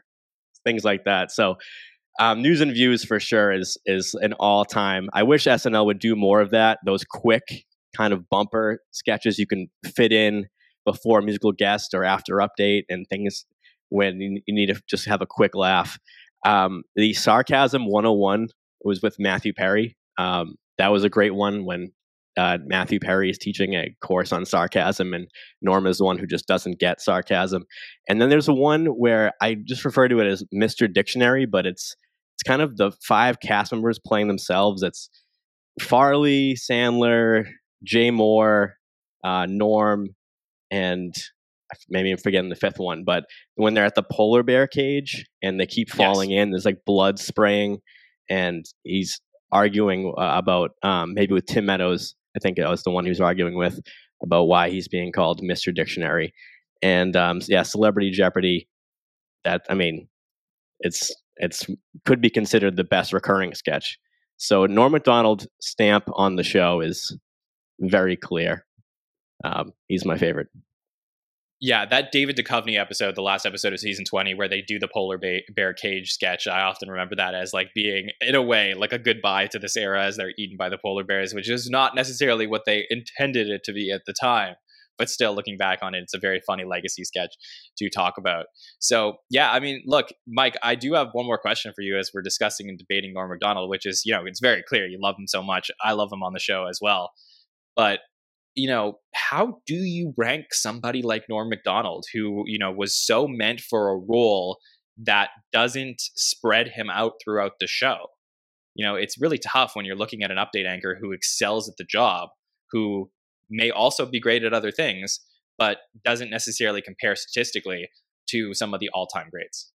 Things 0.66 0.84
like 0.84 1.06
that. 1.06 1.32
So, 1.32 1.56
um, 2.20 2.42
news 2.42 2.60
and 2.60 2.74
views 2.74 3.06
for 3.06 3.20
sure 3.20 3.52
is 3.52 3.78
is 3.86 4.14
an 4.16 4.34
all 4.34 4.66
time. 4.66 5.10
I 5.14 5.24
wish 5.24 5.46
SNL 5.46 5.86
would 5.86 6.00
do 6.00 6.16
more 6.16 6.42
of 6.42 6.52
that. 6.52 6.80
Those 6.86 7.04
quick 7.04 7.66
kind 7.96 8.14
of 8.14 8.30
bumper 8.30 8.80
sketches 8.92 9.40
you 9.40 9.48
can 9.48 9.68
fit 9.96 10.12
in 10.12 10.48
before 10.86 11.20
a 11.20 11.24
musical 11.24 11.52
guest 11.52 11.94
or 11.94 12.04
after 12.04 12.36
update 12.36 12.84
and 12.90 13.06
things 13.08 13.46
when 13.90 14.20
you, 14.20 14.42
need 14.48 14.68
to 14.68 14.82
just 14.88 15.06
have 15.06 15.22
a 15.22 15.26
quick 15.28 15.56
laugh. 15.56 15.98
Um, 16.46 16.84
the 16.96 17.14
sarcasm 17.14 17.86
101 17.86 18.50
was 18.84 19.02
with 19.02 19.18
Matthew 19.20 19.54
Perry. 19.54 19.96
Um, 20.18 20.56
that 20.78 20.90
was 20.90 21.04
a 21.04 21.10
great 21.10 21.34
one 21.34 21.66
when 21.66 21.92
uh, 22.40 22.58
Matthew 22.66 23.00
Perry 23.00 23.30
is 23.30 23.38
teaching 23.38 23.74
a 23.74 23.94
course 24.02 24.32
on 24.32 24.46
sarcasm, 24.46 25.14
and 25.14 25.28
Norm 25.62 25.86
is 25.86 25.98
the 25.98 26.06
one 26.06 26.18
who 26.18 26.26
just 26.26 26.48
doesn't 26.48 26.80
get 26.80 27.02
sarcasm. 27.02 27.66
And 28.08 28.22
then 28.22 28.30
there's 28.30 28.48
a 28.48 28.54
one 28.54 28.86
where 28.86 29.34
I 29.42 29.56
just 29.56 29.84
refer 29.84 30.08
to 30.08 30.20
it 30.20 30.28
as 30.28 30.44
Mr. 30.54 30.92
Dictionary, 30.92 31.46
but 31.46 31.66
it's 31.66 31.96
it's 32.36 32.44
kind 32.48 32.62
of 32.62 32.78
the 32.78 32.94
five 33.06 33.42
cast 33.42 33.74
members 33.74 34.00
playing 34.00 34.30
themselves. 34.30 34.84
It's 34.84 35.10
Farley, 35.82 36.56
Sandler, 36.56 37.46
Jay 37.84 38.10
Mohr, 38.10 38.70
uh, 39.26 39.46
Norm, 39.50 40.16
and 40.72 41.14
maybe 41.90 42.12
I'm 42.12 42.18
forgetting 42.18 42.50
the 42.50 42.56
fifth 42.56 42.80
one. 42.80 43.04
But 43.04 43.26
when 43.56 43.74
they're 43.74 43.84
at 43.84 43.96
the 43.96 44.06
polar 44.10 44.44
bear 44.44 44.66
cage 44.66 45.26
and 45.44 45.60
they 45.60 45.66
keep 45.66 45.90
falling 45.90 46.32
yes. 46.32 46.44
in, 46.44 46.52
there's 46.52 46.66
like 46.66 46.86
blood 46.86 47.20
spraying, 47.20 47.80
and 48.30 48.66
he's 48.84 49.20
arguing 49.52 50.14
uh, 50.18 50.38
about 50.38 50.72
um, 50.84 51.14
maybe 51.14 51.34
with 51.34 51.46
Tim 51.46 51.66
Meadows 51.66 52.16
I 52.36 52.40
think 52.40 52.60
I 52.60 52.70
was 52.70 52.84
the 52.84 52.92
one 52.92 53.08
was 53.08 53.22
arguing 53.22 53.56
with 53.56 53.80
about 54.22 54.44
why 54.44 54.70
he's 54.70 54.88
being 54.88 55.12
called 55.12 55.42
Mr. 55.42 55.74
Dictionary. 55.74 56.34
And 56.82 57.16
um, 57.16 57.42
yeah, 57.48 57.64
Celebrity 57.64 58.12
Jeopardy. 58.12 58.68
That 59.46 59.62
I 59.70 59.74
mean, 59.74 60.08
it's 60.82 61.14
it's 61.38 61.66
could 62.06 62.22
be 62.22 62.30
considered 62.30 62.76
the 62.76 62.84
best 62.84 63.14
recurring 63.14 63.54
sketch. 63.54 63.98
So 64.38 64.66
Norm 64.66 64.92
Macdonald's 64.92 65.48
stamp 65.62 66.06
on 66.14 66.36
the 66.36 66.44
show 66.44 66.82
is 66.82 67.18
very 67.80 68.16
clear. 68.16 68.66
Um, 69.44 69.74
he's 69.88 70.06
my 70.06 70.18
favorite. 70.18 70.48
Yeah, 71.62 71.86
that 71.88 72.14
David 72.14 72.38
Duchovny 72.38 72.80
episode, 72.80 73.16
the 73.16 73.22
last 73.22 73.46
episode 73.46 73.74
of 73.74 73.80
season 73.80 74.06
20, 74.06 74.34
where 74.34 74.48
they 74.48 74.62
do 74.62 74.80
the 74.80 74.88
polar 74.88 75.18
bear 75.18 75.74
cage 75.74 76.14
sketch, 76.14 76.48
I 76.48 76.62
often 76.62 76.90
remember 76.90 77.16
that 77.18 77.34
as 77.36 77.54
like 77.54 77.72
being, 77.76 78.12
in 78.22 78.34
a 78.36 78.42
way, 78.42 78.74
like 78.76 78.94
a 78.94 79.00
goodbye 79.00 79.48
to 79.48 79.60
this 79.60 79.76
era 79.76 80.06
as 80.06 80.16
they're 80.16 80.32
eaten 80.38 80.56
by 80.56 80.70
the 80.70 80.78
polar 80.78 81.04
bears, 81.04 81.34
which 81.34 81.50
is 81.50 81.70
not 81.70 81.96
necessarily 81.96 82.48
what 82.48 82.64
they 82.66 82.86
intended 82.90 83.50
it 83.50 83.66
to 83.66 83.74
be 83.74 83.92
at 83.92 84.04
the 84.06 84.14
time. 84.14 84.56
But 84.98 85.10
still, 85.10 85.34
looking 85.34 85.58
back 85.58 85.80
on 85.82 85.96
it, 85.96 86.00
it's 86.00 86.14
a 86.14 86.20
very 86.20 86.42
funny 86.46 86.64
legacy 86.66 87.04
sketch 87.04 87.34
to 87.78 87.90
talk 87.90 88.18
about. 88.18 88.48
So, 88.80 89.18
yeah, 89.30 89.52
I 89.52 89.60
mean, 89.60 89.82
look, 89.86 90.10
Mike, 90.28 90.58
I 90.62 90.76
do 90.76 90.94
have 90.94 91.10
one 91.14 91.26
more 91.26 91.38
question 91.38 91.72
for 91.74 91.82
you 91.82 91.98
as 91.98 92.12
we're 92.14 92.22
discussing 92.22 92.70
and 92.70 92.78
debating 92.78 93.14
Norm 93.14 93.30
Macdonald, 93.30 93.70
which 93.70 93.86
is, 93.86 94.04
you 94.06 94.14
know, 94.14 94.26
it's 94.26 94.42
very 94.42 94.62
clear 94.62 94.88
you 94.88 95.00
love 95.02 95.16
him 95.18 95.28
so 95.28 95.42
much. 95.42 95.72
I 95.82 95.94
love 95.94 96.10
him 96.12 96.22
on 96.22 96.34
the 96.34 96.40
show 96.40 96.66
as 96.66 96.80
well. 96.82 97.12
But 97.78 98.00
you 98.60 98.68
know, 98.68 99.00
how 99.14 99.62
do 99.66 99.76
you 99.76 100.14
rank 100.18 100.54
somebody 100.54 101.02
like 101.02 101.24
Norm 101.30 101.50
Macdonald, 101.50 102.06
who, 102.14 102.44
you 102.46 102.60
know, 102.60 102.72
was 102.72 102.94
so 102.96 103.28
meant 103.28 103.62
for 103.62 103.90
a 103.90 103.98
role 103.98 104.58
that 105.02 105.30
doesn't 105.54 106.02
spread 106.16 106.68
him 106.68 106.90
out 106.90 107.14
throughout 107.24 107.54
the 107.60 107.68
show? 107.68 108.08
You 108.76 108.86
know, 108.86 108.96
it's 108.96 109.20
really 109.20 109.38
tough 109.38 109.72
when 109.74 109.86
you're 109.86 109.96
looking 109.96 110.24
at 110.24 110.32
an 110.32 110.38
update 110.38 110.68
anchor 110.68 110.98
who 111.00 111.14
excels 111.14 111.70
at 111.70 111.76
the 111.78 111.86
job, 111.86 112.30
who 112.72 113.10
may 113.50 113.72
also 113.72 114.06
be 114.06 114.20
great 114.20 114.44
at 114.44 114.54
other 114.54 114.72
things, 114.72 115.22
but 115.58 115.78
doesn't 116.04 116.30
necessarily 116.30 116.82
compare 116.82 117.16
statistically 117.16 117.88
to 118.30 118.54
some 118.54 118.74
of 118.74 118.82
the 118.82 118.90
all 118.94 119.08
time 119.08 119.28
greats. 119.32 119.72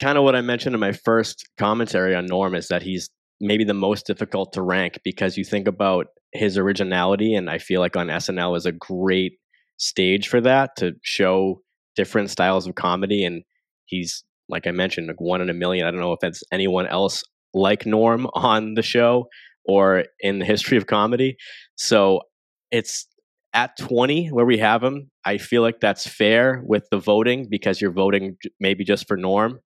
Kind 0.00 0.18
of 0.18 0.24
what 0.24 0.36
I 0.36 0.42
mentioned 0.42 0.74
in 0.74 0.80
my 0.80 0.92
first 0.92 1.48
commentary 1.58 2.14
on 2.14 2.26
Norm 2.26 2.54
is 2.54 2.68
that 2.68 2.82
he's 2.82 3.08
maybe 3.40 3.64
the 3.64 3.74
most 3.74 4.06
difficult 4.06 4.52
to 4.54 4.62
rank 4.62 5.00
because 5.04 5.36
you 5.36 5.44
think 5.44 5.68
about 5.68 6.06
his 6.32 6.58
originality, 6.58 7.34
and 7.34 7.48
I 7.48 7.58
feel 7.58 7.80
like 7.80 7.96
on 7.96 8.08
SNL 8.08 8.56
is 8.56 8.66
a 8.66 8.72
great 8.72 9.38
stage 9.78 10.28
for 10.28 10.40
that 10.40 10.76
to 10.76 10.92
show 11.02 11.62
different 11.96 12.30
styles 12.30 12.66
of 12.66 12.74
comedy. 12.74 13.24
And 13.24 13.42
he's, 13.86 14.24
like 14.48 14.66
I 14.66 14.70
mentioned, 14.72 15.08
like 15.08 15.20
one 15.20 15.40
in 15.40 15.50
a 15.50 15.54
million. 15.54 15.86
I 15.86 15.90
don't 15.90 16.00
know 16.00 16.12
if 16.12 16.20
that's 16.20 16.42
anyone 16.52 16.86
else 16.86 17.22
like 17.54 17.86
Norm 17.86 18.26
on 18.34 18.74
the 18.74 18.82
show 18.82 19.26
or 19.64 20.04
in 20.20 20.38
the 20.38 20.44
history 20.44 20.76
of 20.76 20.86
comedy. 20.86 21.36
So 21.76 22.22
it's 22.70 23.06
at 23.54 23.76
20 23.78 24.28
where 24.28 24.46
we 24.46 24.58
have 24.58 24.82
him. 24.82 25.10
I 25.24 25.38
feel 25.38 25.62
like 25.62 25.80
that's 25.80 26.06
fair 26.06 26.62
with 26.66 26.86
the 26.90 26.98
voting 26.98 27.48
because 27.50 27.80
you're 27.80 27.92
voting 27.92 28.36
maybe 28.60 28.84
just 28.84 29.08
for 29.08 29.16
Norm. 29.16 29.60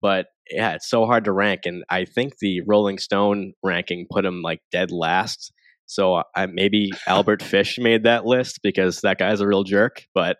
But 0.00 0.26
yeah, 0.50 0.74
it's 0.74 0.88
so 0.88 1.06
hard 1.06 1.24
to 1.24 1.32
rank. 1.32 1.62
And 1.64 1.84
I 1.90 2.04
think 2.04 2.38
the 2.38 2.62
Rolling 2.66 2.98
Stone 2.98 3.52
ranking 3.62 4.06
put 4.10 4.24
him 4.24 4.42
like 4.42 4.60
dead 4.72 4.90
last. 4.90 5.52
So 5.86 6.22
I, 6.34 6.46
maybe 6.46 6.90
Albert 7.06 7.42
Fish 7.42 7.78
made 7.78 8.04
that 8.04 8.26
list 8.26 8.60
because 8.62 9.00
that 9.02 9.18
guy's 9.18 9.40
a 9.40 9.46
real 9.46 9.64
jerk. 9.64 10.04
But 10.14 10.36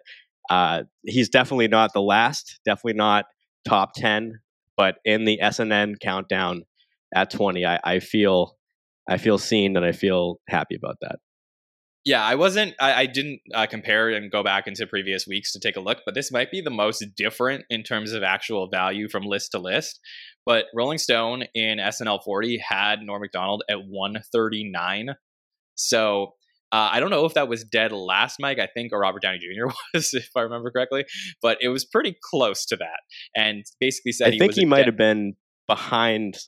uh, 0.51 0.85
he's 1.05 1.29
definitely 1.29 1.69
not 1.69 1.93
the 1.93 2.03
last, 2.03 2.61
definitely 2.65 2.95
not 2.99 3.27
top 3.67 3.93
10. 3.95 4.41
But 4.77 4.97
in 5.05 5.25
the 5.25 5.41
SNN 5.43 5.95
countdown 6.01 6.63
at 7.15 7.31
20, 7.31 7.67
I, 7.67 7.81
I 7.83 7.99
feel 7.99 8.57
I 9.09 9.17
feel 9.17 9.39
seen 9.39 9.77
and 9.77 9.85
I 9.85 9.93
feel 9.93 10.39
happy 10.49 10.77
about 10.77 10.97
that. 11.01 11.17
Yeah, 12.09 12.25
I 12.25 12.37
wasn't. 12.37 12.75
I, 12.81 13.03
I 13.03 13.07
didn't 13.07 13.43
uh, 13.53 13.67
compare 13.67 14.09
and 14.09 14.31
go 14.33 14.43
back 14.43 14.67
into 14.67 14.87
previous 14.87 15.27
weeks 15.27 15.53
to 15.53 15.61
take 15.61 15.77
a 15.77 15.81
look, 15.81 15.99
but 16.07 16.15
this 16.15 16.33
might 16.33 16.51
be 16.51 16.63
the 16.63 16.71
most 16.71 17.05
different 17.19 17.67
in 17.69 17.83
terms 17.83 18.13
of 18.13 18.23
actual 18.23 18.67
value 18.67 19.11
from 19.11 19.25
list 19.25 19.51
to 19.51 19.59
list. 19.59 20.01
But 20.47 20.65
Rolling 20.75 20.97
Stone 20.97 21.45
in 21.55 21.77
SNL 21.77 22.21
40 22.25 22.65
had 22.67 23.03
Norm 23.03 23.21
Macdonald 23.21 23.63
at 23.69 23.81
139. 23.87 25.17
So 25.75 26.33
uh, 26.73 26.89
I 26.93 26.99
don't 26.99 27.11
know 27.11 27.27
if 27.27 27.35
that 27.35 27.47
was 27.47 27.63
dead 27.63 27.93
last, 27.93 28.41
Mike. 28.41 28.59
I 28.59 28.69
think 28.73 28.95
or 28.95 29.01
Robert 29.01 29.21
Downey 29.21 29.41
Jr. 29.41 29.71
was, 29.95 30.15
if 30.15 30.31
I 30.35 30.41
remember 30.41 30.71
correctly, 30.71 31.05
but 31.43 31.59
it 31.61 31.69
was 31.69 31.85
pretty 31.85 32.17
close 32.31 32.65
to 32.65 32.77
that. 32.77 33.01
And 33.37 33.67
basically 33.81 34.13
said 34.13 34.29
I 34.29 34.31
he 34.31 34.39
think 34.39 34.55
he 34.55 34.65
might 34.65 34.79
dead, 34.79 34.87
have 34.87 34.97
been 34.97 35.35
behind 35.67 36.39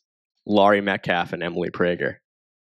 Laurie 0.46 0.80
Metcalf 0.80 1.34
and 1.34 1.42
Emily 1.42 1.68
Prager, 1.68 2.14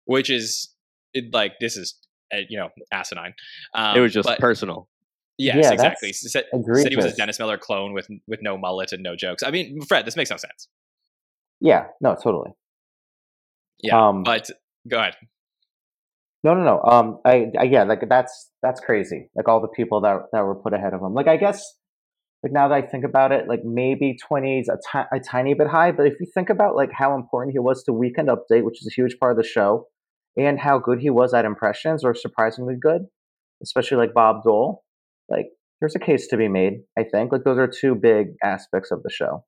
which 0.06 0.30
is 0.30 0.74
it, 1.14 1.32
like 1.32 1.52
this 1.60 1.76
is 1.76 1.94
uh, 2.32 2.38
you 2.48 2.58
know 2.58 2.68
asinine. 2.92 3.34
Um, 3.74 3.96
it 3.96 4.00
was 4.00 4.12
just 4.12 4.28
but, 4.28 4.38
personal. 4.38 4.88
Yes, 5.38 5.58
yeah, 5.62 5.72
exactly. 5.72 6.12
Said, 6.12 6.46
said, 6.50 6.90
he 6.90 6.96
was 6.96 7.04
a 7.04 7.14
Dennis 7.14 7.38
Miller 7.38 7.58
clone 7.58 7.92
with 7.92 8.08
with 8.26 8.42
no 8.42 8.58
mullet 8.58 8.92
and 8.92 9.02
no 9.02 9.14
jokes. 9.14 9.42
I 9.42 9.50
mean, 9.50 9.80
Fred, 9.82 10.04
this 10.04 10.16
makes 10.16 10.30
no 10.30 10.36
sense. 10.36 10.68
Yeah, 11.60 11.86
no, 12.00 12.16
totally. 12.20 12.50
Yeah, 13.82 14.08
um, 14.08 14.24
but 14.24 14.50
go 14.88 14.98
ahead. 14.98 15.14
No, 16.44 16.54
no, 16.54 16.62
no. 16.62 16.82
Um, 16.82 17.18
I, 17.24 17.46
I, 17.58 17.64
yeah, 17.64 17.84
like 17.84 18.08
that's 18.08 18.50
that's 18.62 18.80
crazy. 18.80 19.28
Like 19.34 19.48
all 19.48 19.60
the 19.60 19.68
people 19.68 20.00
that 20.02 20.22
that 20.32 20.44
were 20.44 20.54
put 20.54 20.72
ahead 20.72 20.94
of 20.94 21.00
him. 21.00 21.14
Like 21.14 21.28
I 21.28 21.36
guess, 21.36 21.74
like 22.42 22.52
now 22.52 22.68
that 22.68 22.74
I 22.74 22.82
think 22.82 23.04
about 23.04 23.32
it, 23.32 23.48
like 23.48 23.64
maybe 23.64 24.16
twenty 24.26 24.60
is 24.60 24.68
a, 24.68 24.76
t- 24.76 25.08
a 25.12 25.20
tiny 25.20 25.54
bit 25.54 25.68
high. 25.68 25.92
But 25.92 26.06
if 26.06 26.14
you 26.20 26.26
think 26.32 26.48
about 26.50 26.76
like 26.76 26.90
how 26.92 27.14
important 27.14 27.52
he 27.52 27.58
was 27.58 27.82
to 27.84 27.92
Weekend 27.92 28.28
Update, 28.28 28.64
which 28.64 28.80
is 28.80 28.88
a 28.88 28.94
huge 28.94 29.18
part 29.18 29.32
of 29.32 29.38
the 29.38 29.48
show, 29.48 29.86
and 30.38 30.58
how 30.58 30.78
good 30.78 31.00
he 31.00 31.10
was 31.10 31.34
at 31.34 31.44
impressions, 31.44 32.04
or 32.04 32.14
surprisingly 32.14 32.76
good, 32.80 33.02
especially 33.62 33.98
like 33.98 34.14
Bob 34.14 34.44
Dole, 34.44 34.84
like 35.28 35.46
there's 35.80 35.96
a 35.96 36.00
case 36.00 36.28
to 36.28 36.36
be 36.36 36.48
made. 36.48 36.80
I 36.98 37.02
think 37.04 37.32
like 37.32 37.44
those 37.44 37.58
are 37.58 37.68
two 37.68 37.94
big 37.94 38.28
aspects 38.42 38.90
of 38.90 39.02
the 39.02 39.10
show. 39.10 39.44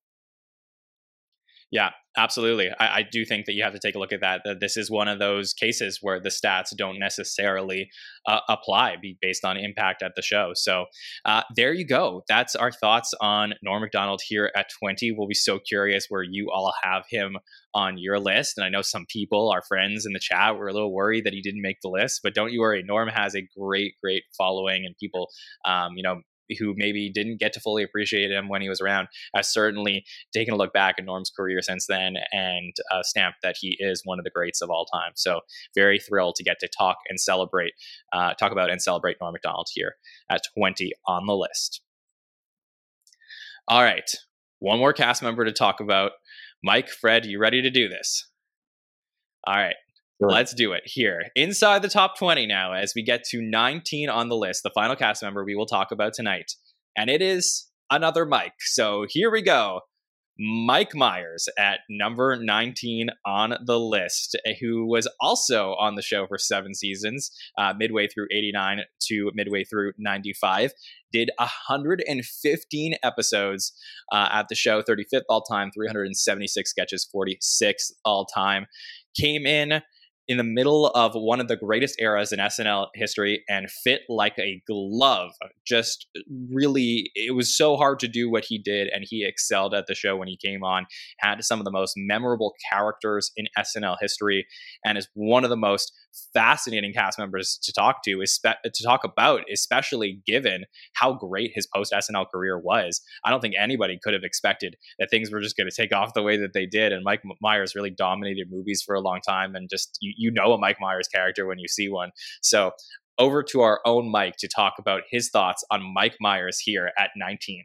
Yeah, 1.70 1.90
absolutely. 2.16 2.70
I, 2.78 2.98
I, 2.98 3.02
do 3.10 3.24
think 3.24 3.46
that 3.46 3.52
you 3.52 3.62
have 3.62 3.72
to 3.72 3.78
take 3.78 3.94
a 3.94 3.98
look 3.98 4.12
at 4.12 4.20
that. 4.20 4.42
That 4.44 4.60
this 4.60 4.76
is 4.76 4.90
one 4.90 5.08
of 5.08 5.18
those 5.18 5.52
cases 5.52 5.98
where 6.00 6.20
the 6.20 6.28
stats 6.28 6.74
don't 6.76 6.98
necessarily 6.98 7.90
uh, 8.26 8.40
apply 8.48 8.96
based 9.20 9.44
on 9.44 9.56
impact 9.56 10.02
at 10.02 10.12
the 10.16 10.22
show. 10.22 10.52
So 10.54 10.86
uh, 11.24 11.42
there 11.56 11.72
you 11.72 11.86
go. 11.86 12.22
That's 12.28 12.54
our 12.56 12.72
thoughts 12.72 13.12
on 13.20 13.54
Norm 13.62 13.82
Macdonald 13.82 14.20
here 14.26 14.50
at 14.56 14.70
20. 14.78 15.12
We'll 15.12 15.28
be 15.28 15.34
so 15.34 15.58
curious 15.58 16.06
where 16.08 16.22
you 16.22 16.50
all 16.50 16.72
have 16.82 17.04
him 17.08 17.36
on 17.74 17.98
your 17.98 18.18
list. 18.18 18.58
And 18.58 18.64
I 18.64 18.68
know 18.68 18.82
some 18.82 19.06
people, 19.08 19.50
our 19.50 19.62
friends 19.62 20.04
in 20.06 20.12
the 20.12 20.18
chat, 20.18 20.56
were 20.56 20.68
a 20.68 20.72
little 20.72 20.92
worried 20.92 21.24
that 21.24 21.32
he 21.32 21.40
didn't 21.40 21.62
make 21.62 21.80
the 21.82 21.88
list. 21.88 22.20
But 22.22 22.34
don't 22.34 22.52
you 22.52 22.60
worry. 22.60 22.82
Norm 22.82 23.08
has 23.08 23.34
a 23.34 23.46
great, 23.56 23.94
great 24.02 24.24
following, 24.36 24.84
and 24.84 24.96
people, 24.98 25.28
um, 25.64 25.92
you 25.96 26.02
know, 26.02 26.22
who 26.58 26.74
maybe 26.76 27.10
didn't 27.10 27.38
get 27.38 27.52
to 27.52 27.60
fully 27.60 27.82
appreciate 27.82 28.30
him 28.30 28.48
when 28.48 28.62
he 28.62 28.68
was 28.68 28.80
around 28.80 29.08
has 29.34 29.52
certainly 29.52 30.04
taken 30.32 30.54
a 30.54 30.56
look 30.56 30.72
back 30.72 30.96
at 30.98 31.04
Norm's 31.04 31.30
career 31.30 31.62
since 31.62 31.86
then 31.86 32.14
and 32.32 32.72
uh, 32.90 33.02
stamped 33.02 33.38
that 33.42 33.56
he 33.58 33.76
is 33.78 34.02
one 34.04 34.18
of 34.18 34.24
the 34.24 34.30
greats 34.30 34.60
of 34.60 34.70
all 34.70 34.86
time. 34.86 35.12
So 35.14 35.40
very 35.74 35.98
thrilled 35.98 36.36
to 36.36 36.44
get 36.44 36.58
to 36.60 36.68
talk 36.68 36.96
and 37.08 37.20
celebrate, 37.20 37.72
uh, 38.12 38.34
talk 38.34 38.52
about 38.52 38.70
and 38.70 38.82
celebrate 38.82 39.16
Norm 39.20 39.32
Macdonald 39.32 39.68
here 39.72 39.94
at 40.30 40.42
20 40.56 40.92
on 41.06 41.26
the 41.26 41.36
list. 41.36 41.82
All 43.68 43.82
right, 43.82 44.10
one 44.58 44.78
more 44.78 44.92
cast 44.92 45.22
member 45.22 45.44
to 45.44 45.52
talk 45.52 45.80
about. 45.80 46.12
Mike, 46.62 46.88
Fred, 46.88 47.24
you 47.24 47.38
ready 47.38 47.62
to 47.62 47.70
do 47.70 47.88
this? 47.88 48.28
All 49.44 49.54
right. 49.54 49.76
Sure. 50.20 50.30
Let's 50.30 50.54
do 50.54 50.72
it 50.72 50.82
here. 50.84 51.30
Inside 51.34 51.80
the 51.80 51.88
top 51.88 52.18
20 52.18 52.46
now, 52.46 52.74
as 52.74 52.92
we 52.94 53.02
get 53.02 53.24
to 53.30 53.40
19 53.40 54.10
on 54.10 54.28
the 54.28 54.36
list, 54.36 54.62
the 54.62 54.70
final 54.70 54.94
cast 54.94 55.22
member 55.22 55.44
we 55.44 55.54
will 55.54 55.66
talk 55.66 55.92
about 55.92 56.12
tonight. 56.12 56.52
And 56.94 57.08
it 57.08 57.22
is 57.22 57.68
another 57.90 58.26
Mike. 58.26 58.52
So 58.60 59.06
here 59.08 59.30
we 59.30 59.40
go. 59.40 59.80
Mike 60.38 60.94
Myers 60.94 61.48
at 61.58 61.80
number 61.90 62.36
19 62.36 63.08
on 63.26 63.54
the 63.64 63.78
list, 63.78 64.38
eh, 64.46 64.54
who 64.60 64.86
was 64.86 65.08
also 65.20 65.74
on 65.78 65.96
the 65.96 66.02
show 66.02 66.26
for 66.26 66.38
seven 66.38 66.74
seasons, 66.74 67.30
uh, 67.58 67.74
midway 67.76 68.06
through 68.06 68.26
89 68.30 68.80
to 69.08 69.30
midway 69.34 69.64
through 69.64 69.92
95. 69.98 70.72
Did 71.12 71.30
115 71.38 72.94
episodes 73.02 73.72
uh, 74.12 74.28
at 74.32 74.48
the 74.48 74.54
show, 74.54 74.82
35th 74.82 75.24
all 75.28 75.42
time, 75.42 75.70
376 75.72 76.70
sketches, 76.70 77.06
46 77.10 77.92
all 78.04 78.24
time. 78.24 78.66
Came 79.14 79.44
in 79.44 79.82
in 80.30 80.36
the 80.36 80.44
middle 80.44 80.86
of 80.90 81.14
one 81.14 81.40
of 81.40 81.48
the 81.48 81.56
greatest 81.56 82.00
eras 82.00 82.30
in 82.30 82.38
SNL 82.38 82.86
history 82.94 83.42
and 83.48 83.68
fit 83.68 84.02
like 84.08 84.38
a 84.38 84.62
glove. 84.64 85.32
Just 85.66 86.06
really, 86.48 87.10
it 87.16 87.34
was 87.34 87.54
so 87.54 87.76
hard 87.76 87.98
to 87.98 88.06
do 88.06 88.30
what 88.30 88.44
he 88.44 88.56
did, 88.56 88.86
and 88.94 89.04
he 89.04 89.26
excelled 89.26 89.74
at 89.74 89.88
the 89.88 89.94
show 89.96 90.16
when 90.16 90.28
he 90.28 90.36
came 90.36 90.62
on. 90.62 90.86
Had 91.18 91.42
some 91.42 91.58
of 91.58 91.64
the 91.64 91.72
most 91.72 91.94
memorable 91.96 92.54
characters 92.70 93.32
in 93.36 93.48
SNL 93.58 93.96
history, 94.00 94.46
and 94.84 94.96
is 94.96 95.08
one 95.14 95.42
of 95.42 95.50
the 95.50 95.56
most 95.56 95.92
fascinating 96.32 96.92
cast 96.92 97.18
members 97.18 97.58
to 97.62 97.72
talk 97.72 98.02
to, 98.04 98.20
is 98.20 98.38
to 98.40 98.82
talk 98.82 99.04
about, 99.04 99.42
especially 99.52 100.20
given 100.26 100.64
how 100.94 101.12
great 101.12 101.52
his 101.54 101.66
post 101.66 101.92
SNL 101.92 102.26
career 102.30 102.58
was. 102.58 103.00
I 103.24 103.30
don't 103.30 103.40
think 103.40 103.54
anybody 103.58 103.98
could 104.02 104.14
have 104.14 104.24
expected 104.24 104.76
that 104.98 105.10
things 105.10 105.30
were 105.30 105.40
just 105.40 105.56
going 105.56 105.68
to 105.68 105.74
take 105.74 105.94
off 105.94 106.14
the 106.14 106.22
way 106.22 106.36
that 106.36 106.52
they 106.52 106.66
did, 106.66 106.92
and 106.92 107.04
Mike 107.04 107.22
Myers 107.40 107.74
really 107.74 107.90
dominated 107.90 108.48
movies 108.50 108.82
for 108.84 108.94
a 108.94 109.00
long 109.00 109.20
time, 109.26 109.54
and 109.54 109.68
just 109.68 109.98
you, 110.00 110.12
you 110.16 110.30
know 110.30 110.52
a 110.52 110.58
Mike 110.58 110.78
Myers 110.80 111.08
character 111.08 111.46
when 111.46 111.58
you 111.58 111.68
see 111.68 111.88
one. 111.88 112.10
So 112.42 112.72
over 113.18 113.42
to 113.42 113.60
our 113.60 113.80
own 113.84 114.10
Mike 114.10 114.36
to 114.38 114.48
talk 114.48 114.74
about 114.78 115.02
his 115.10 115.28
thoughts 115.28 115.62
on 115.70 115.82
Mike 115.94 116.16
Myers 116.20 116.58
here 116.58 116.90
at 116.98 117.10
19. 117.16 117.64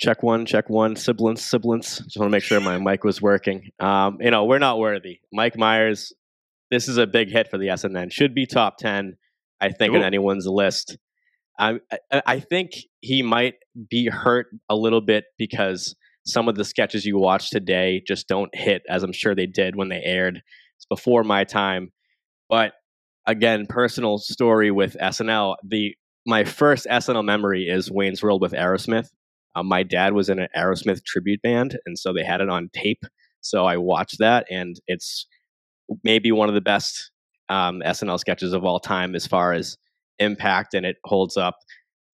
check 0.00 0.22
one, 0.22 0.46
check 0.46 0.70
one, 0.70 0.96
siblings, 0.96 1.44
siblings. 1.44 1.98
Just 1.98 2.16
want 2.16 2.28
to 2.28 2.30
make 2.30 2.42
sure 2.42 2.60
my 2.60 2.78
mic 2.78 3.04
was 3.04 3.20
working. 3.22 3.70
Um, 3.78 4.18
you 4.20 4.30
know, 4.30 4.44
we're 4.44 4.58
not 4.58 4.78
worthy. 4.78 5.20
Mike 5.32 5.56
Myers, 5.56 6.12
this 6.72 6.88
is 6.88 6.96
a 6.96 7.06
big 7.06 7.30
hit 7.30 7.50
for 7.50 7.58
the 7.58 7.66
SNN. 7.66 8.10
Should 8.10 8.34
be 8.34 8.46
top 8.46 8.78
10, 8.78 9.18
I 9.60 9.68
think, 9.68 9.92
Ooh. 9.92 9.98
on 9.98 10.02
anyone's 10.02 10.46
list. 10.46 10.96
I, 11.58 11.80
I, 12.10 12.22
I 12.26 12.40
think 12.40 12.72
he 13.00 13.22
might 13.22 13.56
be 13.90 14.08
hurt 14.08 14.46
a 14.70 14.74
little 14.74 15.02
bit 15.02 15.24
because 15.36 15.94
some 16.24 16.48
of 16.48 16.54
the 16.54 16.64
sketches 16.64 17.04
you 17.04 17.18
watch 17.18 17.50
today 17.50 18.02
just 18.06 18.26
don't 18.26 18.54
hit 18.54 18.82
as 18.88 19.02
I'm 19.02 19.12
sure 19.12 19.34
they 19.34 19.46
did 19.46 19.76
when 19.76 19.90
they 19.90 20.00
aired. 20.02 20.40
It's 20.78 20.86
before 20.86 21.24
my 21.24 21.44
time. 21.44 21.92
But 22.48 22.72
again, 23.26 23.66
personal 23.68 24.16
story 24.16 24.70
with 24.70 24.96
SNL. 24.98 25.56
The 25.62 25.94
my 26.24 26.44
first 26.44 26.86
SNL 26.86 27.24
memory 27.24 27.64
is 27.68 27.90
Wayne's 27.90 28.22
World 28.22 28.40
with 28.40 28.52
Aerosmith. 28.52 29.08
Um, 29.54 29.66
my 29.66 29.82
dad 29.82 30.14
was 30.14 30.30
in 30.30 30.38
an 30.38 30.48
Aerosmith 30.56 31.04
tribute 31.04 31.42
band, 31.42 31.78
and 31.84 31.98
so 31.98 32.14
they 32.14 32.24
had 32.24 32.40
it 32.40 32.48
on 32.48 32.70
tape. 32.72 33.02
So 33.42 33.66
I 33.66 33.76
watched 33.76 34.20
that, 34.20 34.46
and 34.48 34.80
it's 34.86 35.26
maybe 36.04 36.32
one 36.32 36.48
of 36.48 36.54
the 36.54 36.60
best 36.60 37.10
um, 37.48 37.82
SNL 37.84 38.18
sketches 38.18 38.52
of 38.52 38.64
all 38.64 38.80
time 38.80 39.14
as 39.14 39.26
far 39.26 39.52
as 39.52 39.76
impact, 40.18 40.74
and 40.74 40.86
it 40.86 40.96
holds 41.04 41.36
up. 41.36 41.56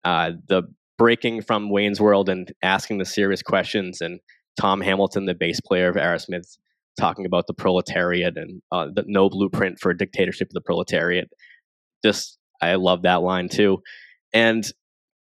Uh, 0.05 0.33
the 0.49 0.63
breaking 0.99 1.43
from 1.43 1.71
Wayne's 1.71 2.01
World 2.01 2.29
and 2.29 2.53
asking 2.63 2.99
the 2.99 3.05
serious 3.05 3.43
questions, 3.43 4.01
and 4.01 4.21
Tom 4.59 4.81
Hamilton, 4.81 5.27
the 5.27 5.35
bass 5.35 5.61
player 5.61 5.89
of 5.89 5.97
Aerosmith, 5.97 6.57
talking 6.99 7.27
about 7.27 7.47
the 7.47 7.55
proletariat 7.55 8.37
and 8.37 8.63
uh, 8.73 8.87
the 8.95 9.05
no 9.07 9.29
blueprint 9.29 9.79
for 9.79 9.91
a 9.91 9.97
dictatorship 9.97 10.49
of 10.49 10.55
the 10.55 10.61
proletariat. 10.61 11.29
Just, 12.05 12.39
I 12.63 12.75
love 12.77 13.03
that 13.03 13.23
line 13.23 13.49
too. 13.49 13.83
And 14.33 14.65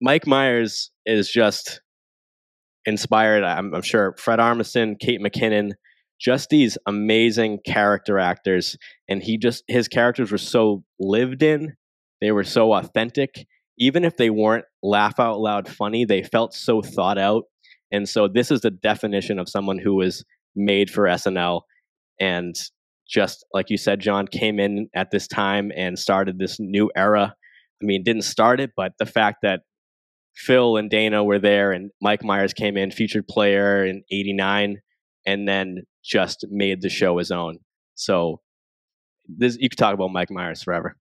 Mike 0.00 0.26
Myers 0.26 0.90
is 1.04 1.30
just 1.30 1.80
inspired. 2.84 3.42
I'm, 3.42 3.74
I'm 3.74 3.82
sure 3.82 4.14
Fred 4.18 4.38
Armisen, 4.38 4.98
Kate 5.00 5.20
McKinnon, 5.20 5.72
just 6.18 6.48
these 6.48 6.78
amazing 6.86 7.58
character 7.66 8.18
actors, 8.18 8.76
and 9.08 9.22
he 9.22 9.38
just 9.38 9.64
his 9.68 9.88
characters 9.88 10.32
were 10.32 10.38
so 10.38 10.84
lived 10.98 11.42
in. 11.42 11.74
They 12.20 12.32
were 12.32 12.44
so 12.44 12.72
authentic. 12.72 13.46
Even 13.78 14.04
if 14.04 14.16
they 14.16 14.30
weren't 14.30 14.64
laugh 14.82 15.20
out 15.20 15.38
loud 15.38 15.68
funny, 15.68 16.04
they 16.04 16.22
felt 16.22 16.54
so 16.54 16.80
thought 16.80 17.18
out. 17.18 17.44
And 17.92 18.08
so 18.08 18.26
this 18.26 18.50
is 18.50 18.62
the 18.62 18.70
definition 18.70 19.38
of 19.38 19.48
someone 19.48 19.78
who 19.78 19.94
was 19.96 20.24
made 20.54 20.90
for 20.90 21.04
SNL 21.04 21.60
and 22.18 22.56
just 23.08 23.44
like 23.52 23.70
you 23.70 23.76
said, 23.76 24.00
John 24.00 24.26
came 24.26 24.58
in 24.58 24.88
at 24.94 25.10
this 25.10 25.28
time 25.28 25.70
and 25.76 25.98
started 25.98 26.38
this 26.38 26.58
new 26.58 26.90
era. 26.96 27.34
I 27.82 27.84
mean, 27.84 28.02
didn't 28.02 28.22
start 28.22 28.58
it, 28.60 28.70
but 28.76 28.92
the 28.98 29.06
fact 29.06 29.38
that 29.42 29.60
Phil 30.34 30.76
and 30.76 30.90
Dana 30.90 31.22
were 31.22 31.38
there, 31.38 31.72
and 31.72 31.90
Mike 32.02 32.24
Myers 32.24 32.52
came 32.52 32.76
in, 32.76 32.90
featured 32.90 33.28
player 33.28 33.84
in 33.84 34.02
'89, 34.10 34.80
and 35.26 35.48
then 35.48 35.82
just 36.06 36.46
made 36.50 36.82
the 36.82 36.88
show 36.88 37.18
his 37.18 37.30
own. 37.30 37.58
So 37.94 38.40
this 39.26 39.56
you 39.58 39.68
could 39.68 39.78
talk 39.78 39.94
about 39.94 40.12
Mike 40.12 40.30
Myers 40.30 40.62
forever. 40.62 40.96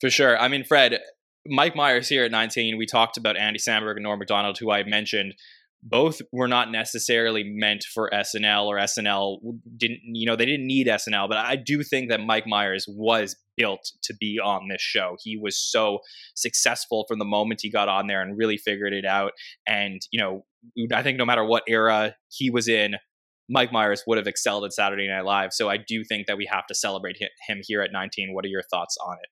For 0.00 0.10
sure. 0.10 0.38
I 0.38 0.48
mean, 0.48 0.64
Fred, 0.64 1.00
Mike 1.46 1.76
Myers 1.76 2.08
here 2.08 2.24
at 2.24 2.30
19. 2.30 2.76
We 2.76 2.86
talked 2.86 3.16
about 3.16 3.36
Andy 3.36 3.58
Samberg 3.58 3.94
and 3.94 4.02
Norm 4.02 4.18
Macdonald, 4.18 4.58
who 4.58 4.70
I 4.70 4.82
mentioned 4.84 5.34
both 5.82 6.20
were 6.30 6.46
not 6.46 6.70
necessarily 6.70 7.42
meant 7.42 7.84
for 7.84 8.08
SNL 8.12 8.66
or 8.66 8.76
SNL 8.76 9.38
didn't 9.76 10.00
you 10.04 10.26
know 10.26 10.36
they 10.36 10.46
didn't 10.46 10.66
need 10.66 10.86
SNL 10.86 11.28
but 11.28 11.38
I 11.38 11.56
do 11.56 11.82
think 11.82 12.08
that 12.08 12.20
Mike 12.20 12.46
Myers 12.46 12.86
was 12.88 13.36
built 13.56 13.90
to 14.04 14.14
be 14.14 14.38
on 14.42 14.68
this 14.68 14.80
show 14.80 15.16
he 15.22 15.36
was 15.36 15.58
so 15.58 15.98
successful 16.34 17.04
from 17.08 17.18
the 17.18 17.24
moment 17.24 17.60
he 17.62 17.70
got 17.70 17.88
on 17.88 18.06
there 18.06 18.22
and 18.22 18.38
really 18.38 18.56
figured 18.56 18.92
it 18.92 19.04
out 19.04 19.32
and 19.66 20.00
you 20.12 20.20
know 20.20 20.44
I 20.92 21.02
think 21.02 21.18
no 21.18 21.24
matter 21.24 21.44
what 21.44 21.64
era 21.66 22.14
he 22.28 22.48
was 22.48 22.68
in 22.68 22.94
Mike 23.48 23.72
Myers 23.72 24.04
would 24.06 24.18
have 24.18 24.26
excelled 24.26 24.64
at 24.64 24.72
Saturday 24.72 25.08
Night 25.08 25.24
Live 25.24 25.52
so 25.52 25.68
I 25.68 25.76
do 25.76 26.04
think 26.04 26.26
that 26.26 26.36
we 26.36 26.48
have 26.50 26.66
to 26.66 26.74
celebrate 26.74 27.16
him 27.18 27.60
here 27.62 27.82
at 27.82 27.92
19 27.92 28.34
what 28.34 28.44
are 28.44 28.48
your 28.48 28.62
thoughts 28.62 28.96
on 29.04 29.16
it 29.22 29.28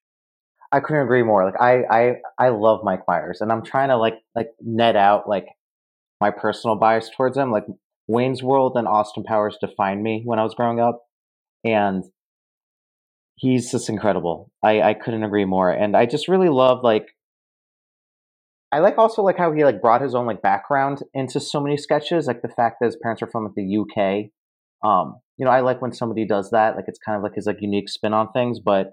I 0.72 0.80
couldn't 0.80 1.02
agree 1.02 1.22
more 1.22 1.44
like 1.44 1.60
I 1.60 1.82
I 1.90 2.14
I 2.38 2.48
love 2.50 2.80
Mike 2.84 3.02
Myers 3.08 3.40
and 3.40 3.50
I'm 3.50 3.64
trying 3.64 3.88
to 3.88 3.96
like 3.96 4.14
like 4.34 4.48
net 4.60 4.96
out 4.96 5.28
like 5.28 5.46
my 6.20 6.30
personal 6.30 6.76
bias 6.76 7.10
towards 7.16 7.36
him. 7.36 7.50
Like 7.50 7.64
Wayne's 8.06 8.42
World 8.42 8.76
and 8.76 8.86
Austin 8.86 9.24
Powers 9.24 9.56
defined 9.60 10.02
me 10.02 10.22
when 10.24 10.38
I 10.38 10.44
was 10.44 10.54
growing 10.54 10.80
up, 10.80 11.02
and 11.64 12.04
he's 13.36 13.70
just 13.70 13.88
incredible. 13.88 14.50
I 14.62 14.82
I 14.82 14.94
couldn't 14.94 15.24
agree 15.24 15.46
more, 15.46 15.70
and 15.70 15.96
I 15.96 16.06
just 16.06 16.28
really 16.28 16.48
love 16.48 16.80
like. 16.82 17.06
I 18.72 18.78
like 18.78 18.98
also 18.98 19.22
like 19.22 19.36
how 19.36 19.52
he 19.52 19.64
like 19.64 19.80
brought 19.80 20.02
his 20.02 20.14
own 20.14 20.26
like 20.26 20.42
background 20.42 21.00
into 21.12 21.40
so 21.40 21.60
many 21.60 21.76
sketches, 21.76 22.26
like 22.26 22.42
the 22.42 22.48
fact 22.48 22.76
that 22.80 22.86
his 22.86 22.96
parents 23.02 23.22
are 23.22 23.26
from 23.26 23.44
like 23.44 23.54
the 23.54 23.78
UK. 23.78 24.30
Um, 24.88 25.16
you 25.36 25.44
know, 25.44 25.50
I 25.50 25.60
like 25.60 25.82
when 25.82 25.92
somebody 25.92 26.26
does 26.26 26.50
that. 26.50 26.76
Like 26.76 26.84
it's 26.86 26.98
kind 26.98 27.16
of 27.16 27.22
like 27.22 27.34
his 27.34 27.46
like 27.46 27.60
unique 27.60 27.88
spin 27.88 28.14
on 28.14 28.30
things. 28.32 28.60
But 28.60 28.92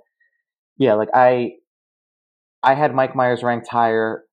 yeah, 0.77 0.95
like 0.95 1.09
I 1.13 1.51
I 2.63 2.73
had 2.73 2.95
Mike 2.95 3.15
Myers 3.15 3.43
ranked 3.43 3.67
higher 3.67 4.23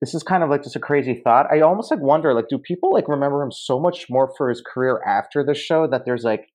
this 0.00 0.14
is 0.14 0.22
kind 0.22 0.42
of 0.42 0.50
like 0.50 0.62
just 0.62 0.76
a 0.76 0.80
crazy 0.80 1.14
thought. 1.14 1.46
I 1.52 1.60
almost 1.60 1.90
like 1.90 2.00
wonder, 2.00 2.32
like, 2.32 2.48
do 2.48 2.58
people 2.58 2.92
like 2.92 3.08
remember 3.08 3.42
him 3.42 3.50
so 3.50 3.80
much 3.80 4.06
more 4.08 4.32
for 4.36 4.48
his 4.48 4.62
career 4.62 5.02
after 5.04 5.44
the 5.44 5.54
show 5.54 5.88
that 5.88 6.04
there's 6.04 6.22
like, 6.22 6.48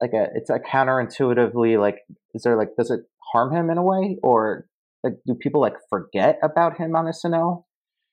like 0.00 0.12
a, 0.12 0.26
it's 0.34 0.50
a 0.50 0.58
counterintuitively 0.58 1.78
like, 1.78 1.98
is 2.34 2.42
there 2.42 2.56
like, 2.56 2.70
does 2.76 2.90
it 2.90 3.00
harm 3.32 3.54
him 3.54 3.70
in 3.70 3.78
a 3.78 3.82
way, 3.82 4.18
or 4.22 4.66
like, 5.04 5.14
do 5.26 5.34
people 5.34 5.60
like 5.60 5.74
forget 5.88 6.38
about 6.42 6.78
him 6.78 6.96
on 6.96 7.04
SNL? 7.04 7.62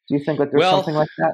Do 0.08 0.16
you 0.16 0.24
think 0.24 0.40
like 0.40 0.52
there's 0.52 0.60
well, 0.60 0.78
something 0.78 0.96
like 0.96 1.10
that? 1.18 1.34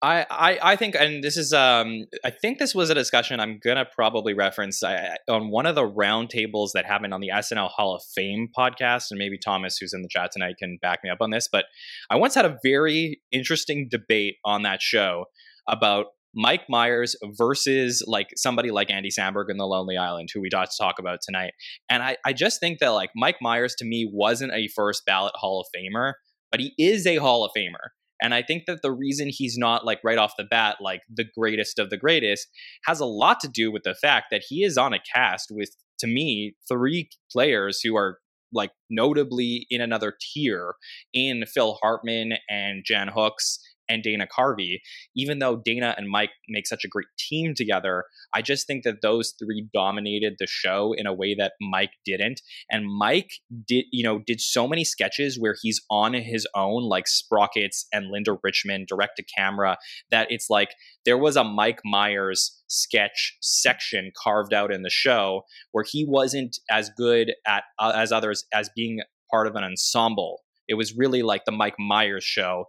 I, 0.00 0.26
I, 0.30 0.58
I 0.62 0.76
think, 0.76 0.94
and 0.94 1.24
this 1.24 1.36
is, 1.36 1.52
um, 1.52 2.04
I 2.24 2.30
think 2.30 2.58
this 2.58 2.72
was 2.72 2.88
a 2.88 2.94
discussion 2.94 3.40
I'm 3.40 3.58
gonna 3.62 3.84
probably 3.84 4.32
reference 4.32 4.82
I, 4.84 5.16
on 5.28 5.50
one 5.50 5.66
of 5.66 5.74
the 5.74 5.82
roundtables 5.82 6.70
that 6.74 6.86
happened 6.86 7.12
on 7.12 7.20
the 7.20 7.30
SNL 7.34 7.68
Hall 7.68 7.96
of 7.96 8.02
Fame 8.14 8.48
podcast, 8.56 9.10
and 9.10 9.18
maybe 9.18 9.38
Thomas, 9.38 9.76
who's 9.76 9.92
in 9.92 10.02
the 10.02 10.08
chat 10.08 10.30
tonight, 10.32 10.54
can 10.58 10.78
back 10.80 11.00
me 11.02 11.10
up 11.10 11.18
on 11.20 11.30
this. 11.30 11.48
But 11.50 11.64
I 12.10 12.16
once 12.16 12.36
had 12.36 12.44
a 12.44 12.56
very 12.62 13.20
interesting 13.32 13.88
debate 13.90 14.36
on 14.44 14.62
that 14.62 14.80
show 14.80 15.24
about 15.66 16.06
Mike 16.38 16.66
Myers 16.68 17.16
versus 17.36 18.04
like 18.06 18.28
somebody 18.36 18.70
like 18.70 18.90
Andy 18.90 19.10
Samberg 19.10 19.50
in 19.50 19.56
The 19.56 19.66
Lonely 19.66 19.96
Island, 19.96 20.28
who 20.32 20.40
we 20.40 20.48
got 20.48 20.70
to 20.70 20.76
talk 20.80 21.00
about 21.00 21.18
tonight. 21.20 21.52
And 21.90 22.00
I, 22.00 22.16
I 22.24 22.32
just 22.32 22.60
think 22.60 22.78
that 22.78 22.90
like 22.90 23.10
Mike 23.16 23.38
Myers 23.42 23.74
to 23.78 23.84
me 23.84 24.08
wasn't 24.10 24.52
a 24.52 24.68
first 24.68 25.02
ballot 25.04 25.32
Hall 25.34 25.60
of 25.60 25.66
Famer, 25.76 26.12
but 26.52 26.60
he 26.60 26.74
is 26.78 27.08
a 27.08 27.16
Hall 27.16 27.44
of 27.44 27.50
Famer. 27.56 27.88
And 28.22 28.34
I 28.34 28.42
think 28.42 28.64
that 28.66 28.82
the 28.82 28.92
reason 28.92 29.28
he's 29.30 29.58
not 29.58 29.84
like 29.84 29.98
right 30.04 30.18
off 30.18 30.34
the 30.38 30.44
bat 30.44 30.76
like 30.80 31.02
the 31.12 31.26
greatest 31.36 31.78
of 31.80 31.90
the 31.90 31.96
greatest 31.96 32.46
has 32.84 33.00
a 33.00 33.06
lot 33.06 33.40
to 33.40 33.48
do 33.48 33.72
with 33.72 33.82
the 33.82 33.94
fact 33.94 34.26
that 34.30 34.44
he 34.48 34.62
is 34.62 34.78
on 34.78 34.92
a 34.92 35.00
cast 35.14 35.48
with 35.50 35.70
to 35.98 36.06
me 36.06 36.54
three 36.68 37.08
players 37.32 37.80
who 37.82 37.96
are 37.96 38.18
like 38.52 38.70
notably 38.88 39.66
in 39.70 39.80
another 39.80 40.14
tier 40.32 40.74
in 41.12 41.44
Phil 41.46 41.78
Hartman 41.82 42.34
and 42.48 42.84
Jan 42.84 43.08
Hooks 43.08 43.58
and 43.88 44.02
Dana 44.02 44.26
Carvey. 44.26 44.78
Even 45.16 45.38
though 45.38 45.56
Dana 45.56 45.94
and 45.96 46.08
Mike 46.08 46.30
make 46.48 46.66
such 46.66 46.84
a 46.84 46.88
great 46.88 47.06
team 47.18 47.54
together, 47.54 48.04
I 48.34 48.42
just 48.42 48.66
think 48.66 48.84
that 48.84 49.02
those 49.02 49.34
three 49.38 49.68
dominated 49.72 50.34
the 50.38 50.46
show 50.46 50.92
in 50.96 51.06
a 51.06 51.14
way 51.14 51.34
that 51.34 51.52
Mike 51.60 51.92
didn't. 52.04 52.40
And 52.70 52.86
Mike 52.86 53.30
did, 53.66 53.86
you 53.92 54.04
know, 54.04 54.20
did 54.26 54.40
so 54.40 54.68
many 54.68 54.84
sketches 54.84 55.38
where 55.38 55.56
he's 55.60 55.80
on 55.90 56.14
his 56.14 56.46
own, 56.54 56.82
like 56.84 57.08
Sprockets 57.08 57.86
and 57.92 58.10
Linda 58.10 58.36
Richman 58.42 58.84
direct 58.88 59.16
to 59.16 59.24
camera, 59.36 59.78
that 60.10 60.30
it's 60.30 60.50
like 60.50 60.70
there 61.04 61.18
was 61.18 61.36
a 61.36 61.44
Mike 61.44 61.80
Myers 61.84 62.62
sketch 62.68 63.36
section 63.40 64.12
carved 64.22 64.52
out 64.52 64.72
in 64.72 64.82
the 64.82 64.90
show 64.90 65.42
where 65.72 65.84
he 65.88 66.04
wasn't 66.06 66.58
as 66.70 66.90
good 66.96 67.32
at 67.46 67.64
uh, 67.78 67.92
as 67.94 68.12
others 68.12 68.44
as 68.52 68.70
being 68.74 69.00
part 69.30 69.46
of 69.46 69.54
an 69.54 69.64
ensemble. 69.64 70.42
It 70.68 70.74
was 70.74 70.96
really 70.96 71.22
like 71.22 71.44
the 71.44 71.52
Mike 71.52 71.78
Myers 71.78 72.24
show 72.24 72.66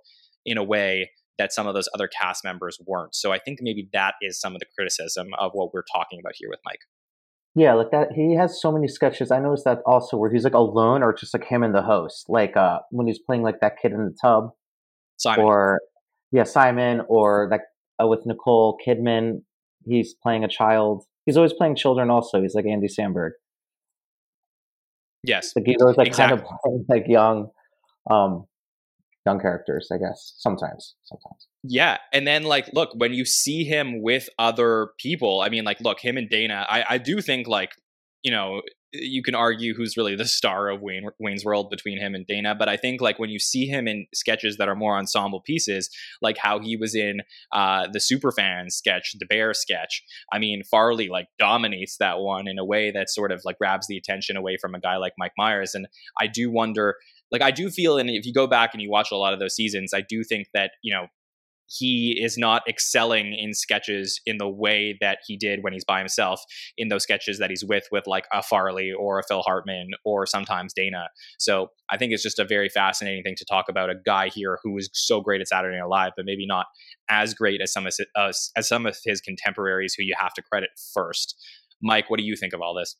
in 0.50 0.58
a 0.58 0.64
way 0.64 1.12
that 1.38 1.54
some 1.54 1.68
of 1.68 1.74
those 1.74 1.88
other 1.94 2.08
cast 2.08 2.44
members 2.44 2.78
weren't. 2.86 3.16
So 3.16 3.32
I 3.32 3.40
think 3.40 3.60
maybe 3.62 3.88
that 3.94 4.16
is 4.22 4.40
some 4.40 4.56
of 4.56 4.60
the 4.60 4.66
criticism 4.76 5.28
of 5.40 5.52
what 5.54 5.74
we're 5.74 5.84
talking 5.96 6.20
about 6.20 6.34
here 6.36 6.50
with 6.50 6.60
Mike. 6.66 6.82
Yeah, 7.56 7.74
like 7.74 7.92
that. 7.92 8.10
He 8.14 8.36
has 8.36 8.62
so 8.62 8.72
many 8.72 8.88
sketches. 8.88 9.32
I 9.32 9.40
noticed 9.40 9.66
that 9.66 9.80
also 9.86 10.18
where 10.18 10.32
he's 10.32 10.44
like 10.44 10.54
alone 10.54 11.02
or 11.02 11.14
just 11.14 11.34
like 11.34 11.46
him 11.46 11.64
and 11.64 11.74
the 11.74 11.82
host, 11.82 12.26
like 12.30 12.56
uh 12.58 12.80
when 12.92 13.08
he's 13.08 13.20
playing 13.20 13.42
like 13.42 13.60
that 13.62 13.74
kid 13.82 13.92
in 13.92 14.06
the 14.06 14.16
tub, 14.22 14.52
Simon. 15.18 15.46
or 15.46 15.80
yeah, 16.32 16.44
Simon, 16.44 17.02
or 17.08 17.48
like 17.50 17.62
uh, 18.02 18.08
with 18.08 18.26
Nicole 18.26 18.78
Kidman, 18.86 19.42
he's 19.86 20.14
playing 20.22 20.44
a 20.44 20.48
child. 20.48 21.06
He's 21.26 21.38
always 21.38 21.54
playing 21.54 21.76
children. 21.76 22.10
Also, 22.10 22.42
he's 22.42 22.54
like 22.54 22.66
Andy 22.66 22.88
Samberg. 22.88 23.32
Yes, 25.24 25.54
like 25.56 25.66
he's 25.66 25.82
always 25.82 25.98
like 25.98 26.08
exactly. 26.08 26.38
kind 26.38 26.48
of 26.48 26.60
playing, 26.64 26.86
like 26.88 27.08
young. 27.08 27.50
Um, 28.10 28.46
young 29.30 29.40
characters, 29.40 29.90
I 29.92 29.98
guess. 29.98 30.34
Sometimes, 30.38 30.96
sometimes. 31.04 31.48
Yeah, 31.64 31.98
and 32.14 32.26
then 32.26 32.44
like, 32.44 32.70
look, 32.74 32.90
when 32.96 33.14
you 33.14 33.26
see 33.26 33.64
him 33.64 34.02
with 34.02 34.30
other 34.40 34.90
people, 34.98 35.42
I 35.42 35.50
mean, 35.50 35.64
like, 35.64 35.80
look, 35.82 36.00
him 36.00 36.18
and 36.18 36.30
Dana, 36.30 36.66
I 36.70 36.84
I 36.90 36.98
do 36.98 37.22
think 37.22 37.48
like, 37.48 37.72
you 38.24 38.32
know, 38.32 38.62
you 38.92 39.22
can 39.22 39.36
argue 39.36 39.76
who's 39.76 39.96
really 39.98 40.16
the 40.16 40.26
star 40.26 40.70
of 40.70 40.82
Wayne, 40.82 41.06
Wayne's 41.20 41.46
World 41.46 41.70
between 41.70 42.00
him 42.00 42.16
and 42.16 42.26
Dana. 42.26 42.56
But 42.56 42.70
I 42.70 42.78
think 42.78 43.02
like 43.02 43.20
when 43.20 43.30
you 43.30 43.40
see 43.40 43.68
him 43.68 43.88
in 43.88 44.08
sketches 44.14 44.58
that 44.58 44.68
are 44.68 44.76
more 44.76 44.98
ensemble 44.98 45.42
pieces, 45.42 45.90
like 46.22 46.38
how 46.38 46.60
he 46.60 46.76
was 46.76 46.96
in 46.96 47.22
uh, 47.52 47.88
the 47.92 48.00
Superfan 48.00 48.72
sketch, 48.72 49.16
the 49.20 49.28
Bear 49.28 49.54
sketch. 49.54 50.04
I 50.34 50.40
mean, 50.40 50.64
Farley 50.64 51.08
like 51.08 51.28
dominates 51.38 51.98
that 51.98 52.20
one 52.20 52.48
in 52.48 52.58
a 52.58 52.66
way 52.66 52.92
that 52.92 53.10
sort 53.10 53.32
of 53.32 53.42
like 53.46 53.60
grabs 53.60 53.88
the 53.88 53.98
attention 53.98 54.36
away 54.36 54.58
from 54.60 54.74
a 54.74 54.80
guy 54.80 54.98
like 54.98 55.14
Mike 55.20 55.34
Myers. 55.38 55.76
And 55.76 55.88
I 56.20 56.26
do 56.26 56.50
wonder 56.50 56.96
like 57.32 57.42
I 57.42 57.52
do 57.52 57.70
feel, 57.70 57.98
and 57.98 58.10
if 58.10 58.26
you 58.26 58.34
go 58.34 58.48
back 58.48 58.72
and 58.74 58.82
you 58.82 58.90
watch 58.90 59.12
a 59.12 59.18
lot 59.18 59.34
of 59.34 59.40
those 59.40 59.56
seasons, 59.56 59.94
I 59.94 60.02
do 60.02 60.24
think 60.24 60.48
that 60.54 60.72
you 60.84 60.94
know 60.94 61.08
he 61.70 62.20
is 62.20 62.38
not 62.38 62.64
excelling 62.68 63.34
in 63.34 63.54
sketches 63.54 64.20
in 64.26 64.38
the 64.38 64.50
way 64.50 64.98
that 65.02 65.20
he 65.28 65.38
did 65.38 65.64
when 65.64 65.72
he's 65.72 65.86
by 65.86 66.00
himself 66.00 66.42
in 66.78 66.88
those 66.88 67.04
sketches 67.04 67.38
that 67.38 67.50
he's 67.50 67.64
with 67.64 67.88
with 67.92 68.08
like 68.08 68.26
a 68.34 68.42
Farley 68.42 68.92
or 68.92 69.20
a 69.20 69.24
Phil 69.24 69.44
Hartman 69.44 69.92
or 70.04 70.26
sometimes 70.26 70.74
Dana. 70.74 71.10
So 71.38 71.70
I 71.90 71.98
think 71.98 72.12
it's 72.12 72.24
just 72.24 72.40
a 72.40 72.46
very 72.46 72.70
fascinating 72.70 73.24
thing 73.24 73.36
to 73.38 73.46
talk 73.46 73.70
about 73.70 73.90
a 73.90 73.96
guy 74.06 74.30
here 74.30 74.60
who 74.64 74.78
is 74.78 74.90
so 74.94 75.22
great 75.22 75.42
at 75.42 75.48
Saturday 75.48 75.78
Night 75.78 75.90
Live, 75.90 76.14
but 76.16 76.26
maybe 76.26 76.48
not 76.48 76.66
as 77.10 77.34
great 77.34 77.62
as 77.62 77.72
some 77.72 77.86
of 77.86 77.94
uh, 78.16 78.32
as 78.56 78.68
some 78.68 78.86
of 78.86 78.98
his 79.06 79.22
contemporaries 79.22 79.94
who 79.94 80.04
you 80.04 80.16
have 80.18 80.34
to 80.34 80.42
credit 80.42 80.72
first. 80.94 81.36
Mike, 81.82 82.10
what 82.10 82.18
do 82.18 82.26
you 82.26 82.36
think 82.36 82.54
of 82.54 82.62
all 82.62 82.74
this? 82.74 82.96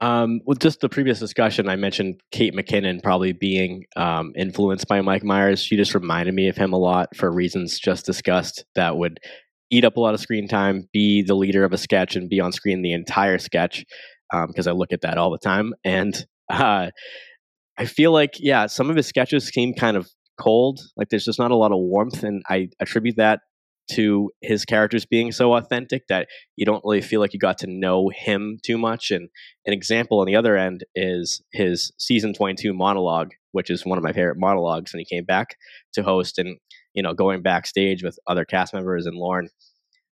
Um, 0.00 0.40
with 0.46 0.60
just 0.60 0.80
the 0.80 0.88
previous 0.88 1.18
discussion, 1.18 1.68
I 1.68 1.76
mentioned 1.76 2.20
Kate 2.30 2.54
McKinnon 2.54 3.02
probably 3.02 3.32
being 3.32 3.84
um, 3.96 4.32
influenced 4.36 4.86
by 4.86 5.00
Mike 5.00 5.24
Myers. 5.24 5.60
She 5.60 5.76
just 5.76 5.94
reminded 5.94 6.34
me 6.34 6.48
of 6.48 6.56
him 6.56 6.72
a 6.72 6.78
lot 6.78 7.16
for 7.16 7.30
reasons 7.30 7.78
just 7.78 8.06
discussed 8.06 8.64
that 8.76 8.96
would 8.96 9.18
eat 9.70 9.84
up 9.84 9.96
a 9.96 10.00
lot 10.00 10.14
of 10.14 10.20
screen 10.20 10.46
time, 10.46 10.88
be 10.92 11.22
the 11.22 11.34
leader 11.34 11.64
of 11.64 11.72
a 11.72 11.78
sketch, 11.78 12.16
and 12.16 12.28
be 12.28 12.40
on 12.40 12.52
screen 12.52 12.82
the 12.82 12.92
entire 12.92 13.38
sketch 13.38 13.84
because 14.30 14.66
um, 14.66 14.70
I 14.70 14.76
look 14.76 14.92
at 14.92 15.00
that 15.00 15.18
all 15.18 15.30
the 15.30 15.38
time. 15.38 15.74
And 15.84 16.14
uh, 16.48 16.90
I 17.76 17.84
feel 17.84 18.12
like, 18.12 18.34
yeah, 18.38 18.66
some 18.66 18.90
of 18.90 18.96
his 18.96 19.06
sketches 19.06 19.48
seem 19.48 19.74
kind 19.74 19.96
of 19.96 20.08
cold. 20.40 20.80
Like 20.96 21.08
there's 21.08 21.24
just 21.24 21.38
not 21.38 21.50
a 21.50 21.56
lot 21.56 21.72
of 21.72 21.78
warmth. 21.78 22.22
And 22.22 22.42
I 22.48 22.68
attribute 22.80 23.16
that 23.16 23.40
to 23.92 24.30
his 24.42 24.64
characters 24.64 25.06
being 25.06 25.32
so 25.32 25.54
authentic 25.54 26.06
that 26.08 26.28
you 26.56 26.64
don't 26.64 26.84
really 26.84 27.00
feel 27.00 27.20
like 27.20 27.32
you 27.32 27.38
got 27.38 27.58
to 27.58 27.66
know 27.66 28.10
him 28.14 28.58
too 28.64 28.78
much. 28.78 29.10
And 29.10 29.28
an 29.66 29.72
example 29.72 30.20
on 30.20 30.26
the 30.26 30.36
other 30.36 30.56
end 30.56 30.84
is 30.94 31.42
his 31.52 31.92
season 31.98 32.32
22 32.34 32.74
monologue, 32.74 33.30
which 33.52 33.70
is 33.70 33.86
one 33.86 33.98
of 33.98 34.04
my 34.04 34.12
favorite 34.12 34.38
monologues. 34.38 34.92
And 34.92 35.00
he 35.00 35.16
came 35.16 35.24
back 35.24 35.56
to 35.94 36.02
host 36.02 36.38
and, 36.38 36.58
you 36.94 37.02
know, 37.02 37.14
going 37.14 37.42
backstage 37.42 38.02
with 38.02 38.18
other 38.26 38.44
cast 38.44 38.74
members 38.74 39.06
and 39.06 39.16
Lorne. 39.16 39.48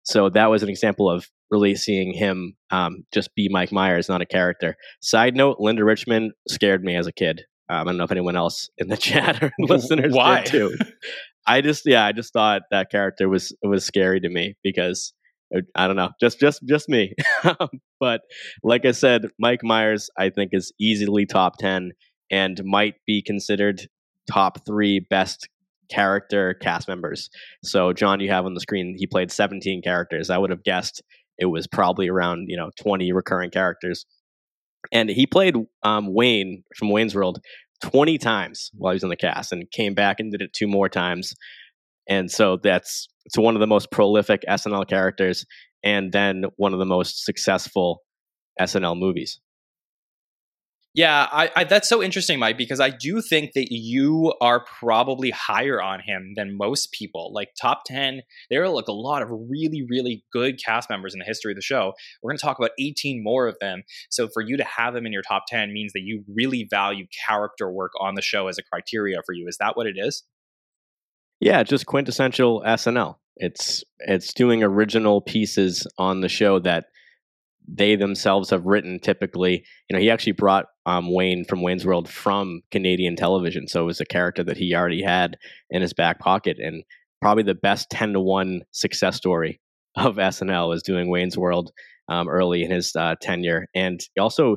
So 0.04 0.30
that 0.30 0.50
was 0.50 0.62
an 0.62 0.68
example 0.68 1.10
of 1.10 1.28
really 1.50 1.74
seeing 1.74 2.12
him 2.12 2.56
um, 2.70 3.04
just 3.12 3.34
be 3.34 3.48
Mike 3.48 3.72
Myers, 3.72 4.08
not 4.08 4.20
a 4.22 4.26
character. 4.26 4.76
Side 5.00 5.34
note: 5.34 5.56
Linda 5.58 5.84
Richman 5.84 6.32
scared 6.48 6.84
me 6.84 6.96
as 6.96 7.06
a 7.06 7.12
kid. 7.12 7.42
Um, 7.68 7.80
I 7.80 7.84
don't 7.84 7.96
know 7.96 8.04
if 8.04 8.12
anyone 8.12 8.36
else 8.36 8.70
in 8.78 8.88
the 8.88 8.96
chat 8.96 9.42
or 9.42 9.50
listeners 9.58 10.14
Why? 10.14 10.42
did 10.42 10.50
too. 10.50 10.76
I 11.46 11.60
just 11.60 11.82
yeah, 11.86 12.04
I 12.04 12.12
just 12.12 12.32
thought 12.32 12.62
that 12.70 12.90
character 12.90 13.28
was 13.28 13.54
was 13.62 13.84
scary 13.84 14.20
to 14.20 14.28
me 14.28 14.56
because 14.62 15.12
uh, 15.54 15.60
I 15.74 15.86
don't 15.86 15.96
know, 15.96 16.10
just 16.20 16.40
just 16.40 16.62
just 16.66 16.88
me. 16.88 17.14
but 18.00 18.22
like 18.62 18.84
I 18.84 18.92
said, 18.92 19.28
Mike 19.38 19.62
Myers 19.62 20.10
I 20.18 20.30
think 20.30 20.50
is 20.52 20.72
easily 20.80 21.26
top 21.26 21.58
10 21.58 21.92
and 22.30 22.60
might 22.64 22.94
be 23.06 23.22
considered 23.22 23.88
top 24.30 24.66
3 24.66 25.00
best 25.08 25.48
character 25.88 26.54
cast 26.54 26.88
members. 26.88 27.30
So 27.62 27.92
John 27.92 28.20
you 28.20 28.28
have 28.30 28.44
on 28.44 28.54
the 28.54 28.60
screen 28.60 28.96
he 28.98 29.06
played 29.06 29.30
17 29.30 29.82
characters. 29.82 30.30
I 30.30 30.38
would 30.38 30.50
have 30.50 30.64
guessed 30.64 31.02
it 31.38 31.46
was 31.46 31.66
probably 31.66 32.08
around, 32.08 32.46
you 32.48 32.56
know, 32.56 32.70
20 32.80 33.12
recurring 33.12 33.50
characters. 33.50 34.06
And 34.92 35.10
he 35.10 35.26
played 35.26 35.56
um, 35.82 36.14
Wayne 36.14 36.62
from 36.76 36.90
Wayne's 36.90 37.14
World 37.14 37.40
20 37.82 38.18
times 38.18 38.70
while 38.74 38.92
he 38.92 38.96
was 38.96 39.02
in 39.02 39.08
the 39.08 39.16
cast 39.16 39.52
and 39.52 39.70
came 39.70 39.94
back 39.94 40.20
and 40.20 40.32
did 40.32 40.42
it 40.42 40.52
two 40.52 40.66
more 40.66 40.88
times. 40.88 41.34
And 42.08 42.30
so 42.30 42.58
that's 42.62 43.08
it's 43.24 43.36
one 43.36 43.56
of 43.56 43.60
the 43.60 43.66
most 43.66 43.90
prolific 43.90 44.42
SNL 44.48 44.88
characters 44.88 45.44
and 45.82 46.12
then 46.12 46.44
one 46.56 46.72
of 46.72 46.78
the 46.78 46.86
most 46.86 47.24
successful 47.24 48.02
SNL 48.60 48.98
movies. 48.98 49.40
Yeah, 50.96 51.28
I, 51.30 51.50
I, 51.54 51.64
that's 51.64 51.90
so 51.90 52.02
interesting, 52.02 52.38
Mike, 52.38 52.56
because 52.56 52.80
I 52.80 52.88
do 52.88 53.20
think 53.20 53.52
that 53.52 53.66
you 53.70 54.32
are 54.40 54.64
probably 54.64 55.28
higher 55.30 55.80
on 55.80 56.00
him 56.00 56.32
than 56.36 56.56
most 56.56 56.90
people. 56.90 57.32
Like 57.34 57.50
top 57.60 57.82
ten, 57.84 58.22
there 58.48 58.62
are 58.62 58.70
like 58.70 58.88
a 58.88 58.92
lot 58.92 59.20
of 59.20 59.28
really, 59.30 59.86
really 59.90 60.24
good 60.32 60.58
cast 60.64 60.88
members 60.88 61.12
in 61.12 61.18
the 61.18 61.26
history 61.26 61.52
of 61.52 61.56
the 61.56 61.62
show. 61.62 61.92
We're 62.22 62.30
going 62.30 62.38
to 62.38 62.42
talk 62.42 62.58
about 62.58 62.70
18 62.80 63.22
more 63.22 63.46
of 63.46 63.58
them. 63.60 63.82
So 64.08 64.26
for 64.32 64.40
you 64.40 64.56
to 64.56 64.64
have 64.64 64.96
him 64.96 65.04
in 65.04 65.12
your 65.12 65.20
top 65.20 65.42
10 65.48 65.70
means 65.70 65.92
that 65.92 66.00
you 66.00 66.24
really 66.34 66.66
value 66.70 67.04
character 67.26 67.70
work 67.70 67.92
on 68.00 68.14
the 68.14 68.22
show 68.22 68.48
as 68.48 68.56
a 68.56 68.62
criteria 68.62 69.18
for 69.26 69.34
you. 69.34 69.46
Is 69.48 69.58
that 69.58 69.76
what 69.76 69.86
it 69.86 69.96
is? 69.98 70.22
Yeah, 71.40 71.62
just 71.62 71.84
quintessential 71.84 72.62
SNL. 72.66 73.16
It's 73.36 73.84
it's 73.98 74.32
doing 74.32 74.62
original 74.62 75.20
pieces 75.20 75.86
on 75.98 76.22
the 76.22 76.30
show 76.30 76.58
that 76.60 76.86
they 77.68 77.96
themselves 77.96 78.50
have 78.50 78.64
written 78.64 78.98
typically 79.00 79.64
you 79.88 79.94
know 79.94 80.00
he 80.00 80.10
actually 80.10 80.32
brought 80.32 80.66
um, 80.86 81.12
wayne 81.12 81.44
from 81.44 81.62
wayne's 81.62 81.86
world 81.86 82.08
from 82.08 82.60
canadian 82.70 83.16
television 83.16 83.66
so 83.66 83.82
it 83.82 83.86
was 83.86 84.00
a 84.00 84.06
character 84.06 84.44
that 84.44 84.56
he 84.56 84.74
already 84.74 85.02
had 85.02 85.36
in 85.70 85.82
his 85.82 85.92
back 85.92 86.18
pocket 86.20 86.58
and 86.58 86.84
probably 87.20 87.42
the 87.42 87.54
best 87.54 87.90
10 87.90 88.12
to 88.12 88.20
1 88.20 88.62
success 88.72 89.16
story 89.16 89.60
of 89.96 90.16
snl 90.16 90.74
is 90.74 90.82
doing 90.82 91.10
wayne's 91.10 91.38
world 91.38 91.72
um, 92.08 92.28
early 92.28 92.62
in 92.62 92.70
his 92.70 92.94
uh, 92.94 93.16
tenure 93.20 93.66
and 93.74 94.00
also 94.18 94.56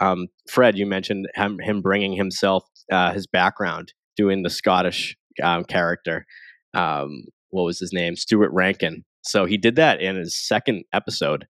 um, 0.00 0.28
fred 0.48 0.76
you 0.76 0.86
mentioned 0.86 1.26
him, 1.34 1.58
him 1.60 1.80
bringing 1.80 2.12
himself 2.12 2.64
uh, 2.92 3.12
his 3.12 3.26
background 3.26 3.92
doing 4.16 4.42
the 4.42 4.50
scottish 4.50 5.16
um, 5.42 5.64
character 5.64 6.26
um, 6.74 7.24
what 7.50 7.64
was 7.64 7.78
his 7.78 7.92
name? 7.92 8.16
Stuart 8.16 8.50
rankin. 8.52 9.04
So 9.22 9.44
he 9.44 9.56
did 9.56 9.76
that 9.76 10.00
in 10.00 10.16
his 10.16 10.36
second 10.36 10.84
episode 10.92 11.46